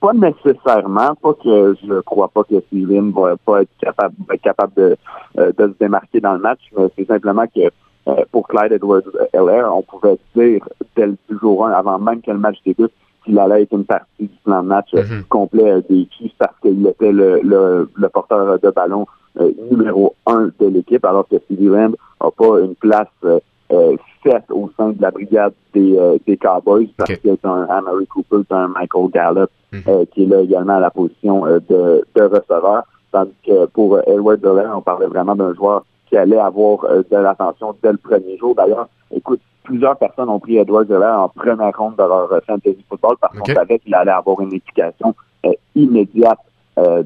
pas 0.00 0.12
nécessairement, 0.12 1.14
pas 1.16 1.32
que 1.42 1.74
je 1.82 2.00
crois 2.00 2.28
pas 2.28 2.44
que 2.44 2.62
CD 2.70 2.94
Lamb 2.94 3.12
va 3.12 3.36
pas 3.36 3.62
être 3.62 3.70
capable, 3.80 4.14
être 4.32 4.42
capable 4.42 4.72
de, 4.76 4.96
de 5.36 5.52
se 5.66 5.78
démarquer 5.80 6.20
dans 6.20 6.34
le 6.34 6.38
match, 6.38 6.60
mais 6.76 6.86
c'est 6.96 7.06
simplement 7.06 7.44
que 7.46 7.70
euh, 8.08 8.24
pour 8.30 8.46
Clyde 8.46 8.72
Edwards-Heller, 8.72 9.68
on 9.72 9.82
pouvait 9.82 10.16
dire 10.36 10.60
dès 10.94 11.06
le 11.06 11.16
jour 11.40 11.66
1, 11.66 11.72
avant 11.72 11.98
même 11.98 12.22
que 12.22 12.30
le 12.30 12.38
match 12.38 12.56
débute, 12.64 12.92
qu'il 13.24 13.36
allait 13.38 13.62
être 13.62 13.72
une 13.72 13.84
partie 13.84 14.06
du 14.20 14.38
plan 14.44 14.62
de 14.62 14.68
match 14.68 14.92
mm 14.92 15.22
complet 15.28 15.82
des 15.90 16.06
Chiefs 16.16 16.34
parce 16.38 16.54
qu'il 16.62 16.86
était 16.86 17.10
le, 17.10 17.40
le, 17.42 17.90
le, 17.92 18.08
porteur 18.08 18.60
de 18.60 18.70
ballon 18.70 19.06
euh, 19.40 19.50
numéro 19.72 20.14
un 20.26 20.50
de 20.60 20.66
l'équipe, 20.66 21.04
alors 21.04 21.26
que 21.28 21.34
CD 21.48 21.64
Lamb 21.64 21.96
n'a 22.22 22.30
pas 22.30 22.60
une 22.60 22.76
place 22.76 23.08
euh, 23.24 23.96
faite 24.22 24.44
au 24.50 24.70
sein 24.76 24.90
de 24.90 25.02
la 25.02 25.10
brigade 25.10 25.52
des, 25.74 25.98
des 26.24 26.36
Cowboys 26.36 26.88
parce 26.96 27.16
qu'il 27.16 27.32
y 27.32 27.38
a 27.42 27.50
un 27.50 27.64
Amory 27.64 28.06
Cooper, 28.06 28.42
un 28.50 28.68
Michael 28.68 29.10
Gallup 29.10 29.50
mhm. 29.72 30.06
qui 30.12 30.22
est 30.22 30.26
là 30.26 30.42
également 30.42 30.76
à 30.76 30.80
la 30.80 30.90
position 30.90 31.44
de, 31.44 32.04
de 32.14 32.22
receveur. 32.22 32.84
Tandis 33.10 33.32
que 33.44 33.66
pour 33.66 33.98
Edward 34.06 34.44
Heller, 34.44 34.70
on 34.76 34.82
parlait 34.82 35.06
vraiment 35.06 35.34
d'un 35.34 35.52
joueur 35.54 35.84
qui 36.08 36.16
allait 36.16 36.38
avoir 36.38 36.84
euh, 36.84 37.02
de 37.10 37.16
l'attention 37.16 37.74
dès 37.82 37.92
le 37.92 37.98
premier 37.98 38.36
jour. 38.38 38.54
D'ailleurs, 38.54 38.88
écoute, 39.14 39.40
plusieurs 39.62 39.96
personnes 39.96 40.28
ont 40.28 40.38
pris 40.38 40.56
Edward 40.58 40.86
Zeller 40.86 41.06
en 41.06 41.28
première 41.28 41.76
ronde 41.76 41.96
de 41.96 42.02
leur 42.02 42.32
euh, 42.32 42.40
fantasy 42.46 42.84
football 42.88 43.16
parce 43.20 43.36
qu'on 43.36 43.52
savait 43.52 43.78
qu'il 43.78 43.94
allait 43.94 44.12
avoir 44.12 44.40
une 44.40 44.54
éducation 44.54 45.14
euh, 45.44 45.52
immédiate 45.74 46.38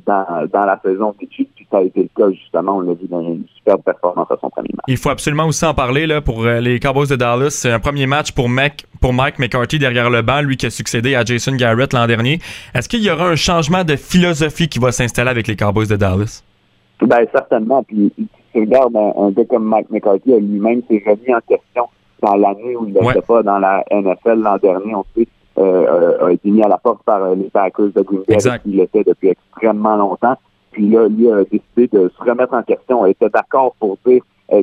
dans, 0.05 0.27
dans 0.53 0.65
la 0.65 0.81
saison 0.85 1.15
d'études. 1.21 1.47
Puis 1.55 1.65
ça 1.71 1.79
a 1.79 1.83
été 1.83 2.03
le 2.03 2.09
cas, 2.17 2.29
justement. 2.33 2.79
On 2.79 2.81
l'a 2.81 2.95
vu 2.95 3.07
dans 3.07 3.21
une 3.21 3.45
superbe 3.55 3.83
performance 3.83 4.29
à 4.29 4.37
son 4.41 4.51
premier 4.51 4.71
match. 4.75 4.85
Il 4.89 4.97
faut 4.97 5.11
absolument 5.11 5.45
aussi 5.47 5.65
en 5.65 5.75
parler 5.75 6.09
là, 6.09 6.21
pour 6.21 6.43
les 6.43 6.81
Cowboys 6.81 7.07
de 7.07 7.15
Dallas. 7.15 7.51
C'est 7.51 7.71
un 7.71 7.79
premier 7.79 8.09
match 8.09 8.33
pour, 8.33 8.49
Mac, 8.49 8.85
pour 9.01 9.13
Mike 9.13 9.39
McCarthy 9.39 9.79
derrière 9.79 10.11
le 10.11 10.23
banc, 10.23 10.41
lui 10.41 10.57
qui 10.57 10.67
a 10.67 10.71
succédé 10.71 11.15
à 11.15 11.25
Jason 11.25 11.55
Garrett 11.55 11.93
l'an 11.93 12.09
dernier. 12.09 12.41
Est-ce 12.75 12.89
qu'il 12.89 13.05
y 13.05 13.13
aura 13.13 13.29
un 13.29 13.37
changement 13.37 13.85
de 13.85 13.95
philosophie 13.95 14.69
qui 14.69 14.81
va 14.81 14.91
s'installer 14.91 15.31
avec 15.31 15.47
les 15.47 15.55
Cowboys 15.55 15.87
de 15.87 15.95
Dallas? 15.95 16.43
Ben 17.03 17.25
certainement. 17.33 17.83
Puis 17.83 18.13
tu 18.17 18.25
regardes 18.55 18.97
un, 18.97 19.31
gars 19.31 19.45
comme 19.45 19.65
Mike 19.65 19.91
McCarthy, 19.91 20.39
lui-même 20.41 20.83
s'est 20.89 21.03
remis 21.07 21.35
en 21.35 21.41
question 21.47 21.89
dans 22.23 22.37
l'année 22.37 22.77
où 22.77 22.87
il 22.87 22.95
n'était 22.95 23.23
pas 23.23 23.43
dans 23.43 23.59
la 23.59 23.85
NFL 23.91 24.41
l'an 24.41 24.57
dernier. 24.59 24.95
On 24.95 25.05
sait, 25.15 25.27
euh, 25.59 26.19
euh, 26.21 26.27
a 26.27 26.33
été 26.33 26.51
mis 26.51 26.63
à 26.63 26.69
la 26.69 26.79
porte 26.79 27.03
par 27.05 27.23
euh, 27.23 27.35
les 27.35 27.51
Packers 27.51 27.91
de 27.95 28.03
Green 28.03 28.23
Bay, 28.27 28.37
qui 28.63 28.71
l'était 28.71 29.05
depuis 29.05 29.29
extrêmement 29.29 29.97
longtemps. 29.97 30.37
Puis 30.73 30.89
là, 30.89 31.09
lui 31.09 31.31
a 31.31 31.43
décidé 31.45 31.89
de 31.89 32.11
se 32.17 32.23
remettre 32.23 32.55
en 32.55 32.63
question. 32.63 33.05
Il 33.07 33.11
était 33.11 33.29
d'accord 33.29 33.75
pour 33.81 33.99
dire 34.07 34.23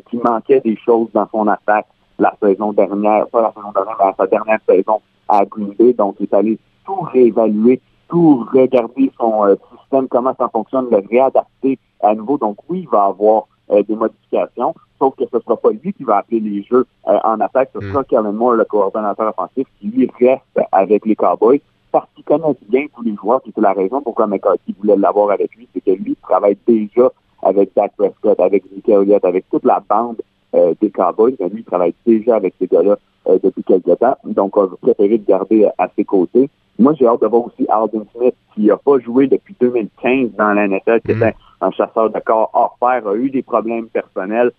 qu'il 0.09 0.19
manquait 0.21 0.61
des 0.61 0.77
choses 0.77 1.07
dans 1.13 1.27
son 1.31 1.47
attaque 1.47 1.85
la 2.19 2.33
saison 2.41 2.73
dernière, 2.73 3.27
pas 3.27 3.41
la 3.41 3.53
saison 3.53 3.71
dernière, 3.73 3.95
mais 3.99 4.13
sa 4.17 4.27
dernière 4.27 4.59
saison 4.67 5.01
à 5.27 5.45
Green 5.45 5.73
Bay. 5.77 5.93
Donc, 5.93 6.15
il 6.19 6.23
est 6.23 6.33
allé 6.33 6.57
tout 6.85 7.01
réévaluer, 7.01 7.81
tout 8.07 8.45
regarder 8.53 9.11
son 9.17 9.57
système, 9.77 10.07
comment 10.07 10.33
ça 10.37 10.49
fonctionne, 10.49 10.87
le 10.89 11.03
réadapter 11.09 11.77
à 12.01 12.15
nouveau. 12.15 12.37
Donc, 12.37 12.57
oui, 12.69 12.81
il 12.83 12.89
va 12.89 13.05
avoir 13.05 13.47
euh, 13.71 13.83
des 13.83 13.95
modifications, 13.95 14.73
sauf 14.99 15.15
que 15.15 15.23
ce 15.29 15.37
ne 15.37 15.41
sera 15.41 15.57
pas 15.57 15.71
lui 15.71 15.93
qui 15.93 16.03
va 16.03 16.17
appeler 16.17 16.39
les 16.39 16.63
jeux 16.63 16.85
euh, 17.07 17.17
en 17.23 17.39
attaque, 17.39 17.69
ce 17.73 17.81
sera 17.81 18.01
mm. 18.01 18.05
Kellen 18.05 18.31
Moore, 18.31 18.53
le 18.53 18.65
coordonnateur 18.65 19.29
offensif, 19.29 19.67
qui 19.79 19.87
lui 19.87 20.09
reste 20.19 20.67
avec 20.71 21.05
les 21.05 21.15
Cowboys 21.15 21.61
parce 21.91 22.07
qu'il 22.15 22.23
connaît 22.23 22.55
bien 22.69 22.85
tous 22.95 23.01
les 23.03 23.15
joueurs, 23.15 23.41
c'est 23.45 23.61
la 23.61 23.73
raison 23.73 24.01
pourquoi 24.01 24.27
McCarthy 24.27 24.75
voulait 24.79 24.97
l'avoir 24.97 25.31
avec 25.31 25.55
lui, 25.55 25.67
c'est 25.73 25.81
que 25.81 25.91
lui 25.91 26.15
travaille 26.21 26.57
déjà 26.67 27.11
avec 27.43 27.71
Dak 27.75 27.93
Prescott, 27.97 28.39
avec 28.39 28.63
Zeke 28.73 28.89
Elliott, 28.89 29.23
avec 29.23 29.49
toute 29.49 29.63
la 29.63 29.81
bande 29.87 30.21
euh, 30.53 30.73
des 30.81 30.89
Cowboys. 30.89 31.35
Mais 31.39 31.49
lui, 31.49 31.61
il 31.61 31.65
travaille 31.65 31.93
déjà 32.05 32.35
avec 32.35 32.53
ces 32.59 32.67
gars-là 32.67 32.97
euh, 33.27 33.37
depuis 33.43 33.63
quelques 33.63 33.97
temps. 33.99 34.17
Donc, 34.25 34.57
on 34.57 34.65
va 34.65 34.75
préférer 34.81 35.17
le 35.17 35.23
garder 35.27 35.67
à 35.77 35.87
ses 35.95 36.05
côtés. 36.05 36.49
Moi, 36.79 36.93
j'ai 36.97 37.07
hâte 37.07 37.21
de 37.21 37.27
voir 37.27 37.45
aussi 37.45 37.65
Alden 37.69 38.05
Smith, 38.15 38.35
qui 38.53 38.67
n'a 38.67 38.77
pas 38.77 38.99
joué 38.99 39.27
depuis 39.27 39.55
2015 39.59 40.31
dans 40.37 40.53
la 40.53 40.67
NFL, 40.67 41.01
qui 41.01 41.11
était 41.11 41.35
un 41.61 41.71
chasseur 41.71 42.09
de 42.09 42.19
corps 42.19 42.51
hors 42.53 42.77
pair, 42.79 43.07
a 43.07 43.15
eu 43.15 43.29
des 43.29 43.41
problèmes 43.41 43.87
personnels. 43.87 44.51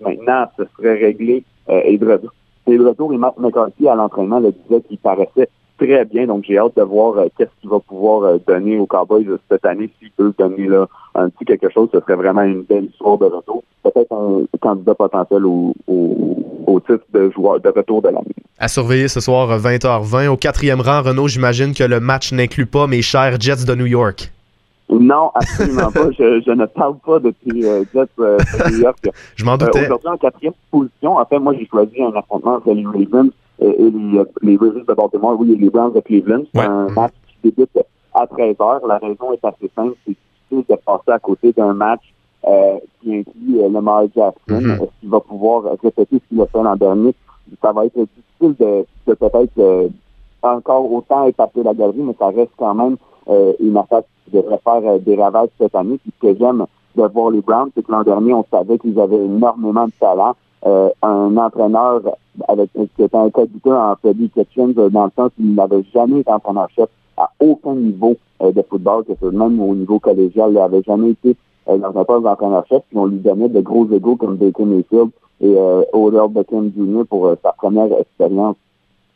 maintenant, 0.00 0.46
ce 0.56 0.64
serait 0.76 0.98
réglé. 0.98 1.44
et 1.68 1.98
de 1.98 2.10
retour, 2.10 2.32
et 2.66 2.78
de 2.78 2.84
retour, 2.84 3.12
et 3.12 3.18
Matt 3.18 3.38
McCarthy 3.38 3.88
à 3.88 3.94
l'entraînement 3.94 4.40
le 4.40 4.52
disait 4.52 4.80
qu'il 4.80 4.98
paraissait 4.98 5.48
très 5.80 6.04
bien. 6.04 6.26
Donc, 6.26 6.44
j'ai 6.46 6.58
hâte 6.58 6.76
de 6.76 6.82
voir 6.82 7.16
euh, 7.16 7.26
qu'est-ce 7.36 7.50
qu'il 7.60 7.70
va 7.70 7.80
pouvoir 7.80 8.22
euh, 8.24 8.38
donner 8.46 8.78
aux 8.78 8.86
Cowboys 8.86 9.26
cette 9.50 9.64
année. 9.64 9.90
S'il 9.98 10.10
peut 10.12 10.32
donner 10.38 10.66
là, 10.66 10.86
un 11.14 11.28
petit 11.30 11.44
quelque 11.44 11.70
chose, 11.70 11.88
ce 11.92 12.00
serait 12.00 12.16
vraiment 12.16 12.42
une 12.42 12.62
belle 12.62 12.84
histoire 12.84 13.18
de 13.18 13.26
retour. 13.26 13.62
Peut-être 13.82 14.12
un 14.12 14.44
candidat 14.60 14.94
potentiel 14.94 15.46
au, 15.46 15.74
au, 15.86 16.80
titre 16.80 17.04
de 17.12 17.30
joueur 17.30 17.60
de 17.60 17.68
retour 17.68 18.02
de 18.02 18.08
l'année. 18.08 18.34
À 18.58 18.68
surveiller 18.68 19.08
ce 19.08 19.20
soir 19.20 19.58
20h20. 19.58 20.28
Au 20.28 20.36
quatrième 20.36 20.80
rang, 20.80 21.02
Renault, 21.02 21.28
j'imagine 21.28 21.74
que 21.74 21.84
le 21.84 21.98
match 21.98 22.32
n'inclut 22.32 22.66
pas 22.66 22.86
mes 22.86 23.02
chers 23.02 23.40
Jets 23.40 23.64
de 23.66 23.74
New 23.74 23.86
York. 23.86 24.30
Non, 24.90 25.30
absolument 25.34 25.90
pas. 25.92 26.10
Je, 26.18 26.50
ne 26.50 26.66
parle 26.66 26.96
pas 26.98 27.20
de 27.20 27.32
ces 27.44 27.64
euh, 27.64 27.84
Jets 27.94 28.08
de 28.18 28.70
New 28.70 28.80
York. 28.80 28.98
je 29.36 29.44
m'en 29.44 29.56
doutais. 29.56 29.84
Aujourd'hui, 29.84 30.08
en 30.08 30.16
quatrième 30.18 30.52
position, 30.70 31.16
en 31.16 31.24
fait, 31.24 31.38
moi, 31.38 31.54
j'ai 31.58 31.66
choisi 31.66 32.02
un 32.02 32.12
affrontement 32.16 32.56
entre 32.56 32.72
les 32.72 32.84
Ravens 32.84 33.30
et, 33.60 33.90
les, 33.90 34.22
les 34.42 34.56
Ravens 34.56 34.86
de 34.86 34.94
Baltimore, 34.94 35.36
oui, 35.38 35.52
et 35.52 35.56
les 35.56 35.70
Browns 35.70 35.92
de 35.92 36.00
Cleveland. 36.00 36.44
C'est 36.54 36.60
un 36.60 36.88
match 36.88 37.12
qui 37.28 37.50
débute 37.50 37.78
à 38.14 38.26
13 38.26 38.56
h 38.56 38.86
La 38.86 38.98
raison 38.98 39.32
est 39.32 39.44
assez 39.44 39.70
simple. 39.74 39.94
C'est 40.06 40.16
difficile 40.50 40.64
de 40.68 40.80
passer 40.84 41.10
à 41.10 41.18
côté 41.18 41.52
d'un 41.52 41.74
match 41.74 42.00
euh, 42.46 42.78
qui 43.00 43.18
inclut 43.18 43.60
euh, 43.60 43.68
Lamar 43.68 44.04
Jackson. 44.14 44.34
Mm-hmm. 44.48 44.82
Est-ce 44.82 45.00
qu'il 45.00 45.10
va 45.10 45.20
pouvoir 45.20 45.64
répéter 45.82 46.16
ce 46.16 46.28
qu'il 46.28 46.40
a 46.40 46.46
fait 46.46 46.62
l'an 46.62 46.76
dernier? 46.76 47.14
Ça 47.60 47.72
va 47.72 47.86
être 47.86 47.94
difficile 47.94 48.54
de, 48.58 48.84
de 49.06 49.14
peut-être 49.14 49.58
euh, 49.58 49.88
encore 50.42 50.90
autant 50.90 51.26
épater 51.26 51.62
la 51.62 51.74
galerie, 51.74 52.02
mais 52.02 52.14
ça 52.18 52.28
reste 52.28 52.52
quand 52.56 52.74
même 52.74 52.96
euh, 53.28 53.52
une 53.60 53.76
affaire 53.76 54.02
qui 54.24 54.36
devrait 54.36 54.60
faire 54.62 54.82
euh, 54.84 54.98
des 54.98 55.16
ravages 55.16 55.50
cette 55.58 55.74
année. 55.74 55.98
Puis 55.98 56.12
ce 56.16 56.28
que 56.28 56.38
j'aime 56.38 56.64
de 56.96 57.02
voir 57.02 57.30
les 57.30 57.40
Browns, 57.40 57.70
c'est 57.74 57.84
que 57.84 57.92
l'an 57.92 58.02
dernier, 58.02 58.32
on 58.34 58.44
savait 58.50 58.78
qu'ils 58.78 58.98
avaient 58.98 59.24
énormément 59.24 59.86
de 59.86 59.92
talent. 60.00 60.34
Euh, 60.66 60.90
un 61.02 61.36
entraîneur 61.36 62.02
avec 62.48 62.70
qui 62.72 63.02
était 63.02 63.16
un 63.16 63.30
coadjuteur 63.30 63.80
en 63.80 63.96
Freddy 63.96 64.28
Kitchens 64.30 64.74
dans 64.74 65.04
le 65.04 65.10
sens 65.16 65.30
qu'il 65.36 65.54
n'avait 65.54 65.82
jamais 65.94 66.20
été 66.20 66.30
entraîneur-chef 66.30 66.88
à 67.16 67.30
aucun 67.40 67.74
niveau 67.74 68.16
de 68.40 68.62
football, 68.68 69.04
que 69.04 69.26
même 69.26 69.60
au 69.60 69.74
niveau 69.74 69.98
collégial, 69.98 70.50
il 70.50 70.54
n'avait 70.54 70.82
jamais 70.82 71.10
été 71.10 71.36
dans 71.66 71.98
un 71.98 72.04
poste 72.04 72.24
d'entraîneur-chef, 72.24 72.82
puis 72.88 72.98
on 72.98 73.06
lui 73.06 73.18
donnait 73.18 73.48
de 73.48 73.60
gros 73.60 73.86
égaux 73.90 74.16
comme 74.16 74.36
Baker 74.36 74.64
Mayfield 74.64 75.10
et 75.40 75.54
euh, 75.56 75.82
Odell 75.92 76.28
Beckham 76.30 76.70
Jr. 76.76 77.04
pour 77.08 77.34
sa 77.42 77.52
première 77.52 77.92
expérience 77.98 78.56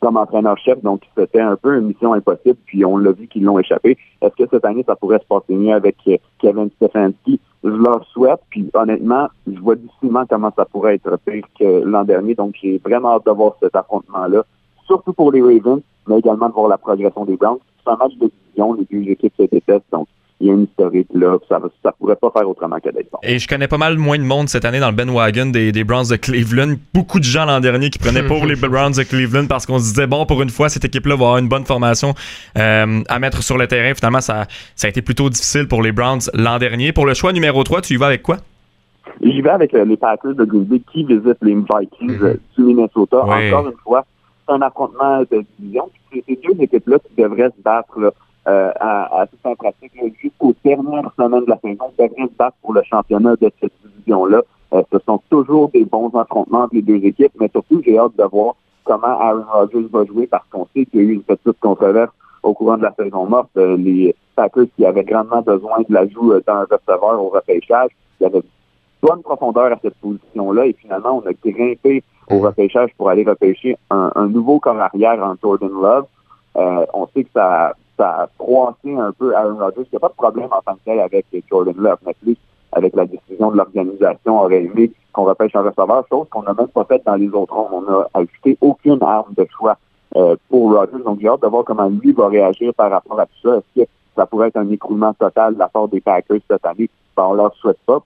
comme 0.05 0.17
entraîneur-chef, 0.17 0.83
donc 0.83 1.01
c'était 1.17 1.41
un 1.41 1.55
peu 1.55 1.79
une 1.79 1.87
mission 1.87 2.13
impossible, 2.13 2.59
puis 2.67 2.85
on 2.85 2.95
l'a 2.97 3.11
vu 3.11 3.27
qu'ils 3.27 3.43
l'ont 3.43 3.57
échappé. 3.57 3.97
Est-ce 4.21 4.35
que 4.35 4.47
cette 4.51 4.63
année, 4.63 4.83
ça 4.85 4.95
pourrait 4.95 5.17
se 5.17 5.25
passer 5.25 5.55
mieux 5.55 5.73
avec 5.73 5.95
euh, 6.07 6.17
Kevin 6.37 6.69
Stefanski? 6.75 7.39
Je 7.63 7.69
leur 7.69 8.05
souhaite, 8.09 8.39
puis 8.51 8.69
honnêtement, 8.75 9.29
je 9.51 9.59
vois 9.59 9.73
difficilement 9.73 10.27
comment 10.29 10.51
ça 10.55 10.65
pourrait 10.65 10.93
être 10.93 11.17
pire 11.25 11.43
que 11.59 11.83
l'an 11.83 12.03
dernier, 12.03 12.35
donc 12.35 12.53
j'ai 12.61 12.77
vraiment 12.77 13.15
hâte 13.15 13.25
de 13.25 13.31
voir 13.31 13.55
cet 13.59 13.75
affrontement-là, 13.75 14.45
surtout 14.85 15.11
pour 15.11 15.31
les 15.31 15.41
Ravens, 15.41 15.81
mais 16.07 16.19
également 16.19 16.49
de 16.49 16.53
voir 16.53 16.67
la 16.67 16.77
progression 16.77 17.25
des 17.25 17.35
Browns. 17.35 17.57
C'est 17.83 17.91
un 17.91 17.95
match 17.95 18.13
de 18.17 18.29
division, 18.29 18.73
les 18.75 18.85
deux 18.85 19.09
équipes 19.09 19.33
se 19.35 19.47
détestent, 19.47 19.91
donc 19.91 20.07
il 20.41 20.47
y 20.47 20.49
a 20.49 20.53
une 20.53 20.63
historique 20.63 21.07
là, 21.13 21.37
ça 21.47 21.59
ne 21.59 21.91
pourrait 21.91 22.17
pas 22.17 22.29
faire 22.31 22.49
autrement 22.49 22.77
que 22.79 22.89
d'être 22.89 23.09
bon. 23.09 23.19
Et 23.23 23.39
je 23.39 23.47
connais 23.47 23.67
pas 23.67 23.77
mal 23.77 23.97
moins 23.97 24.17
de 24.17 24.23
monde 24.23 24.49
cette 24.49 24.65
année 24.65 24.79
dans 24.79 24.89
le 24.89 24.95
Ben 24.95 25.09
Wagon 25.09 25.47
des, 25.47 25.71
des 25.71 25.83
Browns 25.85 26.09
de 26.09 26.17
Cleveland. 26.17 26.75
Beaucoup 26.93 27.19
de 27.19 27.23
gens 27.23 27.45
l'an 27.45 27.61
dernier 27.61 27.89
qui 27.89 27.99
prenaient 27.99 28.23
pour 28.23 28.45
les 28.45 28.55
Browns 28.55 28.91
de 28.91 29.03
Cleveland 29.03 29.47
parce 29.47 29.65
qu'on 29.65 29.79
se 29.79 29.93
disait, 29.93 30.07
bon, 30.07 30.25
pour 30.25 30.41
une 30.41 30.49
fois, 30.49 30.67
cette 30.67 30.83
équipe-là 30.83 31.15
va 31.15 31.25
avoir 31.25 31.37
une 31.37 31.47
bonne 31.47 31.65
formation 31.65 32.13
euh, 32.57 33.01
à 33.07 33.19
mettre 33.19 33.43
sur 33.43 33.57
le 33.57 33.67
terrain. 33.67 33.93
Finalement, 33.93 34.21
ça, 34.21 34.45
ça 34.75 34.87
a 34.87 34.89
été 34.89 35.01
plutôt 35.01 35.29
difficile 35.29 35.67
pour 35.67 35.81
les 35.81 35.93
Browns 35.93 36.29
l'an 36.33 36.57
dernier. 36.59 36.91
Pour 36.91 37.05
le 37.05 37.13
choix 37.13 37.31
numéro 37.31 37.63
3, 37.63 37.81
tu 37.81 37.93
y 37.93 37.97
vas 37.97 38.07
avec 38.07 38.21
quoi? 38.21 38.37
J'y 39.21 39.41
vais 39.41 39.49
avec 39.49 39.73
euh, 39.73 39.85
les 39.85 39.95
Packers 39.95 40.35
de 40.35 40.43
Green 40.43 40.65
Bay 40.65 40.81
qui 40.91 41.05
visitent 41.05 41.37
les 41.41 41.55
Vikings 41.55 42.21
euh, 42.21 42.33
du 42.57 42.63
Minnesota. 42.63 43.19
Encore 43.23 43.67
une 43.67 43.77
fois, 43.83 44.05
c'est 44.45 44.53
un 44.53 44.61
affrontement 44.61 45.21
de 45.21 45.45
division. 45.57 45.89
C'est 46.11 46.23
ces 46.27 46.39
deux 46.43 46.61
équipes-là 46.61 46.99
qui 46.99 47.21
devraient 47.21 47.49
se 47.55 47.61
battre 47.63 47.99
là, 47.99 48.11
euh, 48.47 48.71
à, 48.79 49.21
à 49.21 49.27
tout 49.27 49.37
en 49.43 49.55
pratique 49.55 49.91
jusqu'aux 50.21 50.53
dernières 50.63 51.11
semaines 51.17 51.45
de 51.45 51.49
la 51.49 51.59
saison, 51.59 51.85
devrait 51.97 52.27
se 52.27 52.37
battre 52.37 52.57
pour 52.61 52.73
le 52.73 52.83
championnat 52.83 53.35
de 53.35 53.51
cette 53.59 53.73
division-là. 53.83 54.41
Euh, 54.73 54.83
ce 54.91 54.99
sont 55.05 55.21
toujours 55.29 55.69
des 55.69 55.85
bons 55.85 56.09
affrontements 56.15 56.63
entre 56.63 56.75
les 56.75 56.81
deux 56.81 57.03
équipes, 57.03 57.33
mais 57.39 57.49
surtout, 57.49 57.81
j'ai 57.83 57.97
hâte 57.97 58.15
de 58.17 58.23
voir 58.23 58.55
comment 58.83 59.19
Aaron 59.19 59.45
Rodgers 59.51 59.87
va 59.91 60.05
jouer 60.05 60.27
parce 60.27 60.45
qu'on 60.49 60.67
sait 60.75 60.85
qu'il 60.85 61.01
y 61.01 61.03
a 61.03 61.07
eu 61.07 61.13
une 61.13 61.23
petite 61.23 61.59
controverse 61.59 62.11
au 62.43 62.53
courant 62.53 62.77
de 62.77 62.83
la 62.83 62.93
saison 62.93 63.25
morte. 63.25 63.49
Euh, 63.57 63.77
les 63.77 64.15
Packers 64.35 64.65
qui 64.75 64.85
avaient 64.85 65.03
grandement 65.03 65.41
besoin 65.41 65.79
de 65.87 65.93
l'ajout 65.93 66.33
d'un 66.45 66.65
receveur 66.69 67.23
au 67.23 67.29
repêchage, 67.29 67.89
il 68.19 68.23
y 68.23 68.25
avait 68.27 68.43
bonne 69.01 69.21
profondeur 69.21 69.71
à 69.71 69.77
cette 69.81 69.95
position-là 69.95 70.67
et 70.67 70.73
finalement, 70.73 71.21
on 71.23 71.29
a 71.29 71.33
grimpé 71.33 72.03
au 72.29 72.39
repêchage 72.39 72.89
pour 72.97 73.09
aller 73.09 73.23
repêcher 73.23 73.77
un, 73.89 74.11
un 74.15 74.27
nouveau 74.27 74.59
corps 74.59 74.79
arrière 74.79 75.23
en 75.23 75.35
Jordan 75.41 75.69
Love. 75.69 76.05
Euh, 76.57 76.85
on 76.93 77.07
sait 77.07 77.23
que 77.23 77.29
ça 77.33 77.75
ça 77.97 78.23
a 78.23 78.27
froissé 78.27 78.95
un 78.95 79.11
peu 79.11 79.35
Aaron 79.35 79.57
Rodgers. 79.57 79.83
Il 79.83 79.93
n'y 79.93 79.97
a 79.97 79.99
pas 79.99 80.09
de 80.09 80.13
problème 80.13 80.49
en 80.51 80.61
tant 80.61 80.75
que 80.75 80.83
tel 80.85 80.99
avec 80.99 81.25
Jordan 81.49 81.75
Love, 81.77 81.99
mais 82.05 82.13
plus 82.21 82.37
avec 82.71 82.95
la 82.95 83.05
décision 83.05 83.51
de 83.51 83.57
l'organisation 83.57 84.41
aurait 84.41 84.63
aimé 84.63 84.91
qu'on 85.13 85.23
repêche 85.23 85.55
un 85.55 85.61
receveur, 85.61 86.05
chose 86.09 86.27
qu'on 86.29 86.43
n'a 86.43 86.53
même 86.53 86.67
pas 86.67 86.83
faite 86.83 87.03
dans 87.05 87.15
les 87.15 87.29
autres 87.29 87.53
rondes. 87.53 87.85
On 87.87 87.91
n'a 87.91 88.07
ajouté 88.13 88.57
aucune 88.59 89.01
arme 89.01 89.33
de 89.37 89.47
choix 89.57 89.77
euh, 90.15 90.35
pour 90.49 90.73
Rodgers. 90.73 91.03
Donc 91.03 91.19
j'ai 91.21 91.29
hâte 91.29 91.41
de 91.41 91.47
voir 91.47 91.63
comment 91.63 91.87
lui 91.87 92.11
va 92.11 92.27
réagir 92.27 92.73
par 92.73 92.91
rapport 92.91 93.19
à 93.19 93.25
tout 93.25 93.49
ça. 93.49 93.57
Est-ce 93.57 93.83
que 93.83 93.89
ça 94.15 94.25
pourrait 94.25 94.49
être 94.49 94.57
un 94.57 94.69
écroulement 94.69 95.13
total 95.13 95.53
de 95.53 95.59
la 95.59 95.69
part 95.69 95.87
des 95.87 96.01
Packers 96.01 96.41
cette 96.49 96.65
année? 96.65 96.89
Ben, 97.15 97.23
on 97.23 97.33
leur 97.33 97.55
souhaite 97.55 97.79
pas. 97.85 97.99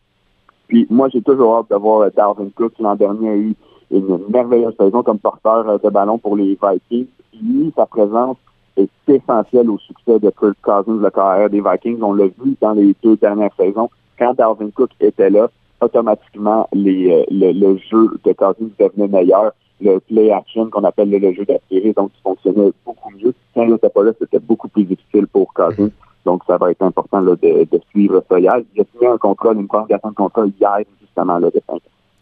Puis 0.67 0.85
moi, 0.91 1.09
j'ai 1.09 1.21
toujours 1.21 1.57
hâte 1.57 1.71
de 1.71 1.75
voir 1.75 2.11
Darwin 2.11 2.51
Cook. 2.51 2.73
L'an 2.79 2.95
dernier 2.95 3.29
a 3.29 3.35
eu 3.35 3.55
une 3.89 4.19
merveilleuse 4.29 4.75
saison 4.79 5.01
comme 5.01 5.17
porteur 5.17 5.67
euh, 5.67 5.77
de 5.79 5.89
ballon 5.89 6.19
pour 6.19 6.35
les 6.35 6.57
Vikings. 6.61 7.07
Lui, 7.41 7.73
sa 7.75 7.87
présence 7.87 8.37
est 8.79 9.13
essentiel 9.13 9.69
au 9.69 9.77
succès 9.79 10.19
de 10.19 10.29
Kirk 10.29 10.57
Cousins, 10.61 11.01
le 11.01 11.09
carrière 11.09 11.49
des 11.49 11.61
Vikings. 11.61 12.01
On 12.01 12.13
l'a 12.13 12.25
vu 12.25 12.55
dans 12.61 12.73
les 12.73 12.95
deux 13.03 13.15
dernières 13.17 13.53
saisons. 13.57 13.89
Quand 14.17 14.33
Dalvin 14.33 14.69
Cook 14.71 14.91
était 14.99 15.29
là, 15.29 15.49
automatiquement, 15.81 16.67
les, 16.73 17.11
euh, 17.11 17.25
le, 17.31 17.77
jeu 17.77 18.09
de 18.23 18.33
Cousins 18.33 18.69
devenait 18.79 19.07
meilleur. 19.07 19.51
Le 19.81 19.99
play 19.99 20.29
action 20.31 20.69
qu'on 20.69 20.83
appelle 20.83 21.09
le, 21.09 21.33
jeu 21.33 21.45
d'aspirer, 21.45 21.93
donc 21.93 22.11
qui 22.11 22.21
fonctionnait 22.21 22.71
beaucoup 22.85 23.11
mieux. 23.11 23.33
Quand 23.55 23.63
il 23.63 23.71
n'était 23.71 23.89
pas 23.89 24.03
là, 24.03 24.11
c'était 24.19 24.39
beaucoup 24.39 24.67
plus 24.67 24.83
difficile 24.83 25.27
pour 25.27 25.53
Cousins. 25.53 25.89
Donc, 26.25 26.43
ça 26.45 26.57
va 26.57 26.71
être 26.71 26.81
important 26.81 27.21
là, 27.21 27.35
de, 27.41 27.63
de 27.63 27.81
suivre 27.89 28.21
ça 28.29 28.39
hier. 28.39 28.53
Il 28.75 28.81
a 28.81 28.83
signé 28.91 29.07
un 29.07 29.17
contrat, 29.17 29.53
une 29.53 29.67
prolongation 29.67 30.09
de 30.09 30.15
contrat 30.15 30.45
hier, 30.47 30.79
justement, 30.99 31.39
là, 31.39 31.49
de 31.49 31.61
5 31.65 31.79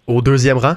Au 0.08 0.22
deuxième 0.22 0.58
rang? 0.58 0.76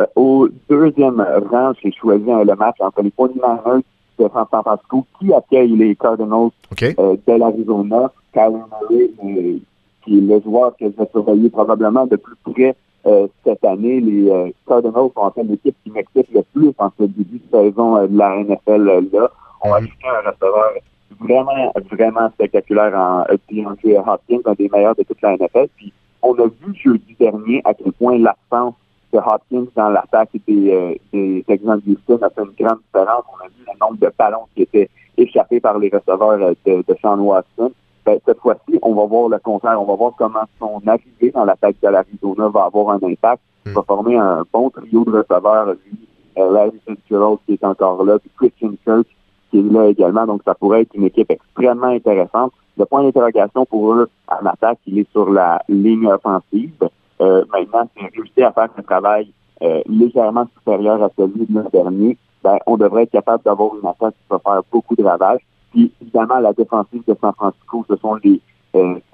Euh, 0.00 0.06
au 0.16 0.48
deuxième 0.68 1.24
rang, 1.50 1.72
j'ai 1.80 1.92
choisi 1.92 2.24
le 2.24 2.56
match 2.56 2.76
entre 2.80 3.02
les 3.02 3.10
49ers 3.10 3.82
de 4.22 4.30
San 4.32 4.46
Francisco 4.46 5.06
qui 5.18 5.32
accueille 5.32 5.76
les 5.76 5.96
Cardinals 5.96 6.50
euh, 6.82 7.16
de 7.26 7.32
l'Arizona. 7.32 8.12
Kyler 8.32 8.62
Murray, 8.90 9.10
euh, 9.24 9.58
qui 10.04 10.18
est 10.18 10.20
le 10.20 10.40
joueur 10.40 10.74
que 10.76 10.86
je 10.86 10.96
vais 10.96 11.08
surveiller 11.10 11.50
probablement 11.50 12.06
de 12.06 12.16
plus 12.16 12.36
près 12.44 12.74
euh, 13.06 13.26
cette 13.44 13.64
année. 13.64 14.00
Les 14.00 14.54
Cardinals 14.66 15.10
sont 15.14 15.20
en 15.20 15.30
fait 15.30 15.44
l'équipe 15.44 15.76
qui 15.84 15.90
m'excite 15.90 16.32
le 16.32 16.42
plus 16.54 16.72
en 16.78 16.90
ce 16.98 17.04
début 17.04 17.40
de 17.40 17.50
saison 17.50 18.06
de 18.06 18.16
la 18.16 18.42
NFL 18.42 19.08
là. 19.12 19.30
On 19.64 19.72
a 19.72 19.76
ajouté 19.76 20.06
un 20.06 20.30
receveur 20.30 20.72
vraiment, 21.20 21.72
vraiment 21.90 22.30
spectaculaire 22.30 22.94
en 22.96 23.24
DeAndre 23.50 24.08
Hopkins, 24.08 24.40
un 24.44 24.54
des 24.54 24.68
meilleurs 24.68 24.96
de 24.96 25.02
toute 25.04 25.22
la 25.22 25.36
NFL. 25.36 25.68
Puis 25.76 25.92
on 26.22 26.34
a 26.34 26.46
vu 26.46 26.74
jeudi 26.74 27.14
dernier 27.18 27.60
à 27.64 27.74
quel 27.74 27.92
point 27.92 28.18
l'absence 28.18 28.74
de 29.12 29.18
Hopkins 29.18 29.66
dans 29.76 29.90
l'attaque 29.90 30.30
des, 30.46 30.72
euh, 30.72 30.94
des 31.12 31.44
Texans 31.46 31.80
de 31.84 31.92
Houston 31.92 32.18
a 32.22 32.30
fait 32.30 32.42
une 32.42 32.66
grande 32.66 32.80
différence. 32.86 33.24
On 33.32 33.44
a 33.44 33.48
vu 33.48 33.64
le 33.66 33.78
nombre 33.80 33.98
de 33.98 34.12
ballons 34.18 34.46
qui 34.54 34.62
étaient 34.62 34.88
échappés 35.16 35.60
par 35.60 35.78
les 35.78 35.90
receveurs 35.90 36.40
euh, 36.40 36.54
de, 36.64 36.84
de 36.86 36.96
Sean 37.00 37.18
Watson. 37.18 37.72
Ben, 38.04 38.18
cette 38.24 38.38
fois-ci, 38.38 38.78
on 38.82 38.94
va 38.94 39.04
voir 39.04 39.28
le 39.28 39.38
contraire. 39.38 39.80
On 39.80 39.84
va 39.84 39.94
voir 39.94 40.12
comment 40.16 40.44
son 40.58 40.80
arrivée 40.86 41.30
dans 41.32 41.44
l'attaque 41.44 41.76
de 41.82 41.88
l'Arizona 41.88 42.48
va 42.48 42.64
avoir 42.64 42.90
un 42.90 43.00
impact. 43.02 43.42
Il 43.66 43.72
va 43.72 43.82
former 43.82 44.16
un 44.16 44.44
bon 44.52 44.70
trio 44.70 45.04
de 45.04 45.18
receveurs. 45.18 45.66
Lui, 45.66 46.08
euh, 46.38 46.50
Larry 46.50 46.80
Fitzgerald 46.86 47.38
qui 47.46 47.52
est 47.54 47.64
encore 47.64 48.02
là, 48.04 48.18
puis 48.18 48.30
Christian 48.36 48.72
Kirk 48.84 49.06
qui 49.50 49.58
est 49.58 49.72
là 49.72 49.86
également. 49.86 50.26
Donc, 50.26 50.42
ça 50.44 50.54
pourrait 50.54 50.82
être 50.82 50.94
une 50.94 51.04
équipe 51.04 51.30
extrêmement 51.30 51.88
intéressante. 51.88 52.52
Le 52.78 52.86
point 52.86 53.02
d'interrogation 53.02 53.66
pour 53.66 53.92
eux 53.92 54.08
en 54.28 54.46
attaque, 54.46 54.78
il 54.86 54.98
est 54.98 55.10
sur 55.12 55.30
la 55.30 55.62
ligne 55.68 56.06
offensive. 56.06 56.72
Euh, 57.20 57.44
maintenant, 57.52 57.88
si 57.96 58.04
on 58.04 58.08
réussit 58.14 58.38
à 58.40 58.52
faire 58.52 58.68
un 58.76 58.82
travail 58.82 59.32
euh, 59.62 59.82
légèrement 59.86 60.48
supérieur 60.58 61.02
à 61.02 61.10
celui 61.16 61.46
de 61.46 61.54
l'an 61.54 61.68
dernier, 61.72 62.16
ben, 62.42 62.58
on 62.66 62.76
devrait 62.76 63.04
être 63.04 63.12
capable 63.12 63.44
d'avoir 63.44 63.74
une 63.74 63.86
attaque 63.86 64.14
qui 64.14 64.26
va 64.30 64.38
faire 64.38 64.62
beaucoup 64.72 64.96
de 64.96 65.04
ravages. 65.04 65.40
Puis, 65.70 65.92
évidemment, 66.00 66.38
la 66.38 66.52
défensive 66.52 67.02
de 67.06 67.16
San 67.20 67.32
Francisco, 67.34 67.84
ce 67.88 67.96
sont 67.96 68.16
les 68.16 68.40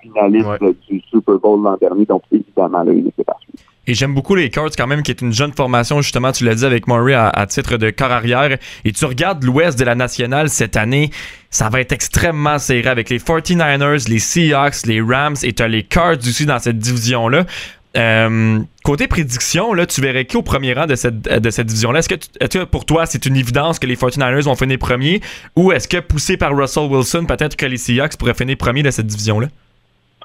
finaliste 0.01 0.49
du 0.89 1.01
Super 1.11 1.39
Bowl 1.39 1.63
l'an 1.63 1.77
dernier. 1.81 2.05
Donc, 2.05 2.23
évidemment, 2.31 2.83
là, 2.83 2.93
il 2.93 3.09
était 3.09 3.25
pas 3.25 3.37
et 3.89 3.95
j'aime 3.95 4.15
beaucoup 4.15 4.35
les 4.35 4.51
Cards 4.51 4.73
quand 4.77 4.87
même, 4.87 5.03
qui 5.03 5.11
est 5.11 5.23
une 5.23 5.33
jeune 5.33 5.55
formation, 5.55 6.03
justement, 6.03 6.31
tu 6.31 6.45
l'as 6.45 6.55
dit 6.55 6.67
avec 6.67 6.87
Murray 6.87 7.15
à, 7.15 7.47
titre 7.47 7.79
de 7.79 7.89
corps 7.89 8.13
arrière. 8.13 8.59
Et 8.85 8.93
tu 8.93 9.07
regardes 9.07 9.43
l'ouest 9.43 9.79
de 9.79 9.85
la 9.85 9.95
nationale 9.95 10.51
cette 10.51 10.77
année, 10.77 11.09
ça 11.49 11.71
va 11.71 11.81
être 11.81 11.93
extrêmement 11.93 12.59
serré 12.59 12.87
avec 12.87 13.09
les 13.09 13.19
49ers, 13.19 14.07
les 14.11 14.19
Seahawks, 14.19 14.85
les 14.85 15.01
Rams 15.01 15.37
et 15.43 15.55
tu 15.55 15.63
as 15.63 15.69
les 15.69 15.85
Cards 15.85 16.19
aussi 16.19 16.45
dans 16.45 16.59
cette 16.59 16.79
division-là. 16.79 17.47
Euh, 17.97 18.59
côté 18.85 19.09
prédiction, 19.09 19.73
là, 19.73 19.87
tu 19.87 20.01
verrais 20.01 20.27
qui 20.27 20.37
au 20.37 20.43
premier 20.43 20.75
rang 20.75 20.87
de 20.87 20.95
cette, 20.95 21.23
de 21.23 21.51
cette 21.51 21.67
division-là? 21.67 22.01
Est-ce 22.01 22.09
que, 22.09 22.15
est 22.15 22.53
que, 22.53 22.65
pour 22.65 22.85
toi, 22.85 23.07
c'est 23.07 23.25
une 23.27 23.37
évidence 23.37 23.79
que 23.79 23.87
les 23.87 23.97
49ers 23.97 24.43
vont 24.43 24.55
finir 24.55 24.79
premier? 24.79 25.21
Ou 25.57 25.73
est-ce 25.73 25.89
que 25.89 25.99
poussé 25.99 26.37
par 26.37 26.57
Russell 26.57 26.91
Wilson, 26.91 27.25
peut-être 27.27 27.57
que 27.57 27.67
les 27.67 27.79
Seahawks 27.79 28.17
pourraient 28.17 28.35
finir 28.35 28.57
premier 28.57 28.83
de 28.83 28.91
cette 28.91 29.07
division-là? 29.07 29.49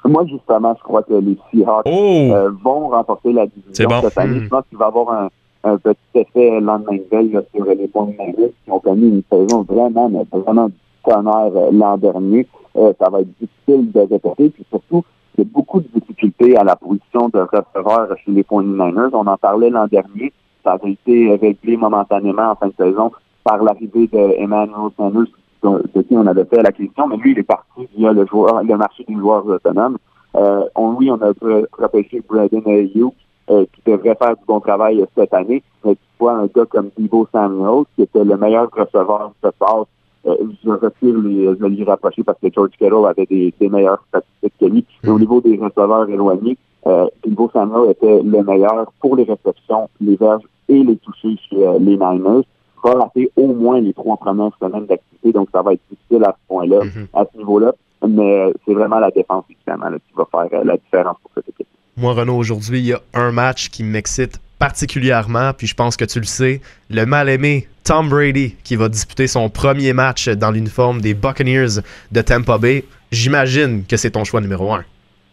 Moi, 0.06 0.26
justement, 0.26 0.74
je 0.78 0.82
crois 0.82 1.02
que 1.02 1.14
les 1.14 1.38
Seahawks 1.50 1.86
oh! 1.86 2.30
euh, 2.32 2.50
vont 2.62 2.88
remporter 2.88 3.32
la 3.32 3.46
division 3.46 3.88
cette 4.02 4.18
année. 4.18 4.40
Je 4.42 4.48
pense 4.48 4.64
qu'il 4.68 4.76
va 4.76 4.84
y 4.84 4.88
avoir 4.88 5.10
un, 5.10 5.30
un, 5.64 5.78
petit 5.78 5.96
effet 6.14 6.60
lendemain 6.60 6.96
de 6.96 7.06
veille 7.10 7.38
sur 7.54 7.64
les 7.64 7.76
de 7.76 7.88
qui 7.88 8.70
ont 8.70 8.80
connu 8.80 9.08
une 9.08 9.22
saison 9.32 9.62
vraiment, 9.62 10.10
vraiment 10.30 10.68
du 10.68 10.74
tonnerre 11.04 11.52
euh, 11.56 11.70
l'an 11.72 11.96
dernier. 11.96 12.46
Euh, 12.76 12.92
ça 13.00 13.08
va 13.08 13.20
être 13.20 13.28
difficile 13.40 13.92
de 13.92 14.00
répéter. 14.00 14.50
Puis 14.50 14.66
surtout, 14.68 15.04
il 15.36 15.44
y 15.44 15.46
a 15.46 15.50
beaucoup 15.52 15.80
de 15.80 15.88
difficultés 15.94 16.56
à 16.56 16.64
la 16.64 16.76
position 16.76 17.28
de 17.28 17.40
receveur 17.40 18.16
chez 18.24 18.30
les 18.30 18.44
points 18.44 18.62
Niners. 18.62 19.10
On 19.12 19.26
en 19.26 19.36
parlait 19.36 19.70
l'an 19.70 19.86
dernier. 19.86 20.32
Ça 20.62 20.72
avait 20.72 20.92
été 20.92 21.34
réglé 21.36 21.76
momentanément 21.76 22.50
en 22.50 22.54
fin 22.54 22.68
de 22.68 22.74
saison 22.78 23.10
par 23.42 23.62
l'arrivée 23.62 24.06
de 24.06 24.40
Emmanuel 24.40 24.90
Sanders 24.96 25.26
de 25.64 26.02
qui 26.02 26.16
on 26.16 26.26
avait 26.26 26.44
fait 26.44 26.62
la 26.62 26.72
question, 26.72 27.06
mais 27.08 27.16
lui, 27.16 27.32
il 27.32 27.38
est 27.38 27.42
parti 27.42 27.88
via 27.96 28.12
le 28.12 28.26
joueur, 28.26 28.62
le 28.62 28.76
marché 28.76 29.04
des 29.08 29.14
joueurs 29.14 29.46
autonomes. 29.46 29.98
Euh, 30.36 30.64
on, 30.74 30.94
oui, 30.94 31.10
on 31.10 31.20
a 31.22 31.32
repêché 31.78 32.22
Braden 32.28 32.62
Ayuk, 32.66 33.14
euh, 33.50 33.64
qui 33.72 33.90
devrait 33.90 34.16
faire 34.16 34.36
du 34.36 34.44
bon 34.46 34.60
travail 34.60 35.04
cette 35.16 35.32
année, 35.32 35.62
mais 35.84 35.94
tu 35.94 36.00
vois 36.18 36.34
un 36.34 36.46
gars 36.46 36.66
comme 36.68 36.90
Divo 36.98 37.26
Samuel, 37.32 37.84
qui 37.94 38.02
était 38.02 38.24
le 38.24 38.36
meilleur 38.36 38.68
receveur 38.72 39.32
de 39.42 39.50
passe, 39.58 39.86
je 40.24 40.70
retire 40.70 41.18
les, 41.18 41.46
je 41.58 41.66
lui 41.66 41.84
rapprocher 41.84 42.22
parce 42.22 42.38
que 42.40 42.48
George 42.52 42.70
Kittle 42.78 43.06
avait 43.06 43.26
des, 43.26 43.52
des 43.58 43.68
meilleures 43.68 44.04
statistiques 44.08 44.54
que 44.60 44.66
lui. 44.66 44.84
Mais 45.02 45.10
au 45.10 45.18
niveau 45.18 45.40
des 45.40 45.56
receveurs 45.56 46.08
éloignés, 46.08 46.56
euh, 46.86 47.06
Divo 47.26 47.50
Samuel 47.52 47.90
était 47.90 48.22
le 48.22 48.42
meilleur 48.42 48.92
pour 49.00 49.16
les 49.16 49.24
réceptions, 49.24 49.88
les 50.00 50.16
verges 50.16 50.44
et 50.68 50.82
les 50.82 50.96
touchés 50.96 51.36
chez 51.48 51.66
euh, 51.66 51.78
les 51.78 51.96
Niners 51.96 52.44
va 52.84 52.94
rater 52.94 53.30
au 53.36 53.46
moins 53.46 53.80
les 53.80 53.94
trois 53.94 54.16
premières 54.18 54.50
semaines 54.60 54.86
d'activité, 54.86 55.32
donc 55.32 55.48
ça 55.52 55.62
va 55.62 55.72
être 55.72 55.80
difficile 55.90 56.24
à 56.24 56.32
ce 56.32 56.48
point-là, 56.48 56.84
mhm. 56.84 57.06
à 57.14 57.24
ce 57.32 57.38
niveau-là. 57.38 57.72
Mais 58.06 58.52
c'est 58.66 58.74
vraiment 58.74 58.98
la 58.98 59.10
défense, 59.10 59.44
évidemment, 59.48 59.90
qui 59.96 60.14
va 60.14 60.26
faire 60.30 60.60
euh, 60.60 60.64
la 60.64 60.76
différence 60.76 61.16
pour 61.22 61.30
cette 61.34 61.48
équipe. 61.48 61.66
Moi, 61.96 62.12
Renaud, 62.12 62.36
aujourd'hui, 62.36 62.80
il 62.80 62.86
y 62.86 62.92
a 62.92 63.00
un 63.14 63.32
match 63.32 63.70
qui 63.70 63.82
m'excite 63.82 64.38
particulièrement, 64.58 65.52
puis 65.56 65.66
je 65.66 65.74
pense 65.74 65.96
que 65.96 66.04
tu 66.04 66.18
le 66.20 66.24
sais, 66.24 66.60
le 66.90 67.04
mal-aimé 67.06 67.68
Tom 67.84 68.08
Brady 68.08 68.56
qui 68.64 68.76
va 68.76 68.88
disputer 68.88 69.26
son 69.26 69.48
premier 69.50 69.92
match 69.92 70.28
dans 70.28 70.50
l'uniforme 70.50 71.00
des 71.00 71.14
Buccaneers 71.14 71.80
de 72.12 72.20
Tampa 72.22 72.58
Bay. 72.58 72.84
J'imagine 73.12 73.84
que 73.84 73.96
c'est 73.96 74.12
ton 74.12 74.24
choix 74.24 74.40
numéro 74.40 74.72
un. 74.72 74.84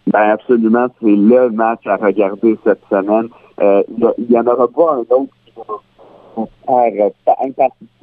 Ben 0.08 0.32
absolument, 0.32 0.88
c'est 1.00 1.16
le 1.16 1.50
match 1.52 1.86
à 1.86 1.96
regarder 1.96 2.58
cette 2.64 2.82
semaine. 2.90 3.30
Euh, 3.62 3.84
il 4.18 4.28
n'y 4.30 4.38
en 4.38 4.46
aura 4.48 4.68
pas 4.68 4.96
un 4.96 5.16
autre 5.16 5.32
qui 5.46 5.54
va 5.56 5.64
faire 5.64 5.82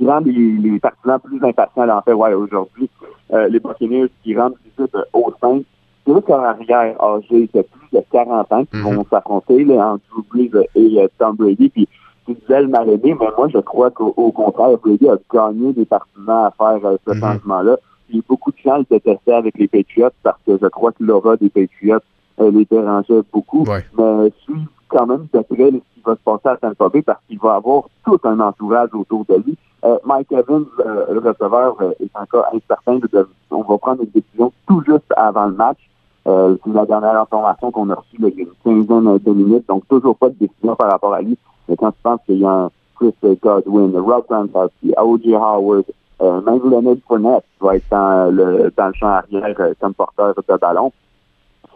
rend 0.01 0.21
les, 0.21 0.33
les, 0.33 0.79
partisans 0.79 1.19
plus 1.21 1.45
impatients 1.45 1.89
en 1.89 2.03
fait 2.03 2.13
ouais, 2.13 2.35
aujourd'hui. 2.35 2.89
Euh, 3.33 3.49
les 3.49 3.61
Buccaneers 3.61 4.09
qui 4.23 4.37
rendent 4.37 4.55
visite 4.65 4.95
euh, 4.95 5.03
au 5.13 5.33
5. 5.41 5.63
Deux 6.09 6.21
corps 6.23 6.41
arrière 6.41 7.01
âgés 7.01 7.49
de 7.55 7.63
plus 7.63 7.89
de 7.93 8.03
40 8.11 8.53
ans 8.53 8.65
qui 8.65 8.77
mhm. 8.79 8.95
vont 8.95 9.07
s'affronter 9.11 9.65
entre 9.79 10.03
Drew 10.11 10.25
Brees 10.31 10.67
et 10.75 11.01
euh, 11.01 11.07
Tom 11.19 11.37
Brady. 11.37 11.69
Puis 11.69 11.89
tu 12.27 12.35
disais 12.35 12.63
le 12.63 12.69
mal 12.69 12.89
aimé, 12.89 13.15
mais 13.21 13.29
moi 13.37 13.49
je 13.53 13.59
crois 13.59 13.91
qu'au 13.91 14.33
contraire, 14.33 14.77
Brady 14.79 15.09
a 15.09 15.19
gagné 15.33 15.73
des 15.75 15.85
partisans 15.85 16.47
à 16.47 16.53
faire 16.57 16.81
ce 17.07 17.13
mhm. 17.15 17.21
changement-là. 17.21 17.77
Puis 18.09 18.23
beaucoup 18.27 18.51
de 18.51 18.57
gens 18.65 18.79
le 18.79 18.87
détestaient 18.91 19.35
avec 19.35 19.59
les 19.59 19.69
Patriots 19.69 20.09
parce 20.23 20.39
que 20.47 20.59
je 20.61 20.67
crois 20.67 20.93
que 20.93 21.05
l'aura 21.05 21.37
des 21.37 21.51
Patriots 21.51 22.01
les 22.39 22.65
dérangeait 22.65 23.23
beaucoup. 23.33 23.65
Mais 23.99 24.33
suivre 24.45 24.71
quand 24.89 25.07
même 25.07 25.27
de 25.33 25.41
près 25.41 25.71
va 26.09 26.15
se 26.15 26.21
passer 26.21 26.49
à 26.49 26.57
Tampa 26.57 26.89
Bay 26.89 27.03
parce 27.03 27.21
qu'il 27.29 27.39
va 27.39 27.55
avoir 27.55 27.85
tout 28.05 28.19
un 28.25 28.41
entourage 28.41 28.91
autour 28.93 29.25
de 29.29 29.37
lui. 29.45 29.57
Euh, 29.85 29.99
Mike 30.05 30.33
Evans, 30.33 30.67
euh, 30.85 31.07
le 31.13 31.21
receveur, 31.21 31.77
euh, 31.81 31.93
est 32.01 32.11
encore 32.15 32.47
incertain. 32.53 32.99
De, 32.99 33.29
on 33.51 33.63
va 33.63 33.79
prendre 33.79 34.03
une 34.03 34.11
décision 34.11 34.53
tout 34.67 34.83
juste 34.87 35.13
avant 35.17 35.47
le 35.47 35.55
match. 35.55 35.79
C'est 36.65 36.73
la 36.73 36.85
dernière 36.87 37.21
information 37.21 37.71
qu'on 37.71 37.89
a 37.91 37.95
reçue 37.95 38.17
il 38.19 38.25
y 38.25 38.27
a 38.27 38.45
une 38.45 38.87
quinzaine 38.87 39.19
de 39.19 39.33
minutes, 39.33 39.69
donc 39.69 39.87
toujours 39.89 40.17
pas 40.17 40.29
de 40.29 40.35
décision 40.35 40.77
par 40.77 40.91
rapport 40.91 41.15
à 41.15 41.23
lui. 41.23 41.39
Mais 41.69 41.77
quand 41.77 41.91
tu 41.93 41.99
penses 42.03 42.21
qu'il 42.27 42.39
y 42.39 42.45
a 42.45 42.51
un 42.51 42.71
Chris 42.97 43.15
Godwin, 43.43 43.97
Rob 43.97 44.25
Gronkowski, 44.29 44.93
O.J. 44.99 45.35
Howard, 45.35 45.85
même 46.21 46.61
Leonard 46.71 46.97
Fournette 47.07 47.45
qui 47.59 47.65
va 47.65 47.77
être 47.77 47.89
dans 47.91 48.35
le, 48.35 48.73
dans 48.77 48.89
le 48.89 48.93
champ 48.95 49.07
arrière 49.07 49.55
comme 49.81 49.95
porteur 49.95 50.35
de 50.35 50.57
ballon, 50.59 50.93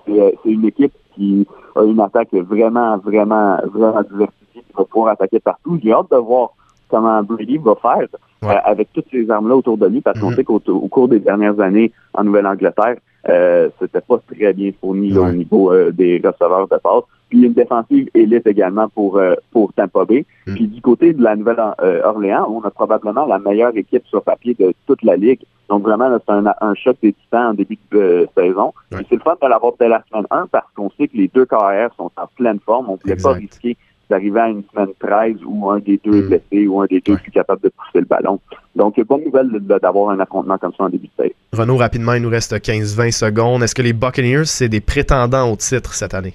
c'est 0.07 0.37
une 0.45 0.65
équipe 0.65 0.93
qui 1.15 1.47
a 1.77 1.83
une 1.83 2.01
attaque 2.01 2.33
vraiment, 2.33 2.99
vraiment, 2.99 3.59
vraiment 3.73 4.03
diversifiée, 4.03 4.63
qui 4.67 4.73
va 4.77 4.85
pouvoir 4.85 5.13
attaquer 5.13 5.41
partout. 5.41 5.79
J'ai 5.83 5.93
hâte 5.93 6.11
de 6.11 6.17
voir 6.17 6.51
comment 6.89 7.23
Brady 7.23 7.59
va 7.59 7.75
faire 7.77 8.09
euh, 8.45 8.55
avec 8.65 8.93
toutes 8.93 9.07
ces 9.11 9.31
armes-là 9.31 9.57
autour 9.57 9.79
de 9.79 9.87
lui, 9.87 10.01
parce 10.01 10.19
qu'on 10.21 10.31
mm-hmm. 10.31 10.37
sait 10.37 10.45
qu'au 10.45 10.89
cours 10.89 11.09
des 11.09 11.21
dernières 11.21 11.59
années 11.61 11.93
en 12.15 12.25
Nouvelle-Angleterre, 12.25 12.97
euh, 13.29 13.69
c'était 13.79 14.01
pas 14.01 14.19
très 14.19 14.53
bien 14.53 14.73
fourni 14.81 15.17
au 15.17 15.31
niveau 15.31 15.73
euh, 15.73 15.93
des 15.93 16.21
receveurs 16.23 16.69
de 16.69 16.77
passe. 16.77 17.05
Puis 17.29 17.43
une 17.43 17.53
défensive 17.53 18.11
élite 18.15 18.47
également 18.47 18.89
pour 18.89 19.19
euh, 19.19 19.35
pour 19.53 19.73
Tampa 19.73 20.05
Bay. 20.05 20.27
Mm. 20.47 20.55
Puis 20.55 20.67
du 20.67 20.81
côté 20.81 21.13
de 21.13 21.23
la 21.23 21.37
Nouvelle-Orléans, 21.37 22.47
on 22.51 22.63
a 22.63 22.71
probablement 22.71 23.25
la 23.27 23.39
meilleure 23.39 23.77
équipe 23.77 24.07
sur 24.07 24.23
papier 24.23 24.55
de 24.59 24.75
toute 24.87 25.03
la 25.03 25.17
ligue. 25.17 25.41
Donc 25.69 25.83
vraiment, 25.83 26.11
c'est 26.19 26.33
un, 26.33 26.53
un 26.61 26.75
choc 26.75 26.97
des 27.01 27.13
titans 27.13 27.53
en 27.53 27.55
début 27.55 27.79
de 27.93 28.29
saison. 28.37 28.75
C'est 28.91 29.13
le 29.13 29.21
fun 29.21 29.37
de 29.41 29.49
l'avoir 29.49 29.73
dès 29.79 29.89
la 29.89 30.03
semaine 30.11 30.27
1 30.31 30.49
parce 30.49 30.67
qu'on 30.75 30.91
sait 30.91 31.09
que 31.09 31.17
les 31.17 31.29
deux 31.29 31.47
KR 31.47 31.95
sont 31.97 32.11
en 32.17 32.27
pleine 32.37 32.59
forme. 32.61 32.91
On 32.91 32.95
ne 32.95 32.99
voulait 32.99 33.17
pas 33.17 33.33
risquer 33.33 33.77
d'arriver 34.13 34.41
à 34.41 34.49
une 34.49 34.63
semaine 34.73 34.89
13 35.01 35.37
où 35.47 35.71
un 35.71 35.79
des 35.79 35.99
deux 36.05 36.19
est 36.19 36.23
mm. 36.23 36.29
blessé 36.29 36.67
ou 36.67 36.81
un 36.81 36.87
des 36.87 37.01
deux 37.01 37.15
est 37.15 37.23
plus 37.23 37.33
capable 37.33 37.63
de 37.63 37.71
pousser 37.71 38.01
le 38.01 38.05
ballon. 38.05 38.39
Donc, 38.77 39.01
bonne 39.07 39.25
nouvelle 39.25 39.49
d'avoir 39.81 40.11
un 40.11 40.21
affrontement 40.21 40.59
comme 40.59 40.73
ça 40.77 40.85
en 40.85 40.89
début 40.91 41.09
de 41.19 41.23
saison. 41.23 41.35
Renaud, 41.53 41.77
rapidement, 41.77 42.13
il 42.13 42.23
nous 42.23 42.31
reste 42.31 42.55
15-20 42.55 43.11
secondes. 43.11 43.63
Est-ce 43.63 43.75
que 43.75 43.83
les 43.83 43.93
Buccaneers, 43.93 44.45
c'est 44.45 44.69
des 44.69 44.81
prétendants 44.81 45.51
au 45.51 45.57
titre 45.57 45.95
cette 45.95 46.15
année? 46.15 46.35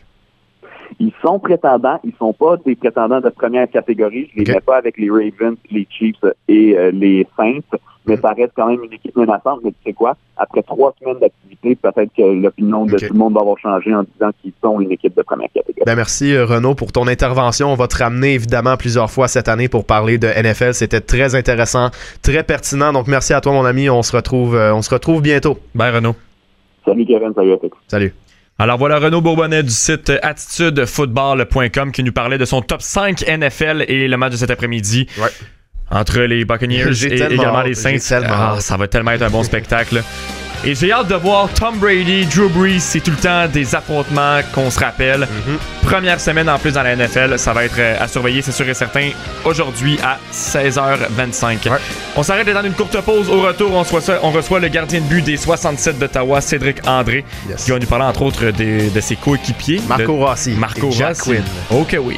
Ils 1.00 1.14
sont 1.22 1.40
prétendants, 1.40 2.00
ils 2.04 2.14
sont 2.20 2.34
pas 2.34 2.58
des 2.58 2.76
prétendants 2.76 3.22
de 3.22 3.30
première 3.30 3.70
catégorie. 3.70 4.30
Je 4.36 4.44
les 4.44 4.54
mets 4.54 4.62
pas 4.62 4.78
avec 4.78 4.98
les 4.98 5.10
Ravens, 5.10 5.58
les 5.72 5.88
Chiefs 5.90 6.24
et 6.48 6.78
euh, 6.78 6.92
les 6.92 7.28
Saints 7.36 7.78
mais 8.08 8.18
ça 8.18 8.30
reste 8.30 8.54
quand 8.56 8.68
même 8.68 8.84
une 8.84 8.94
équipe 8.94 9.16
menaçante. 9.16 9.60
Mais 9.64 9.72
tu 9.72 9.78
sais 9.86 9.94
quoi? 9.94 10.16
Après 10.38 10.62
trois 10.64 10.96
semaines 11.00 11.20
d'activité, 11.20 11.76
peut-être 11.76 12.12
que 12.16 12.22
l'opinion 12.22 12.86
de 12.86 12.98
tout 12.98 13.14
le 13.14 13.20
monde 13.20 13.34
va 13.34 13.42
avoir 13.42 13.58
changé 13.60 13.94
en 13.94 14.04
disant 14.04 14.32
qu'ils 14.42 14.54
sont 14.64 14.80
une 14.80 14.92
équipe 14.92 15.16
de 15.16 15.22
première 15.22 15.50
catégorie. 15.54 15.84
Ben 15.86 15.96
merci 15.96 16.34
euh, 16.34 16.46
Renaud 16.46 16.76
pour 16.76 16.92
ton 16.92 17.08
intervention. 17.08 17.72
On 17.72 17.76
va 17.76 17.88
te 17.88 17.98
ramener 17.98 18.34
évidemment 18.34 18.78
plusieurs 18.78 19.12
fois 19.12 19.28
cette 19.28 19.50
année 19.50 19.68
pour 19.68 19.86
parler 19.86 20.18
de 20.18 20.28
NFL. 20.28 20.74
C'était 20.74 21.02
très 21.02 21.36
intéressant, 21.36 21.90
très 22.22 22.44
pertinent. 22.44 22.94
Donc 22.94 23.08
merci 23.08 23.34
à 23.34 23.42
toi 23.42 23.52
mon 23.52 23.66
ami. 23.66 23.90
On 23.90 24.04
se 24.04 24.16
retrouve, 24.16 24.56
euh, 24.56 24.74
on 24.74 24.82
se 24.82 24.94
retrouve 24.94 25.22
bientôt. 25.22 25.58
Bye 25.76 25.92
Renaud. 25.92 26.16
Salut 26.86 27.06
Kevin, 27.06 27.34
salut 27.36 27.54
à 27.54 27.58
tous. 27.58 27.72
Salut. 27.88 28.14
Alors 28.60 28.78
voilà 28.78 28.98
Renaud 28.98 29.22
Bourbonnet 29.22 29.62
du 29.64 29.70
site 29.70 30.12
attitudefootball.com 30.22 31.92
qui 31.92 32.04
nous 32.04 32.12
parlait 32.12 32.38
de 32.40 32.46
son 32.46 32.62
top 32.62 32.82
5 32.82 33.24
NFL 33.28 33.86
et 33.88 34.08
le 34.08 34.18
match 34.18 34.32
de 34.32 34.38
cet 34.38 34.50
après-midi. 34.50 35.08
Ouais 35.20 35.30
entre 35.90 36.20
les 36.22 36.46
Buccaneers 36.46 37.06
et 37.06 37.16
également 37.16 37.62
les 37.62 37.74
Saints. 37.74 37.98
Ah, 38.28 38.58
ça 38.60 38.78
va 38.78 38.88
tellement 38.88 39.12
être 39.12 39.22
un 39.22 39.30
bon 39.30 39.44
spectacle. 39.44 40.04
Et 40.64 40.76
j'ai 40.76 40.92
hâte 40.92 41.08
de 41.08 41.16
voir 41.16 41.50
Tom 41.54 41.78
Brady, 41.78 42.26
Drew 42.26 42.50
Brees, 42.50 42.80
c'est 42.80 43.00
tout 43.00 43.12
le 43.12 43.18
temps 43.18 43.48
des 43.48 43.76
affrontements 43.76 44.40
qu'on 44.54 44.70
se 44.70 44.80
rappelle. 44.80 45.22
Mm-hmm. 45.22 45.86
Première 45.88 46.20
semaine 46.20 46.50
en 46.50 46.58
plus 46.58 46.74
dans 46.74 46.84
la 46.84 46.96
NFL, 46.96 47.38
ça 47.38 47.54
va 47.54 47.64
être 47.64 47.80
euh, 47.80 47.96
à 48.00 48.08
surveiller, 48.08 48.42
c'est 48.42 48.52
sûr 48.52 48.68
et 48.68 48.74
certain, 48.74 49.12
aujourd'hui 49.46 49.98
à 50.04 50.18
16h25. 50.34 51.70
On 52.16 52.24
s'arrête 52.24 52.50
dans 52.50 52.64
une 52.64 52.74
courte 52.74 53.00
pause. 53.02 53.30
Au 53.30 53.42
retour, 53.42 53.72
on 53.74 53.84
reçoit, 53.84 54.20
on 54.24 54.32
reçoit 54.32 54.60
le 54.60 54.68
gardien 54.68 55.00
de 55.00 55.06
but 55.06 55.24
des 55.24 55.38
67 55.38 56.00
d'Ottawa, 56.00 56.42
Cédric 56.42 56.86
André, 56.88 57.24
qui 57.58 57.72
va 57.72 57.80
nous 57.80 57.88
parler 57.88 58.06
entre 58.06 58.24
autres 58.24 58.52
de, 58.52 59.00
ses 59.00 59.16
coéquipiers. 59.16 59.82
Marco 59.88 60.16
Rossi. 60.16 60.52
Marco 60.52 60.90
Rossi. 60.90 61.38
Ok, 61.72 61.98
oui. 62.02 62.18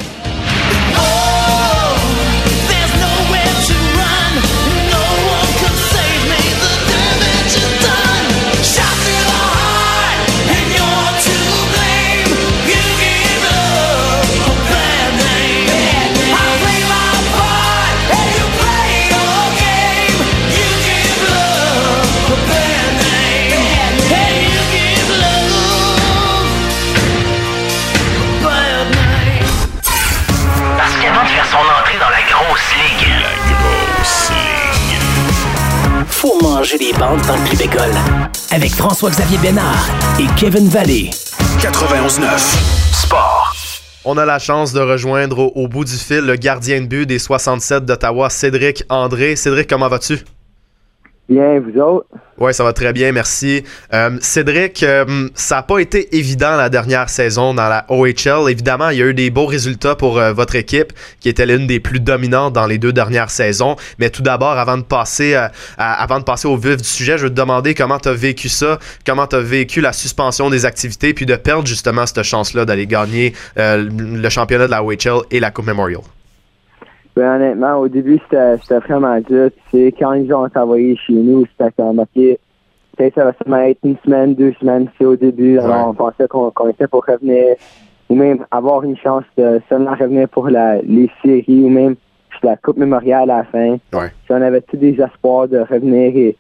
Changer 36.22 36.78
les 36.78 36.92
bandes 36.94 37.22
dans 37.28 37.36
le 37.36 37.48
club 37.48 37.62
école. 37.62 37.96
Avec 38.52 38.72
François-Xavier 38.72 39.38
Bénard 39.38 39.90
et 40.20 40.26
Kevin 40.38 40.68
Vallée. 40.68 41.10
91.9 41.60 42.38
Sport. 42.94 43.56
On 44.04 44.18
a 44.18 44.26
la 44.26 44.40
chance 44.40 44.74
de 44.74 44.82
rejoindre 44.82 45.40
au, 45.40 45.52
au, 45.56 45.68
bout 45.68 45.86
du 45.86 45.96
fil 45.96 46.20
le 46.20 46.36
gardien 46.36 46.82
de 46.82 46.88
but 46.88 47.06
des 47.06 47.20
67 47.20 47.86
d'Ottawa, 47.86 48.30
Cédric 48.30 48.84
André. 48.90 49.36
Cédric, 49.36 49.70
comment 49.70 49.88
vas-tu? 49.88 50.20
Bien, 51.30 51.60
vous 51.60 51.80
autres? 51.80 52.08
Oui, 52.40 52.56
ça 52.56 52.64
va 52.64 52.74
très 52.74 52.92
bien, 52.92 53.12
merci. 53.12 53.64
Euh, 53.94 54.18
Cédric, 54.20 54.82
euh, 54.82 55.30
ça 55.36 55.58
n'a 55.58 55.64
pas 55.64 55.78
été 55.78 56.18
évident 56.18 56.56
la 56.56 56.70
dernière 56.70 57.08
saison 57.08 57.54
dans 57.54 57.70
la 57.70 57.86
OHL. 57.90 58.50
Évidemment, 58.50 58.90
il 58.90 58.98
y 58.98 59.04
a 59.04 59.06
eu 59.06 59.14
des 59.14 59.30
beaux 59.30 59.46
résultats 59.46 59.96
pour 59.96 60.18
euh, 60.18 60.34
votre 60.34 60.56
équipe, 60.56 60.92
qui 61.20 61.30
était 61.30 61.46
l'une 61.46 61.68
des 61.68 61.80
plus 61.80 62.00
dominantes 62.00 62.54
dans 62.54 62.66
les 62.66 62.80
deux 62.80 62.94
dernières 62.94 63.30
saisons. 63.30 63.76
Mais 64.00 64.10
tout 64.10 64.24
d'abord, 64.24 64.58
avant 64.58 64.78
de 64.78 64.84
passer 64.84 65.36
à, 65.36 65.52
avant 65.78 66.18
de 66.18 66.24
passer 66.24 66.48
au 66.48 66.58
vif 66.58 66.78
du 66.78 66.84
sujet, 66.84 67.20
je 67.20 67.26
veux 67.26 67.30
te 67.30 67.36
demander 67.36 67.76
comment 67.76 68.00
tu 68.00 68.10
as 68.10 68.14
vécu 68.14 68.50
ça, 68.50 68.80
comment 69.06 69.28
tu 69.28 69.36
as 69.36 69.42
vécu 69.42 69.82
la 69.82 69.94
suspension 69.94 70.50
des 70.50 70.66
activités, 70.66 71.14
puis 71.14 71.28
de 71.28 71.36
perdre 71.36 71.68
justement 71.68 72.08
cette 72.08 72.24
chance-là 72.24 72.66
d'aller 72.66 72.88
gagner 72.88 73.34
le 73.56 74.30
championnat 74.30 74.66
de 74.66 74.72
la 74.72 74.84
OHL 74.84 75.26
et 75.30 75.40
la 75.40 75.52
Coupe 75.52 75.68
Memorial. 75.68 76.02
Ben, 77.20 77.36
honnêtement, 77.36 77.76
au 77.80 77.90
début, 77.90 78.18
c'était 78.24 78.80
vraiment 78.80 79.20
dur. 79.20 79.50
Tu 79.72 79.88
quand 79.88 80.14
ils 80.14 80.34
ont 80.34 80.48
envoyé 80.56 80.96
chez 80.96 81.12
nous, 81.12 81.46
c'était 81.48 81.70
comme, 81.74 82.00
OK, 82.00 82.40
ça 83.14 83.26
va 83.26 83.34
seulement 83.44 83.62
être 83.64 83.80
une 83.84 83.98
semaine, 84.06 84.36
deux 84.36 84.54
semaines, 84.54 84.88
c'est 84.98 85.04
au 85.04 85.18
début. 85.18 85.60
Alors, 85.60 85.90
on 85.90 85.94
pensait 85.94 86.30
qu'on 86.30 86.70
était 86.70 86.88
pour 86.88 87.06
revenir, 87.06 87.58
ou 88.08 88.16
même 88.16 88.46
avoir 88.52 88.84
une 88.84 88.96
chance 88.96 89.26
de 89.38 89.60
seulement 89.68 89.96
revenir 89.96 90.30
pour 90.30 90.50
la, 90.50 90.82
les 90.82 91.12
séries, 91.22 91.62
ou 91.62 91.68
même 91.68 91.98
la 92.42 92.56
Coupe 92.56 92.78
mémoriale 92.78 93.30
à 93.32 93.40
la 93.40 93.44
fin. 93.44 93.78
Si 94.26 94.32
on 94.32 94.42
avait 94.42 94.62
tous 94.62 94.78
des 94.78 94.98
espoirs 95.02 95.50
de 95.50 95.60
revenir 95.60 96.16
et 96.16 96.38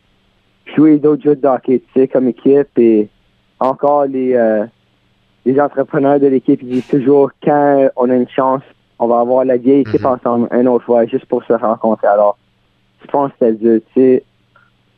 jouer 0.78 0.98
d'autres 0.98 1.24
jeux 1.24 1.36
de 1.36 1.46
hockey, 1.46 1.82
tu 1.94 2.00
sais, 2.00 2.08
comme 2.08 2.30
équipe. 2.30 2.70
Et 2.78 3.10
encore, 3.60 4.06
les, 4.06 4.34
euh, 4.34 4.66
les 5.46 5.60
entrepreneurs 5.60 6.22
de 6.22 6.28
l'équipe 6.28 6.64
disent 6.64 6.88
toujours, 6.88 7.32
quand 7.44 7.90
on 7.98 8.10
a 8.10 8.16
une 8.16 8.30
chance 8.30 8.62
on 9.00 9.08
va 9.08 9.20
avoir 9.20 9.46
la 9.46 9.58
vieille 9.58 9.82
équipe 9.82 10.02
mhm. 10.02 10.08
ensemble 10.08 10.48
une 10.52 10.68
autre 10.68 10.86
fois 10.86 11.06
juste 11.06 11.26
pour 11.26 11.44
se 11.44 11.54
rencontrer. 11.54 12.08
Alors, 12.08 12.38
je 13.02 13.08
pense 13.08 13.32
que 13.32 13.52
c'était 13.52 13.82
dur. 13.96 14.22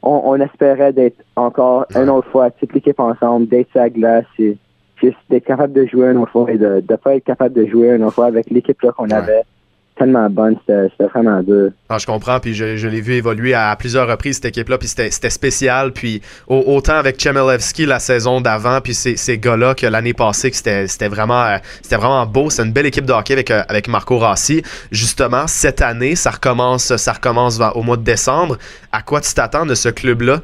On, 0.04 0.22
on 0.26 0.36
espérait 0.36 0.94
d'être 0.94 1.24
encore 1.36 1.86
une 1.96 2.10
autre 2.10 2.28
fois, 2.30 2.50
toute 2.50 2.74
l'équipe 2.74 3.00
ensemble, 3.00 3.48
d'être 3.48 3.70
sur 3.70 3.82
la 3.82 3.90
glace 3.90 4.26
et 4.40 4.58
juste 4.96 5.18
d'être 5.30 5.46
capable 5.46 5.74
de 5.74 5.86
jouer 5.86 6.08
une 6.12 6.18
autre 6.18 6.32
fois 6.32 6.52
et 6.52 6.58
de 6.58 6.84
ne 6.90 6.96
pas 6.96 7.16
être 7.16 7.24
capable 7.24 7.54
de 7.54 7.66
jouer 7.68 7.90
une 7.90 8.04
autre 8.04 8.16
fois 8.16 8.26
avec 8.26 8.50
l'équipe 8.50 8.80
qu'on 8.82 9.10
avait 9.12 9.44
tellement 9.98 10.30
bonne, 10.30 10.56
c'était 10.68 11.06
vraiment 11.14 11.42
dur. 11.42 11.72
Ah, 11.90 11.98
je 11.98 12.06
comprends, 12.06 12.40
puis 12.40 12.54
je, 12.54 12.88
l'ai 12.88 13.02
vu 13.02 13.14
évoluer 13.14 13.54
à, 13.54 13.76
plusieurs 13.78 14.08
reprises, 14.08 14.36
cette 14.36 14.46
équipe-là, 14.46 14.78
puis 14.78 14.88
c'était 14.88 15.30
spécial. 15.30 15.92
Puis 15.92 16.22
autant 16.48 16.96
avec 16.96 17.20
Chemelevski 17.22 17.86
la 17.86 18.00
saison 18.00 18.42
d'avant, 18.42 18.82
puis 18.82 18.94
ces, 18.94 19.16
ces 19.16 19.38
gars-là 19.38 19.76
que 19.76 19.86
l'année 19.86 20.14
passée, 20.14 20.52
c'était 20.52 21.08
vraiment, 21.08 21.44
euh, 21.46 21.58
vraiment 21.92 22.26
beau. 22.26 22.50
C'est 22.50 22.64
une 22.64 22.74
belle 22.74 22.86
équipe 22.86 23.06
de 23.06 23.14
hockey 23.14 23.34
avec, 23.34 23.52
euh, 23.52 23.64
avec 23.68 23.88
Marco 23.88 24.18
Rossi. 24.18 24.64
Justement, 24.92 25.48
cette 25.48 25.82
année, 25.82 26.16
ça 26.16 26.32
recommence, 26.32 26.96
ça 26.96 27.14
recommence 27.14 27.60
au 27.76 27.84
mois 27.84 27.98
de 27.98 28.04
décembre. 28.04 28.58
À 28.92 29.02
quoi 29.02 29.22
tu 29.22 29.34
t'attends 29.34 29.66
de 29.66 29.76
ce 29.76 29.90
club-là? 29.90 30.42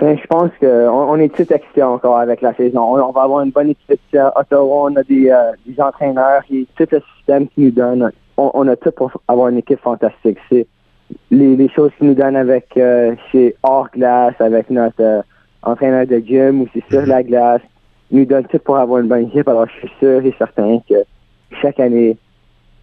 Ben, 0.00 0.16
je 0.16 0.26
pense 0.28 0.50
qu'on 0.60 0.66
on 0.88 1.16
est 1.16 1.34
tout 1.34 1.52
excités 1.52 1.82
encore 1.82 2.18
avec 2.18 2.40
la 2.40 2.54
saison. 2.54 2.94
On, 2.94 3.10
va 3.10 3.22
avoir 3.22 3.40
une 3.40 3.50
bonne 3.50 3.70
équipe 3.70 3.98
à 4.14 4.38
Ottawa. 4.38 4.90
On 4.90 4.94
a 4.94 5.02
des, 5.02 5.28
euh, 5.28 5.50
des 5.66 5.80
entraîneurs 5.80 6.42
et 6.52 6.68
tout 6.76 6.86
le 6.92 7.02
système 7.16 7.48
qui 7.48 7.62
nous 7.62 7.70
donne. 7.72 8.12
On, 8.36 8.68
a 8.68 8.76
tout 8.76 8.92
pour 8.92 9.10
avoir 9.26 9.48
une 9.48 9.58
équipe 9.58 9.80
fantastique. 9.80 10.38
C'est 10.48 10.68
les, 11.32 11.56
les 11.56 11.68
choses 11.68 11.90
qu'ils 11.98 12.06
nous 12.06 12.14
donnent 12.14 12.36
avec 12.36 12.68
euh, 12.76 13.16
chez 13.32 13.56
hors 13.64 13.88
glace, 13.90 14.34
avec 14.38 14.70
notre 14.70 15.00
euh, 15.02 15.22
entraîneur 15.64 16.06
de 16.06 16.18
gym 16.18 16.60
ou 16.60 16.68
c'est 16.72 16.84
sur 16.88 17.04
la 17.04 17.24
glace. 17.24 17.62
Ils 18.12 18.20
nous 18.20 18.24
donnent 18.24 18.46
tout 18.46 18.60
pour 18.60 18.76
avoir 18.76 19.00
une 19.00 19.08
bonne 19.08 19.26
équipe. 19.26 19.48
Alors 19.48 19.66
je 19.66 19.80
suis 19.80 19.92
sûr 19.98 20.24
et 20.24 20.34
certain 20.38 20.78
que 20.88 20.94
chaque 21.60 21.80
année, 21.80 22.16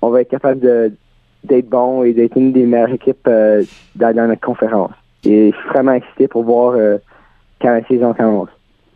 on 0.01 0.09
va 0.09 0.19
être 0.19 0.31
capable 0.31 0.59
d'être 1.45 1.69
bon 1.69 2.03
et 2.03 2.11
d'être 2.11 2.35
une 2.35 2.51
des 2.51 2.65
meilleures 2.65 2.91
équipes 2.91 3.29
dans 3.95 4.27
notre 4.27 4.41
conférence. 4.41 4.91
Et 5.25 5.51
je 5.51 5.57
suis 5.57 5.69
vraiment 5.69 5.93
excité 5.93 6.27
pour 6.27 6.43
voir 6.43 6.73
euh, 6.75 6.97
quand 7.61 7.71
la 7.71 7.85
saison 7.85 8.13
commence. 8.13 8.49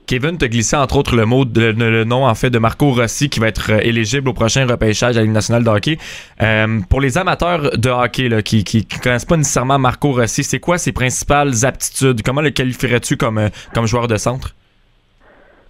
Kevin 0.05 0.38
te 0.39 0.45
glissé 0.45 0.75
entre 0.75 0.97
autres 0.97 1.15
le 1.15 1.25
mot 1.25 1.45
de, 1.45 1.71
le, 1.71 2.03
nom 2.03 2.25
en 2.25 2.34
fait 2.34 2.49
de 2.49 2.57
Marco 2.57 2.91
Rossi 2.91 3.30
qui 3.30 3.39
va 3.39 3.47
être 3.47 3.71
euh, 3.71 3.80
éligible 3.84 4.30
au 4.30 4.34
prochain 4.34 4.65
repêchage 4.65 5.17
à 5.17 5.19
la 5.19 5.25
Ligue 5.25 5.34
nationale 5.34 5.63
de 5.63 5.69
hockey. 5.69 5.97
Euh, 6.41 6.80
pour 6.89 6.99
les 6.99 7.19
amateurs 7.19 7.77
de 7.77 7.89
hockey 7.89 8.27
là, 8.27 8.41
qui, 8.41 8.63
ne 8.63 9.03
connaissent 9.03 9.25
pas 9.25 9.38
nécessairement 9.38 9.77
Marco 9.77 10.11
Rossi, 10.11 10.43
c'est 10.43 10.59
quoi 10.59 10.80
ses 10.80 10.93
principales 10.93 11.63
aptitudes? 11.63 12.23
Comment 12.23 12.41
le 12.41 12.49
qualifierais-tu 12.49 13.17
comme 13.17 13.49
comme 13.75 13.86
joueur 13.86 14.07
de 14.07 14.17
centre? 14.17 14.55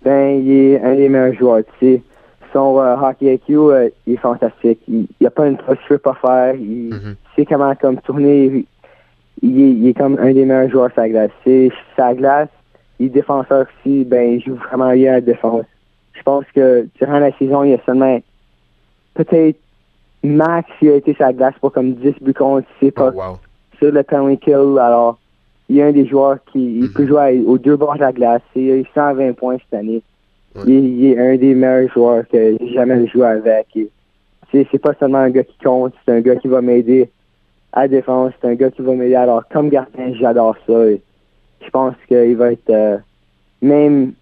Ben, 0.06 0.42
il 0.42 0.52
est 0.52 0.82
un 0.82 0.96
des 0.96 1.10
meilleurs 1.10 1.36
joueurs. 1.36 1.64
Tu 1.80 1.96
sais. 1.96 2.02
Son 2.54 2.78
hockey 2.78 3.36
IQ 3.36 3.92
il 4.08 4.14
est 4.14 4.18
fantastique. 4.18 4.80
Il 4.88 5.06
n'y 5.20 5.28
a 5.28 5.32
pas 5.32 5.48
une 5.48 5.58
chose 5.58 5.78
qu'il 5.86 5.94
ne 5.94 5.98
pas 5.98 6.18
faire. 6.20 6.56
Il 6.56 6.90
mm-hmm. 6.90 7.16
sait 7.36 7.46
comment 7.46 7.76
comme 7.76 7.98
tourner 8.02 8.66
il 9.42 9.88
est, 9.88 9.94
comme 9.94 10.18
un 10.20 10.34
des 10.34 10.46
meilleurs 10.46 10.70
joueurs 10.70 10.92
sur 10.92 11.02
la 11.02 11.10
glace. 11.10 11.32
C'est 11.44 11.72
sa 11.96 12.14
glace, 12.14 12.50
il 13.00 13.08
est 13.08 13.10
défenseur 13.10 13.66
aussi, 13.68 14.04
ben 14.04 14.34
il 14.34 14.42
joue 14.42 14.56
vraiment 14.56 14.92
bien 14.94 15.12
à 15.12 15.16
la 15.16 15.22
défense. 15.22 15.66
Je 16.14 16.22
pense 16.24 16.46
que 16.54 16.88
durant 17.00 17.20
la 17.20 17.32
saison, 17.38 17.64
il 17.64 17.72
y 17.72 17.74
a 17.74 17.80
seulement 17.86 18.20
peut-être 19.14 19.58
max 20.24 20.70
il 20.82 20.90
a 20.90 20.96
été 20.96 21.16
la 21.20 21.34
glace 21.34 21.56
pour 21.62 21.72
comme 21.72 21.94
10 21.94 22.16
buts 22.22 22.34
contre, 22.34 22.68
c'est 22.80 22.92
pas 22.92 23.12
oh, 23.16 23.38
sur 23.78 23.92
le 23.92 24.04
penalty 24.04 24.38
kill. 24.38 24.78
Alors, 24.80 25.18
il 25.70 25.78
y 25.78 25.82
a 25.82 25.88
un 25.88 25.92
des 25.92 26.06
joueurs 26.06 26.38
qui 26.52 26.80
il 26.80 26.92
peut 26.92 27.04
mm-hmm. 27.04 27.08
jouer 27.08 27.44
aux 27.46 27.58
deux 27.58 27.78
bords 27.78 27.96
de 27.96 28.02
la 28.02 28.12
glace. 28.12 28.42
Il 28.56 28.72
a 28.72 28.84
120 28.94 29.34
points 29.34 29.58
cette 29.58 29.80
année. 29.80 30.02
Il, 30.66 31.06
est 31.06 31.18
un 31.18 31.38
des 31.38 31.54
meilleurs 31.54 31.90
joueurs 31.94 32.28
que 32.28 32.58
j'ai 32.60 32.74
jamais 32.74 33.08
joué 33.08 33.26
avec. 33.26 33.68
C'est 34.52 34.82
pas 34.82 34.94
seulement 35.00 35.20
un 35.20 35.30
gars 35.30 35.44
qui 35.44 35.58
compte, 35.64 35.94
c'est 36.04 36.12
un 36.12 36.22
gars 36.22 36.36
qui 36.36 36.48
va 36.48 36.62
m'aider 36.62 37.10
à 37.74 37.88
défense. 37.88 38.34
C'est 38.42 38.48
un 38.48 38.56
gars 38.56 38.72
qui 38.72 38.82
va 38.82 38.94
m'aider. 38.94 39.16
Alors, 39.16 39.44
comme 39.52 39.70
gardien, 39.70 40.14
j'adore 40.14 40.56
ça. 40.68 40.74
je 41.62 41.70
pense 41.72 41.96
qu'il 42.08 42.36
va 42.36 42.52
être 42.52 42.70
euh, 42.70 42.98
même 43.62 44.14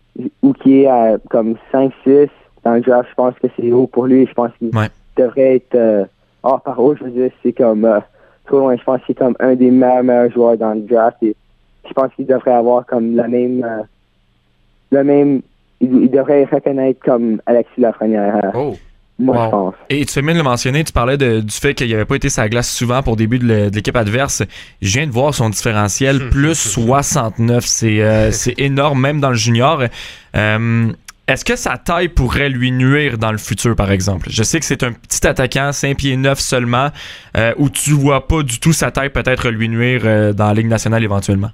où 0.41 0.53
qui 0.53 0.81
est 0.81 0.87
à 0.87 1.17
comme 1.29 1.55
5-6 1.73 2.29
dans 2.63 2.73
le 2.73 2.81
draft, 2.81 3.09
je 3.09 3.15
pense 3.15 3.35
que 3.35 3.47
c'est 3.55 3.71
haut 3.71 3.87
pour 3.87 4.07
lui. 4.07 4.25
Je 4.25 4.33
pense 4.33 4.51
qu'il 4.57 4.71
devrait 5.15 5.55
être 5.55 5.75
euh, 5.75 6.05
hors 6.43 6.61
par 6.61 6.79
haut. 6.79 6.95
Je 6.95 7.03
veux 7.03 7.11
dire, 7.11 7.31
c'est 7.43 7.53
comme 7.53 7.85
euh, 7.85 7.99
trop 8.45 8.59
loin. 8.59 8.75
Je 8.75 8.83
pense 8.83 9.01
qu'il 9.03 9.13
est 9.13 9.19
comme 9.19 9.35
un 9.39 9.55
des 9.55 9.71
meilleurs, 9.71 10.03
meilleurs 10.03 10.31
joueurs 10.31 10.57
dans 10.57 10.73
le 10.73 10.81
draft. 10.81 11.17
Et 11.21 11.35
je 11.87 11.93
pense 11.93 12.11
qu'il 12.15 12.25
devrait 12.25 12.53
avoir 12.53 12.85
comme 12.85 13.15
la 13.15 13.27
même 13.27 13.65
le 14.91 15.03
même 15.03 15.41
il, 15.79 16.09
devrait 16.09 16.45
reconnaître 16.45 16.99
comme 17.03 17.41
Alexis 17.45 17.81
Lafrenière. 17.81 18.51
Oh. 18.55 18.73
Moi, 19.19 19.45
je 19.45 19.49
pense. 19.49 19.73
Et 19.89 20.05
tu 20.05 20.13
fais 20.13 20.21
bien 20.21 20.33
de 20.33 20.37
le 20.37 20.43
mentionner, 20.43 20.83
tu 20.83 20.93
parlais 20.93 21.17
du 21.17 21.41
fait 21.49 21.73
qu'il 21.73 21.89
n'avait 21.89 22.05
pas 22.05 22.15
été 22.15 22.29
sa 22.29 22.47
glace 22.49 22.71
souvent 22.71 23.01
pour 23.01 23.15
début 23.15 23.39
de 23.39 23.69
l'équipe 23.73 23.95
adverse. 23.95 24.43
Je 24.81 24.97
viens 24.97 25.07
de 25.07 25.11
voir 25.11 25.33
son 25.33 25.49
différentiel, 25.49 26.29
plus 26.31 26.55
69. 26.55 27.65
Euh, 27.83 28.31
c'est 28.31 28.59
énorme, 28.59 29.01
même 29.01 29.19
dans 29.19 29.29
le 29.29 29.35
junior. 29.35 29.83
Euh, 30.35 30.91
est-ce 31.27 31.43
que 31.43 31.55
sa 31.55 31.77
taille 31.77 32.09
pourrait 32.09 32.49
lui 32.49 32.71
nuire 32.71 33.17
dans 33.17 33.31
le 33.31 33.39
futur, 33.39 33.75
par 33.75 33.91
exemple? 33.91 34.27
Je 34.29 34.43
sais 34.43 34.59
que 34.59 34.65
c'est 34.65 34.83
un 34.83 34.93
petit 34.93 35.25
attaquant, 35.25 35.71
5 35.71 35.97
pieds 35.97 36.15
9 36.15 36.39
seulement, 36.39 36.89
euh, 37.35 37.53
où 37.57 37.69
tu 37.69 37.91
vois 37.91 38.27
pas 38.27 38.43
du 38.43 38.59
tout 38.59 38.71
sa 38.71 38.91
taille 38.91 39.09
peut-être 39.09 39.49
lui 39.49 39.67
nuire 39.67 40.33
dans 40.35 40.47
la 40.47 40.53
Ligue 40.53 40.67
nationale 40.67 41.03
éventuellement? 41.03 41.49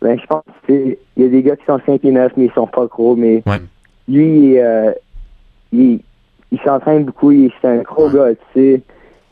Ben, 0.00 0.18
je 0.18 0.26
pense 0.26 0.42
qu'il 0.66 0.96
y 1.18 1.24
a 1.24 1.28
des 1.28 1.42
gars 1.42 1.56
qui 1.56 1.64
sont 1.66 1.78
5 1.84 2.00
pieds 2.00 2.10
9, 2.10 2.32
mais 2.36 2.46
ils 2.46 2.52
sont 2.52 2.66
pas 2.66 2.86
gros, 2.86 3.14
mais 3.14 3.44
lui, 4.08 4.56
il, 5.72 6.00
il 6.52 6.60
s'entraîne 6.60 7.04
beaucoup, 7.04 7.32
il 7.32 7.50
c'est 7.60 7.68
un 7.68 7.78
gros 7.78 8.10
gars, 8.10 8.34
tu 8.34 8.44
sais. 8.54 8.82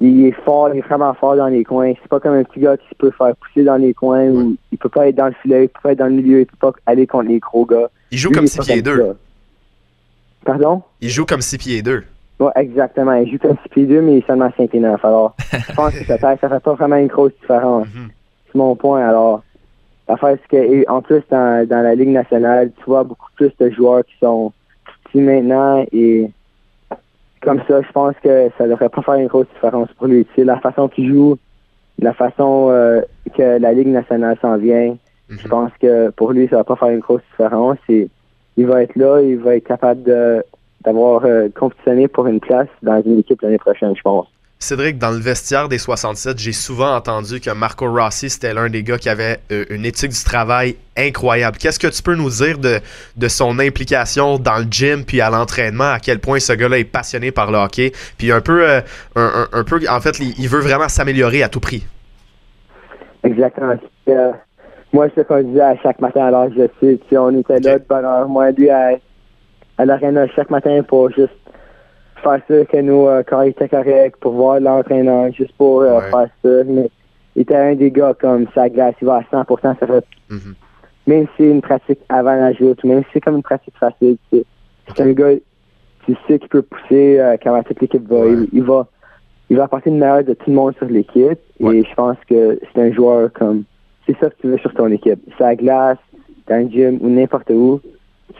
Il 0.00 0.24
est 0.24 0.32
fort, 0.44 0.70
il 0.72 0.78
est 0.78 0.80
vraiment 0.80 1.12
fort 1.12 1.36
dans 1.36 1.48
les 1.48 1.62
coins. 1.62 1.92
C'est 2.00 2.08
pas 2.08 2.20
comme 2.20 2.32
un 2.32 2.42
petit 2.42 2.60
gars 2.60 2.78
qui 2.78 2.94
peut 2.94 3.10
faire 3.10 3.36
pousser 3.36 3.62
dans 3.62 3.76
les 3.76 3.92
coins 3.92 4.28
ou 4.30 4.56
il 4.72 4.78
peut 4.78 4.88
pas 4.88 5.06
être 5.08 5.16
dans 5.16 5.26
le 5.26 5.34
filet, 5.42 5.64
il 5.64 5.68
peut 5.68 5.80
pas 5.82 5.92
être 5.92 5.98
dans 5.98 6.06
le 6.06 6.12
milieu, 6.12 6.40
il 6.40 6.46
peut 6.46 6.56
pas 6.58 6.72
aller 6.86 7.06
contre 7.06 7.28
les 7.28 7.38
gros 7.38 7.66
gars. 7.66 7.90
Il 8.10 8.16
joue 8.16 8.30
comme 8.30 8.46
6 8.46 8.60
pieds 8.60 8.82
2. 8.82 9.14
Pardon? 10.46 10.82
Il 11.02 11.10
joue 11.10 11.26
comme 11.26 11.42
6 11.42 11.58
pieds 11.58 11.82
2. 11.82 12.02
Ouais, 12.40 12.50
exactement. 12.56 13.12
Il 13.12 13.30
joue 13.30 13.38
comme 13.38 13.58
6 13.62 13.68
pieds 13.68 13.84
2, 13.84 14.00
mais 14.00 14.12
il 14.12 14.18
est 14.18 14.26
seulement 14.26 14.50
5 14.56 14.70
pieds 14.70 14.80
9. 14.80 15.04
Alors, 15.04 15.36
je 15.52 15.74
pense 15.74 15.92
que 15.92 16.04
ça 16.06 16.16
fait, 16.16 16.40
ça 16.40 16.48
fait 16.48 16.60
pas 16.60 16.74
vraiment 16.74 16.96
une 16.96 17.08
grosse 17.08 17.32
différence. 17.40 17.86
Mhm. 17.94 18.08
C'est 18.52 18.58
mon 18.58 18.74
point. 18.74 19.06
Alors, 19.06 19.44
l'affaire, 20.08 20.36
c'est 20.42 20.56
que, 20.56 20.90
en 20.90 21.02
plus, 21.02 21.22
dans, 21.30 21.68
dans 21.68 21.82
la 21.82 21.94
Ligue 21.94 22.08
nationale, 22.08 22.72
tu 22.78 22.84
vois 22.84 23.04
beaucoup 23.04 23.28
plus 23.36 23.52
de 23.60 23.70
joueurs 23.70 24.04
qui 24.04 24.14
sont 24.18 24.52
petits 25.04 25.20
maintenant 25.20 25.84
et 25.92 26.30
comme 27.40 27.60
ça, 27.66 27.80
je 27.80 27.92
pense 27.92 28.14
que 28.22 28.50
ça 28.58 28.68
devrait 28.68 28.88
pas 28.88 29.02
faire 29.02 29.14
une 29.14 29.26
grosse 29.26 29.46
différence 29.54 29.88
pour 29.96 30.06
lui. 30.06 30.26
C'est 30.36 30.44
la 30.44 30.58
façon 30.60 30.88
qu'il 30.88 31.08
joue, 31.08 31.38
la 31.98 32.12
façon 32.12 32.68
euh, 32.70 33.00
que 33.36 33.58
la 33.58 33.72
Ligue 33.72 33.88
nationale 33.88 34.36
s'en 34.40 34.56
vient. 34.56 34.96
Je 35.28 35.44
mhm. 35.44 35.48
pense 35.48 35.70
que 35.80 36.10
pour 36.10 36.32
lui, 36.32 36.48
ça 36.48 36.56
va 36.56 36.64
pas 36.64 36.76
faire 36.76 36.88
une 36.88 37.00
grosse 37.00 37.22
différence. 37.30 37.78
Et 37.88 38.08
il 38.56 38.66
va 38.66 38.82
être 38.82 38.96
là, 38.96 39.20
il 39.20 39.38
va 39.38 39.56
être 39.56 39.66
capable 39.66 40.02
de 40.02 40.44
d'avoir 40.82 41.26
euh, 41.26 41.48
compétitionné 41.54 42.08
pour 42.08 42.26
une 42.26 42.40
place 42.40 42.68
dans 42.82 43.02
une 43.02 43.18
équipe 43.18 43.42
l'année 43.42 43.58
prochaine, 43.58 43.94
je 43.94 44.00
pense. 44.00 44.26
Cédric, 44.62 44.98
dans 44.98 45.10
le 45.10 45.16
vestiaire 45.16 45.70
des 45.70 45.78
67, 45.78 46.38
j'ai 46.38 46.52
souvent 46.52 46.94
entendu 46.94 47.40
que 47.40 47.50
Marco 47.50 47.90
Rossi, 47.90 48.28
c'était 48.28 48.52
l'un 48.52 48.68
des 48.68 48.82
gars 48.82 48.98
qui 48.98 49.08
avait 49.08 49.38
euh, 49.50 49.64
une 49.70 49.86
éthique 49.86 50.10
du 50.10 50.22
travail 50.22 50.76
incroyable. 50.98 51.56
Qu'est-ce 51.56 51.78
que 51.78 51.86
tu 51.86 52.02
peux 52.02 52.14
nous 52.14 52.28
dire 52.28 52.58
de, 52.58 52.78
de 53.16 53.28
son 53.28 53.58
implication 53.58 54.38
dans 54.38 54.58
le 54.58 54.66
gym 54.70 55.06
puis 55.06 55.22
à 55.22 55.30
l'entraînement, 55.30 55.92
à 55.92 55.98
quel 55.98 56.18
point 56.18 56.40
ce 56.40 56.52
gars-là 56.52 56.78
est 56.78 56.84
passionné 56.84 57.32
par 57.32 57.50
le 57.50 57.56
hockey, 57.56 57.92
puis 58.18 58.30
un 58.30 58.42
peu, 58.42 58.68
euh, 58.68 58.82
un, 59.16 59.48
un, 59.50 59.64
peu 59.64 59.80
en 59.88 60.00
fait, 60.00 60.20
il, 60.20 60.48
veut 60.48 60.60
vraiment 60.60 60.88
s'améliorer 60.88 61.42
à 61.42 61.48
tout 61.48 61.60
prix. 61.60 61.86
Exactement. 63.24 63.76
Euh, 64.08 64.32
moi, 64.92 65.08
ce 65.16 65.22
qu'on 65.22 65.42
disait 65.42 65.62
à 65.62 65.76
chaque 65.78 66.02
matin, 66.02 66.26
alors 66.26 66.50
je 66.54 66.68
sais, 66.80 67.16
on 67.16 67.34
était 67.38 67.60
là 67.60 67.78
de 67.78 67.84
bonne 67.88 68.04
heure. 68.04 68.28
Moi, 68.28 68.50
lui, 68.50 68.68
à, 68.68 68.90
à 69.78 69.84
l'aréna 69.86 70.28
chaque 70.28 70.50
matin 70.50 70.82
pour 70.86 71.10
juste 71.10 71.32
faire 72.20 72.40
ça 72.46 72.64
que 72.64 72.80
nous, 72.80 73.06
euh, 73.06 73.22
quand 73.26 73.42
il 73.42 73.50
était 73.50 73.68
correct, 73.68 74.16
pour 74.20 74.32
voir 74.32 74.60
l'entraîneur, 74.60 75.32
juste 75.32 75.52
pour 75.56 75.82
euh, 75.82 76.00
faire 76.00 76.28
ça. 76.42 76.64
Mais 76.66 76.90
il 77.36 77.42
était 77.42 77.56
un 77.56 77.74
des 77.74 77.90
gars 77.90 78.14
comme 78.14 78.46
sa 78.54 78.68
glace, 78.68 78.94
il 79.00 79.06
va 79.06 79.16
à 79.16 79.22
100%, 79.22 79.60
ça 79.62 79.86
fait. 79.86 80.04
Mm-hmm. 80.30 80.54
Même 81.06 81.26
si 81.26 81.32
c'est 81.38 81.50
une 81.50 81.62
pratique 81.62 82.00
avant 82.08 82.34
la 82.34 82.52
joute, 82.52 82.84
même 82.84 83.02
si 83.04 83.10
c'est 83.14 83.20
comme 83.20 83.36
une 83.36 83.42
pratique 83.42 83.74
facile, 83.78 84.16
c'est 84.30 84.44
un 85.00 85.12
gars, 85.12 85.34
tu 86.06 86.16
sais 86.26 86.38
qu'il 86.38 86.48
peut 86.48 86.62
pousser 86.62 87.18
euh, 87.18 87.36
quand 87.42 87.62
toute 87.62 87.80
l'équipe 87.80 88.06
va. 88.08 88.26
Il, 88.52 88.62
va 88.62 88.86
il 89.48 89.56
va 89.56 89.64
apporter 89.64 89.90
une 89.90 89.98
meilleure 89.98 90.24
de 90.24 90.34
tout 90.34 90.50
le 90.50 90.56
monde 90.56 90.74
sur 90.76 90.86
l'équipe. 90.86 91.38
Et 91.60 91.84
je 91.84 91.94
pense 91.94 92.16
que 92.28 92.58
c'est 92.72 92.80
un 92.80 92.92
joueur 92.92 93.32
comme. 93.32 93.64
C'est 94.06 94.16
ça 94.18 94.30
que 94.30 94.36
tu 94.40 94.48
veux 94.48 94.58
sur 94.58 94.72
ton 94.74 94.90
équipe. 94.90 95.20
Sa 95.38 95.54
glace, 95.54 95.98
dans 96.48 96.56
un 96.56 96.68
gym 96.68 96.98
ou 97.00 97.08
n'importe 97.08 97.50
où. 97.50 97.80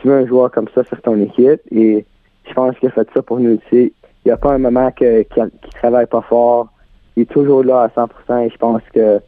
Tu 0.01 0.07
veux 0.07 0.15
un 0.15 0.25
joueur 0.25 0.51
comme 0.51 0.67
ça 0.73 0.83
sur 0.83 1.01
ton 1.01 1.19
équipe. 1.21 1.61
Et 1.71 2.05
je 2.51 2.55
pense 2.55 2.77
qu'il 2.77 2.89
a 2.89 2.91
fait 2.91 3.07
ça 3.13 3.21
pour 3.21 3.39
nous. 3.39 3.57
Il 3.71 3.91
n'y 4.25 4.31
a 4.31 4.37
pas 4.37 4.53
un 4.53 4.57
moment 4.57 4.91
qu'il 4.91 5.07
ne 5.07 5.49
travaille 5.75 6.05
pas 6.05 6.21
fort. 6.21 6.67
Il 7.15 7.23
est 7.23 7.25
toujours 7.25 7.63
là 7.63 7.83
à 7.83 7.87
100% 7.87 8.45
et 8.45 8.49
je 8.49 8.57
pense 8.57 8.81
que 8.93 9.19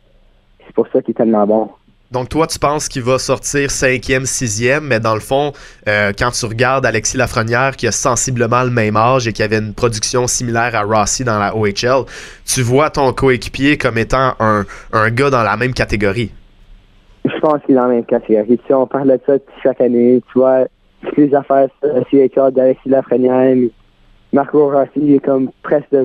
c'est 0.66 0.74
pour 0.74 0.88
ça 0.90 1.02
qu'il 1.02 1.12
est 1.12 1.18
tellement 1.18 1.48
bon. 1.48 1.70
Donc, 2.12 2.30
toi, 2.30 2.46
tu 2.46 2.60
penses 2.60 2.90
qu'il 2.90 3.02
va 3.02 3.18
sortir 3.18 3.72
cinquième, 3.72 4.26
sixième, 4.26 4.86
mais 4.86 5.00
dans 5.00 5.16
le 5.16 5.20
fond, 5.20 5.52
euh, 5.88 6.12
quand 6.18 6.30
tu 6.30 6.46
regardes 6.46 6.86
Alexis 6.86 7.18
Lafrenière, 7.18 7.76
qui 7.76 7.88
a 7.88 7.92
sensiblement 7.92 8.62
le 8.64 8.70
même 8.70 8.96
âge 8.96 9.28
et 9.28 9.34
qui 9.34 9.42
avait 9.42 9.58
une 9.58 9.74
production 9.74 10.28
similaire 10.28 10.76
à 10.76 10.84
Rossi 10.84 11.24
dans 11.24 11.40
la 11.40 11.56
OHL, 11.56 12.06
tu 12.46 12.62
vois 12.62 12.92
ton 12.92 13.12
coéquipier 13.14 13.80
comme 13.80 13.98
étant 13.98 14.34
un, 14.40 14.64
un 14.92 15.10
gars 15.10 15.32
dans 15.32 15.42
la 15.42 15.58
même 15.58 15.74
catégorie? 15.74 16.32
Je 17.26 17.40
pense 17.40 17.64
qu'il 17.66 17.74
est 17.74 17.80
dans 17.80 17.88
la 17.88 17.96
même 17.96 18.06
catégorie. 18.06 18.60
Si 18.68 18.74
on 18.74 18.86
parle 18.86 19.10
de 19.10 19.20
ça 19.26 19.34
chaque 19.64 19.82
année, 19.82 20.22
tu 20.32 20.40
vois, 20.40 20.66
les 21.18 21.34
affaires 21.36 21.70
CHA 22.12 22.52
d'Alexis 22.52 22.90
Lafrenière. 22.90 23.70
Marco 24.32 24.70
Rossi 24.70 24.90
il 24.96 25.16
est 25.16 25.20
comme 25.20 25.52
presque 25.62 25.96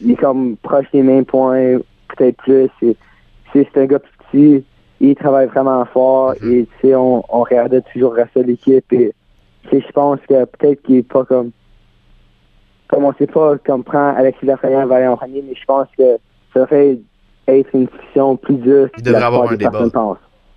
il 0.00 0.12
est 0.12 0.16
comme 0.16 0.56
proche 0.56 0.86
des 0.92 1.02
mêmes 1.02 1.24
points, 1.24 1.78
peut-être 2.08 2.36
plus. 2.38 2.70
C'est 3.52 3.76
un 3.76 3.86
gars 3.86 4.00
petit, 4.30 4.64
il 5.00 5.14
travaille 5.14 5.46
vraiment 5.46 5.84
fort 5.84 6.34
mm-hmm. 6.34 6.52
et 6.52 6.66
tu 6.66 6.88
sais, 6.88 6.94
on, 6.94 7.22
on 7.28 7.42
regardait 7.42 7.82
toujours 7.92 8.14
rester 8.14 8.42
l'équipe 8.42 8.90
et 8.92 9.12
je 9.70 9.92
pense 9.92 10.20
que 10.28 10.44
peut-être 10.44 10.82
qu'il 10.82 10.96
est 10.96 11.02
pas 11.02 11.24
comme 11.24 11.50
comme 12.88 13.04
on 13.04 13.12
sait 13.14 13.26
pas 13.26 13.56
comme 13.58 13.84
prend 13.84 14.14
Alexis 14.14 14.46
Lafrenière 14.46 14.86
va 14.86 15.12
en 15.12 15.18
mais 15.26 15.54
je 15.54 15.64
pense 15.66 15.88
que 15.96 16.16
ça 16.52 16.60
devrait 16.60 16.98
être 17.48 17.68
une 17.74 17.86
discussion 17.86 18.36
plus 18.36 18.56
dure. 18.56 18.88
Il 18.96 19.02
devrait 19.02 19.22
avoir 19.22 19.50
un 19.50 19.56
débat. 19.56 19.88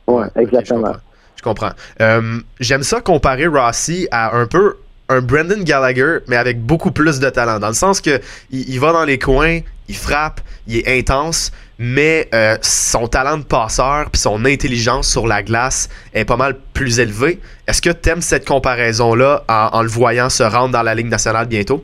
Ouais, 0.08 0.26
exactement. 0.36 0.94
Je 1.38 1.44
comprends. 1.44 1.72
Euh, 2.02 2.40
j'aime 2.60 2.84
ça 2.84 3.00
comparer 3.02 3.48
Rossi 3.48 4.08
à 4.12 4.36
un 4.36 4.48
peu 4.48 4.76
un 5.10 5.22
Brendan 5.22 5.64
Gallagher, 5.64 6.20
mais 6.28 6.36
avec 6.36 6.62
beaucoup 6.62 6.92
plus 6.92 7.20
de 7.20 7.30
talent. 7.30 7.60
Dans 7.60 7.70
le 7.70 7.74
sens 7.74 8.02
que 8.02 8.20
il, 8.52 8.80
va 8.80 8.92
dans 8.92 9.06
les 9.06 9.18
coins, 9.18 9.60
il 9.88 9.96
frappe, 9.96 10.42
il 10.68 10.78
est 10.78 11.00
intense, 11.00 11.52
mais 11.80 12.28
euh, 12.34 12.58
son 12.62 13.08
talent 13.08 13.38
de 13.38 13.44
passeur 13.44 14.10
puis 14.12 14.20
son 14.20 14.44
intelligence 14.46 15.08
sur 15.08 15.28
la 15.28 15.44
glace 15.44 15.90
est 16.14 16.26
pas 16.26 16.36
mal 16.36 16.56
plus 16.74 17.00
élevé. 17.00 17.40
Est-ce 17.68 17.82
que 17.82 17.92
tu 17.92 18.10
aimes 18.10 18.22
cette 18.22 18.46
comparaison-là 18.46 19.44
en, 19.48 19.82
le 19.82 19.88
voyant 19.88 20.30
se 20.30 20.44
rendre 20.44 20.74
dans 20.74 20.84
la 20.84 20.96
Ligue 20.96 21.10
nationale 21.10 21.48
bientôt? 21.48 21.84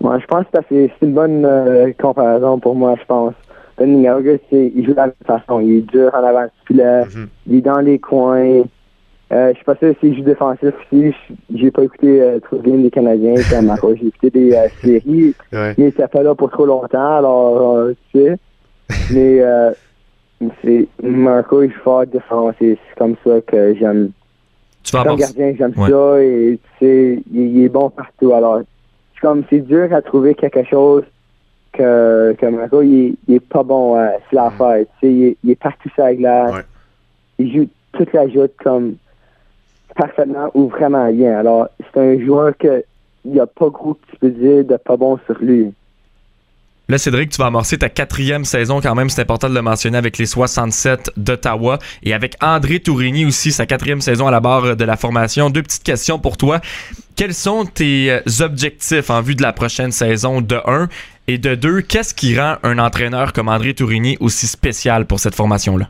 Moi, 0.00 0.18
je 0.18 0.26
pense 0.26 0.44
que 0.52 0.58
c'est 0.68 0.92
une 1.02 1.14
bonne 1.14 1.44
euh, 1.44 1.92
comparaison 2.00 2.58
pour 2.58 2.74
moi, 2.74 2.94
je 2.98 3.04
pense. 3.06 3.34
Tony 3.80 4.06
il 4.52 4.84
joue 4.84 4.90
de 4.90 4.96
la 4.96 5.06
même 5.06 5.14
façon. 5.26 5.60
Il 5.60 5.78
est 5.78 5.90
dur 5.90 6.10
en 6.12 6.22
avant 6.22 6.44
du 6.44 6.50
filet. 6.66 7.04
Mhm. 7.06 7.28
Il 7.46 7.56
est 7.56 7.60
dans 7.62 7.80
les 7.80 7.98
coins. 7.98 8.62
Euh, 9.32 9.52
je 9.54 9.58
sais 9.58 9.64
pas 9.64 9.74
s'il 10.00 10.16
joue 10.16 10.22
défensif 10.22 10.74
aussi. 10.92 11.14
J'ai 11.54 11.70
pas 11.70 11.84
écouté 11.84 12.20
euh, 12.20 12.40
trop 12.40 12.58
bien 12.58 12.76
des 12.76 12.90
Canadiens 12.90 13.36
J'ai 13.36 14.06
écouté 14.06 14.30
des 14.30 14.52
euh, 14.52 14.68
séries. 14.82 15.34
Mais 15.52 15.74
il 15.78 15.92
s'est 15.92 16.08
pas 16.08 16.22
là 16.22 16.34
pour 16.34 16.50
trop 16.50 16.66
longtemps, 16.66 17.16
alors 17.16 17.76
euh, 17.76 17.94
tu 18.12 18.18
sais. 18.18 18.38
Mais 19.14 19.40
c'est 20.62 20.88
Marco, 21.02 21.62
il 21.62 21.70
joue 21.70 21.80
fort 21.80 22.06
défense. 22.06 22.54
C'est 22.58 22.76
comme 22.98 23.14
ça 23.24 23.40
que 23.46 23.74
j'aime. 23.76 24.10
Tu 24.82 24.96
vas 24.96 25.04
comme 25.04 25.16
gardien, 25.16 25.54
j'aime 25.56 25.74
ça. 25.74 26.22
Et 26.22 26.58
tu 26.78 26.84
sais, 26.84 27.22
il, 27.32 27.64
est 27.64 27.68
bon 27.68 27.88
partout. 27.88 28.32
Alors, 28.34 28.60
c'est 29.14 29.20
comme 29.20 29.44
c'est 29.48 29.60
dur 29.60 29.88
à 29.94 30.02
trouver 30.02 30.34
quelque 30.34 30.64
chose 30.64 31.04
que, 31.72 32.34
que 32.38 32.46
Marco, 32.46 32.82
il, 32.82 33.16
il 33.28 33.34
est 33.36 33.40
pas 33.40 33.62
bon 33.62 33.94
à 33.94 34.00
euh, 34.00 34.10
la 34.32 34.50
mm. 34.50 34.84
Tu 35.00 35.06
sais, 35.06 35.12
il, 35.12 35.36
il, 35.44 35.50
est 35.50 35.60
partout 35.60 35.88
sur 35.90 36.04
la 36.04 36.14
glace. 36.14 36.64
Il 37.38 37.52
joue 37.52 37.68
toute 37.92 38.12
la 38.12 38.28
joute 38.28 38.52
comme 38.62 38.96
parfaitement 39.94 40.50
ou 40.54 40.68
vraiment 40.68 41.10
bien. 41.10 41.38
Alors, 41.38 41.68
c'est 41.78 42.00
un 42.00 42.18
joueur 42.24 42.56
que 42.58 42.84
il 43.24 43.32
n'y 43.32 43.40
a 43.40 43.46
pas 43.46 43.68
gros 43.68 43.94
que 43.94 44.10
tu 44.10 44.16
peux 44.16 44.30
dire 44.30 44.64
de 44.64 44.76
pas 44.76 44.96
bon 44.96 45.18
sur 45.26 45.38
lui. 45.40 45.72
Là, 46.90 46.98
Cédric, 46.98 47.30
tu 47.30 47.38
vas 47.38 47.46
amorcer 47.46 47.78
ta 47.78 47.88
quatrième 47.88 48.44
saison 48.44 48.80
quand 48.80 48.96
même, 48.96 49.08
c'est 49.10 49.22
important 49.22 49.48
de 49.48 49.54
le 49.54 49.62
mentionner, 49.62 49.96
avec 49.96 50.18
les 50.18 50.26
67 50.26 51.12
d'Ottawa 51.16 51.78
et 52.02 52.12
avec 52.14 52.34
André 52.42 52.80
Tourigny 52.80 53.24
aussi, 53.24 53.52
sa 53.52 53.64
quatrième 53.64 54.00
saison 54.00 54.26
à 54.26 54.32
la 54.32 54.40
barre 54.40 54.74
de 54.74 54.84
la 54.84 54.96
formation. 54.96 55.50
Deux 55.50 55.62
petites 55.62 55.84
questions 55.84 56.18
pour 56.18 56.36
toi. 56.36 56.58
Quels 57.14 57.32
sont 57.32 57.64
tes 57.64 58.10
euh, 58.10 58.44
objectifs 58.44 59.08
en 59.08 59.20
vue 59.20 59.36
de 59.36 59.42
la 59.42 59.52
prochaine 59.52 59.92
saison 59.92 60.40
de 60.40 60.56
1 60.66 60.88
et 61.28 61.38
de 61.38 61.54
2, 61.54 61.82
qu'est-ce 61.82 62.12
qui 62.12 62.36
rend 62.36 62.56
un 62.64 62.80
entraîneur 62.80 63.32
comme 63.32 63.48
André 63.48 63.72
Tourigny 63.72 64.16
aussi 64.18 64.48
spécial 64.48 65.06
pour 65.06 65.20
cette 65.20 65.36
formation-là? 65.36 65.86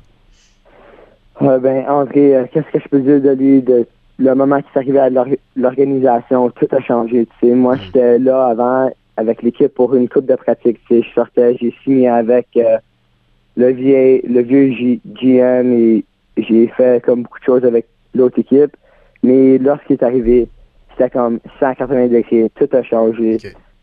Euh, 1.41 1.59
ben, 1.61 1.83
André, 1.89 2.37
euh, 2.37 2.45
qu'est-ce 2.53 2.71
que 2.71 2.79
je 2.79 2.89
peux 2.91 3.01
dire 3.01 3.23
de 3.23 3.31
lui 3.43 3.63
de 3.63 3.87
le 4.19 4.35
moment 4.35 4.57
qu'il 4.57 4.71
s'est 4.75 4.81
arrivé 4.81 4.99
à 4.99 5.09
l'organisation, 5.57 6.51
tout 6.51 6.69
a 6.73 6.81
changé. 6.83 7.27
Moi, 7.43 7.77
mm. 7.77 7.79
j'étais 7.87 8.19
là 8.19 8.49
avant 8.49 8.91
avec 9.17 9.43
l'équipe 9.43 9.73
pour 9.75 9.95
une 9.95 10.09
coupe 10.09 10.27
de 10.27 10.35
pratique. 10.35 10.79
Je 10.91 11.03
sortais, 11.15 11.57
j'ai 11.61 11.75
signé 11.85 12.09
avec 12.09 12.49
euh, 12.57 12.79
le 13.57 13.71
vieux, 13.71 14.21
le 14.27 14.41
vieux 14.41 14.99
GM 15.05 15.73
et 15.73 16.05
j'ai 16.37 16.69
fait 16.69 17.03
comme 17.05 17.23
beaucoup 17.23 17.39
de 17.39 17.45
choses 17.45 17.65
avec 17.65 17.87
l'autre 18.15 18.39
équipe. 18.39 18.77
Mais 19.23 19.59
lorsqu'il 19.59 19.95
est 19.95 20.03
arrivé, 20.03 20.49
c'était 20.91 21.11
comme 21.11 21.41
180 21.59 22.09
degrés, 22.09 22.51
tout 22.55 22.69
a 22.73 22.83
changé. 22.83 23.39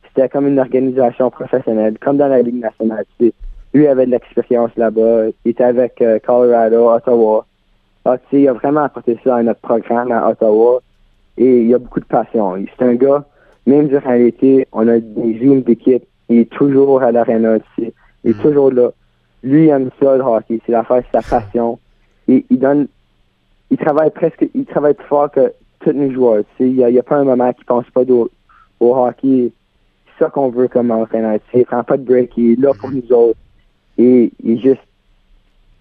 C'était 0.07 0.29
comme 0.29 0.47
une 0.47 0.59
organisation 0.59 1.29
professionnelle, 1.29 1.97
comme 1.99 2.17
dans 2.17 2.27
la 2.27 2.41
Ligue 2.41 2.59
nationale. 2.59 3.05
Lui 3.73 3.87
avait 3.87 4.05
de 4.05 4.11
l'expérience 4.11 4.71
là-bas. 4.75 5.27
Il 5.45 5.51
était 5.51 5.63
avec 5.63 6.01
euh, 6.01 6.17
Colorado, 6.25 6.89
Ottawa. 6.89 7.45
Ah, 8.05 8.17
il 8.31 8.47
a 8.47 8.53
vraiment 8.53 8.83
apporté 8.83 9.19
ça 9.23 9.35
à 9.35 9.43
notre 9.43 9.59
programme 9.59 10.11
à 10.11 10.29
Ottawa. 10.29 10.81
Et 11.37 11.61
il 11.61 11.73
a 11.75 11.77
beaucoup 11.77 11.99
de 11.99 12.05
passion. 12.05 12.55
C'est 12.77 12.85
un 12.85 12.95
gars 12.95 13.25
même 13.67 13.89
durant 13.89 14.13
l'été, 14.13 14.65
on 14.71 14.87
a 14.87 14.99
des 14.99 15.39
zooms 15.39 15.61
d'équipe. 15.61 16.03
Il 16.29 16.39
est 16.39 16.49
toujours 16.49 17.01
à 17.01 17.11
l'aréna 17.11 17.57
Il 17.77 17.91
est 18.23 18.37
mm. 18.37 18.41
toujours 18.41 18.71
là. 18.71 18.91
Lui, 19.43 19.65
il 19.65 19.69
aime 19.69 19.89
ça, 20.01 20.15
le 20.15 20.23
hockey. 20.23 20.59
C'est 20.65 20.71
l'affaire, 20.71 21.03
c'est 21.11 21.21
sa 21.21 21.39
passion. 21.39 21.77
Et 22.27 22.45
il 22.49 22.59
donne, 22.59 22.87
il 23.69 23.77
travaille 23.77 24.09
presque, 24.11 24.47
il 24.55 24.65
travaille 24.65 24.93
plus 24.93 25.07
fort 25.07 25.29
que 25.31 25.53
tous 25.81 25.91
les 25.91 26.11
joueurs. 26.11 26.43
Il 26.59 26.75
n'y 26.75 26.97
a, 26.97 27.03
pas 27.03 27.17
un 27.17 27.25
moment 27.25 27.51
qu'il 27.53 27.65
pense 27.65 27.85
pas 27.93 28.01
au, 28.09 28.29
hockey. 28.79 29.51
C'est 30.17 30.23
ça 30.23 30.29
qu'on 30.29 30.49
veut 30.49 30.69
comme 30.69 30.89
entraîneur. 30.91 31.37
Il 31.53 31.65
prend 31.65 31.83
pas 31.83 31.97
de 31.97 32.03
break. 32.03 32.31
Il 32.37 32.53
est 32.53 32.61
là 32.61 32.71
pour 32.79 32.89
nous 32.89 33.11
autres. 33.11 33.37
Et 33.97 34.31
il 34.43 34.51
est 34.51 34.59
juste, 34.59 34.81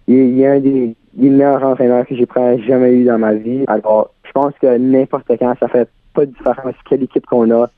il, 0.07 0.39
est 0.41 0.47
un 0.47 0.59
des, 0.59 0.95
meilleurs 1.13 1.63
entraîneurs 1.63 2.05
que 2.05 2.15
j'ai 2.15 2.27
jamais 2.67 2.93
eu 2.93 3.05
dans 3.05 3.17
ma 3.17 3.33
vie. 3.33 3.63
Alors, 3.67 4.11
je 4.23 4.31
pense 4.31 4.53
que 4.61 4.77
n'importe 4.77 5.27
quand, 5.39 5.53
ça 5.59 5.67
fait 5.67 5.89
pas 6.17 6.25
de 6.25 6.31
différence 6.31 6.75
quelle 6.89 7.03
équipe 7.03 7.25
qu'on 7.25 7.49
a 7.51 7.69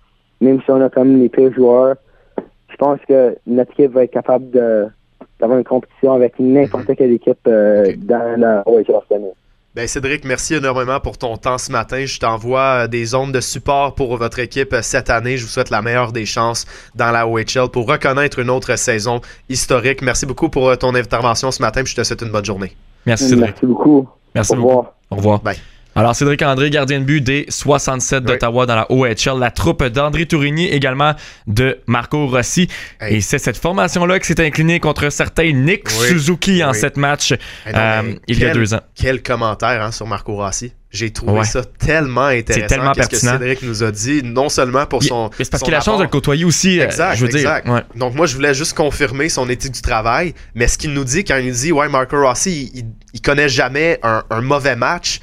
même 0.41 0.61
si 0.61 0.71
on 0.71 0.81
a 0.81 0.89
comme 0.89 1.19
les 1.19 1.29
pires 1.29 1.53
joueurs, 1.53 1.95
je 2.69 2.75
pense 2.77 2.99
que 3.07 3.37
notre 3.47 3.71
équipe 3.71 3.91
va 3.91 4.03
être 4.03 4.11
capable 4.11 4.49
d'avoir 5.39 5.57
une 5.57 5.65
compétition 5.65 6.13
avec 6.13 6.39
n'importe 6.39 6.95
quelle 6.95 7.11
équipe 7.11 7.39
euh, 7.47 7.93
dans 7.97 8.39
la 8.39 8.63
OHL 8.67 8.85
cette 9.09 9.21
Ben 9.75 9.87
Cédric, 9.87 10.23
merci 10.23 10.55
énormément 10.55 10.99
pour 10.99 11.17
ton 11.17 11.35
temps 11.37 11.57
ce 11.57 11.71
matin. 11.71 12.05
Je 12.05 12.19
t'envoie 12.19 12.83
euh, 12.83 12.87
des 12.87 13.15
ondes 13.15 13.33
de 13.33 13.41
support 13.41 13.95
pour 13.95 14.15
votre 14.17 14.39
équipe 14.39 14.73
euh, 14.73 14.81
cette 14.81 15.09
année. 15.09 15.37
Je 15.37 15.43
vous 15.43 15.49
souhaite 15.49 15.69
la 15.69 15.81
meilleure 15.81 16.11
des 16.11 16.25
chances 16.25 16.65
dans 16.95 17.11
la 17.11 17.27
OHL 17.27 17.69
pour 17.71 17.87
reconnaître 17.87 18.39
une 18.39 18.49
autre 18.49 18.75
saison 18.77 19.19
historique. 19.49 20.01
Merci 20.01 20.25
beaucoup 20.25 20.49
pour 20.49 20.77
ton 20.77 20.95
intervention 20.95 21.51
ce 21.51 21.61
matin. 21.61 21.81
je 21.85 21.95
te 21.95 22.03
souhaite 22.03 22.21
une 22.21 22.31
bonne 22.31 22.45
journée. 22.45 22.71
Merci 23.05 23.29
Cédric. 23.29 23.51
Merci 23.51 23.65
beaucoup. 23.65 24.07
Merci 24.35 24.53
Au 24.53 24.55
revoir. 24.57 24.93
Au 25.09 25.15
revoir. 25.15 25.39
Bye. 25.41 25.57
Alors, 25.99 26.15
Cédric 26.15 26.41
André, 26.43 26.69
gardien 26.69 27.01
de 27.01 27.03
but 27.03 27.19
des 27.19 27.45
67 27.49 28.23
d'Ottawa 28.23 28.65
dans 28.65 28.75
la 28.75 28.89
OHL. 28.89 29.37
La 29.37 29.51
troupe 29.51 29.83
d'André 29.83 30.25
Tourigny, 30.25 30.67
également 30.67 31.13
de 31.45 31.79
Marco 31.87 32.25
Rossi. 32.25 32.69
Et 33.05 33.19
c'est 33.19 33.37
cette 33.37 33.57
formation-là 33.57 34.17
qui 34.19 34.27
s'est 34.27 34.39
inclinée 34.39 34.79
contre 34.79 35.09
certain 35.09 35.51
Nick 35.51 35.89
Suzuki 35.89 36.63
en 36.63 36.71
sept 36.71 36.95
matchs 36.95 37.33
euh, 37.67 38.13
il 38.29 38.39
y 38.39 38.45
a 38.45 38.53
deux 38.53 38.73
ans. 38.73 38.79
Quel 38.95 39.21
commentaire 39.21 39.81
hein, 39.83 39.91
sur 39.91 40.07
Marco 40.07 40.37
Rossi. 40.37 40.71
J'ai 40.89 41.11
trouvé 41.11 41.43
ça 41.43 41.63
tellement 41.65 42.27
intéressant. 42.27 42.61
C'est 42.61 42.67
tellement 42.67 42.93
pertinent. 42.93 43.19
ce 43.19 43.37
que 43.37 43.43
Cédric 43.43 43.61
nous 43.63 43.83
a 43.83 43.91
dit, 43.91 44.21
non 44.23 44.47
seulement 44.47 44.85
pour 44.85 45.03
son. 45.03 45.29
C'est 45.37 45.51
parce 45.51 45.61
qu'il 45.61 45.73
a 45.73 45.77
la 45.77 45.83
chance 45.83 45.99
de 45.99 46.03
le 46.03 46.09
côtoyer 46.09 46.45
aussi. 46.45 46.79
Euh, 46.79 46.85
exact, 46.85 47.15
je 47.17 47.25
veux 47.25 47.35
exact. 47.35 47.67
Dire. 47.67 47.83
Donc, 47.95 48.15
moi, 48.15 48.25
je 48.25 48.35
voulais 48.35 48.53
juste 48.53 48.73
confirmer 48.73 49.27
son 49.27 49.49
éthique 49.49 49.73
du 49.73 49.81
travail. 49.81 50.33
Mais 50.55 50.69
ce 50.69 50.77
qu'il 50.77 50.93
nous 50.93 51.03
dit 51.03 51.25
quand 51.25 51.35
il 51.35 51.47
nous 51.47 51.53
dit, 51.53 51.71
ouais, 51.73 51.89
Marco 51.89 52.25
Rossi, 52.25 52.71
il, 52.73 52.85
il 53.13 53.21
connaît 53.21 53.49
jamais 53.49 53.99
un, 54.01 54.23
un 54.29 54.41
mauvais 54.41 54.77
match 54.77 55.19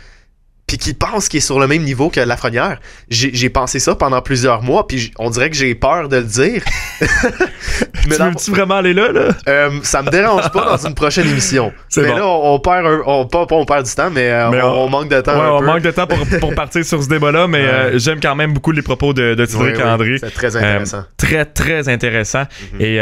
puis 0.67 0.79
qui 0.79 0.95
pense 0.95 1.29
qu'il 1.29 1.39
est 1.39 1.41
sur 1.41 1.61
le 1.61 1.69
même 1.69 1.83
niveau 1.83 2.11
que 2.11 2.19
Lafrenière. 2.19 2.81
J'ai 3.09 3.51
pensé 3.51 3.79
ça 3.79 3.95
pendant 3.95 4.21
plusieurs 4.21 4.63
mois, 4.63 4.87
puis 4.87 5.13
on 5.19 5.31
dirait 5.31 5.49
que 5.49 5.57
j'ai 5.57 5.75
peur 5.77 6.09
de 6.09 6.17
le 6.17 6.25
dire. 6.25 6.65
mais 8.09 8.17
tu 8.17 8.23
veux-tu 8.23 8.51
vraiment 8.51 8.77
aller 8.77 8.93
là? 8.93 9.13
là? 9.13 9.29
Euh, 9.49 9.71
ça 9.83 10.03
me 10.03 10.11
dérange 10.11 10.51
pas 10.51 10.65
dans 10.65 10.87
une 10.87 10.95
prochaine 10.95 11.29
émission. 11.29 11.73
Mais 11.97 12.09
là, 12.09 12.27
on, 12.27 12.59
perd 12.59 12.87
on, 13.07 13.27
pas, 13.27 13.47
on 13.51 13.65
perd 13.65 13.87
du 13.87 13.95
temps, 13.95 14.11
mais, 14.11 14.31
euh, 14.31 14.51
on, 14.65 14.89
manque 14.89 15.09
de 15.09 15.21
temps. 15.21 15.33
Ouais, 15.33 15.49
on 15.49 15.63
manque 15.63 15.83
de 15.83 15.91
temps 15.91 16.07
pour, 16.07 16.19
pour 16.41 16.55
partir 16.55 16.85
sur 16.85 17.03
ce 17.03 17.09
débat-là, 17.09 17.47
mais 17.49 17.65
euh, 17.65 17.99
j'aime 17.99 18.21
quand 18.21 18.35
même 18.35 18.53
beaucoup 18.53 18.71
les 18.71 18.83
propos 18.83 19.15
de, 19.15 19.35
de 19.35 19.47
Cédric 19.47 19.81
André. 19.81 20.19
C'est 20.21 20.31
très 20.35 20.55
intéressant. 20.57 21.05
très, 21.17 21.45
très 21.47 21.89
intéressant. 21.89 22.43
Mhm. 22.75 22.81
Et 22.81 23.01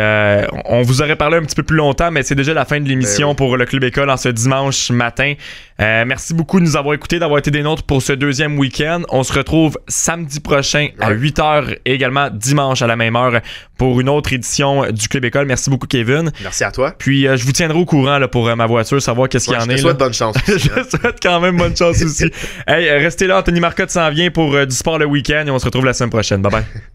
on 0.66 0.82
vous 0.82 1.02
aurait 1.02 1.16
parlé 1.16 1.38
un 1.38 1.42
petit 1.42 1.56
peu 1.56 1.64
plus 1.64 1.76
longtemps, 1.76 2.10
mais 2.12 2.22
c'est 2.22 2.36
déjà 2.36 2.54
la 2.54 2.64
fin 2.64 2.80
de 2.80 2.88
l'émission 2.88 3.30
ben 3.30 3.34
pour 3.34 3.56
le 3.56 3.64
Club 3.64 3.84
École 3.84 4.10
en 4.10 4.16
ce 4.16 4.28
dimanche 4.28 4.90
matin. 4.90 5.34
merci 5.78 6.34
beaucoup 6.34 6.60
de 6.60 6.64
nous 6.64 6.76
avoir 6.76 6.94
écoutés, 6.94 7.18
d'avoir 7.18 7.38
été 7.38 7.50
des 7.54 7.62
nôtres 7.62 7.84
pour 7.84 8.02
ce 8.02 8.12
deuxième 8.12 8.58
week-end. 8.58 9.02
On 9.10 9.22
se 9.22 9.32
retrouve 9.32 9.78
samedi 9.86 10.40
prochain 10.40 10.88
à 10.98 11.12
8h 11.12 11.78
et 11.84 11.94
également 11.94 12.28
dimanche 12.28 12.82
à 12.82 12.88
la 12.88 12.96
même 12.96 13.14
heure 13.14 13.40
pour 13.78 14.00
une 14.00 14.08
autre 14.08 14.32
édition 14.32 14.90
du 14.90 15.06
Club 15.08 15.24
École. 15.24 15.46
Merci 15.46 15.70
beaucoup, 15.70 15.86
Kevin. 15.86 16.32
Merci 16.42 16.64
à 16.64 16.72
toi. 16.72 16.94
Puis 16.98 17.28
euh, 17.28 17.36
je 17.36 17.44
vous 17.44 17.52
tiendrai 17.52 17.78
au 17.78 17.84
courant 17.84 18.18
là, 18.18 18.26
pour 18.26 18.48
euh, 18.48 18.56
ma 18.56 18.66
voiture, 18.66 19.00
savoir 19.00 19.28
qu'est-ce 19.28 19.46
qu'il 19.46 19.54
y 19.54 19.56
en 19.56 19.68
est. 19.68 19.76
Je 19.76 19.82
souhaite 19.82 19.98
bonne 19.98 20.12
chance. 20.12 20.36
je 20.46 20.52
hein. 20.52 20.82
souhaite 20.90 21.18
quand 21.22 21.40
même 21.40 21.56
bonne 21.56 21.76
chance 21.76 22.02
aussi. 22.02 22.24
hey, 22.66 22.90
restez 22.90 23.28
là, 23.28 23.38
Anthony 23.38 23.60
Marcotte 23.60 23.90
s'en 23.90 24.10
vient 24.10 24.30
pour 24.30 24.52
euh, 24.52 24.66
du 24.66 24.74
sport 24.74 24.98
le 24.98 25.06
week-end 25.06 25.44
et 25.46 25.50
on 25.50 25.58
se 25.60 25.64
retrouve 25.64 25.84
la 25.84 25.92
semaine 25.92 26.10
prochaine. 26.10 26.42
Bye 26.42 26.52
bye. 26.52 26.64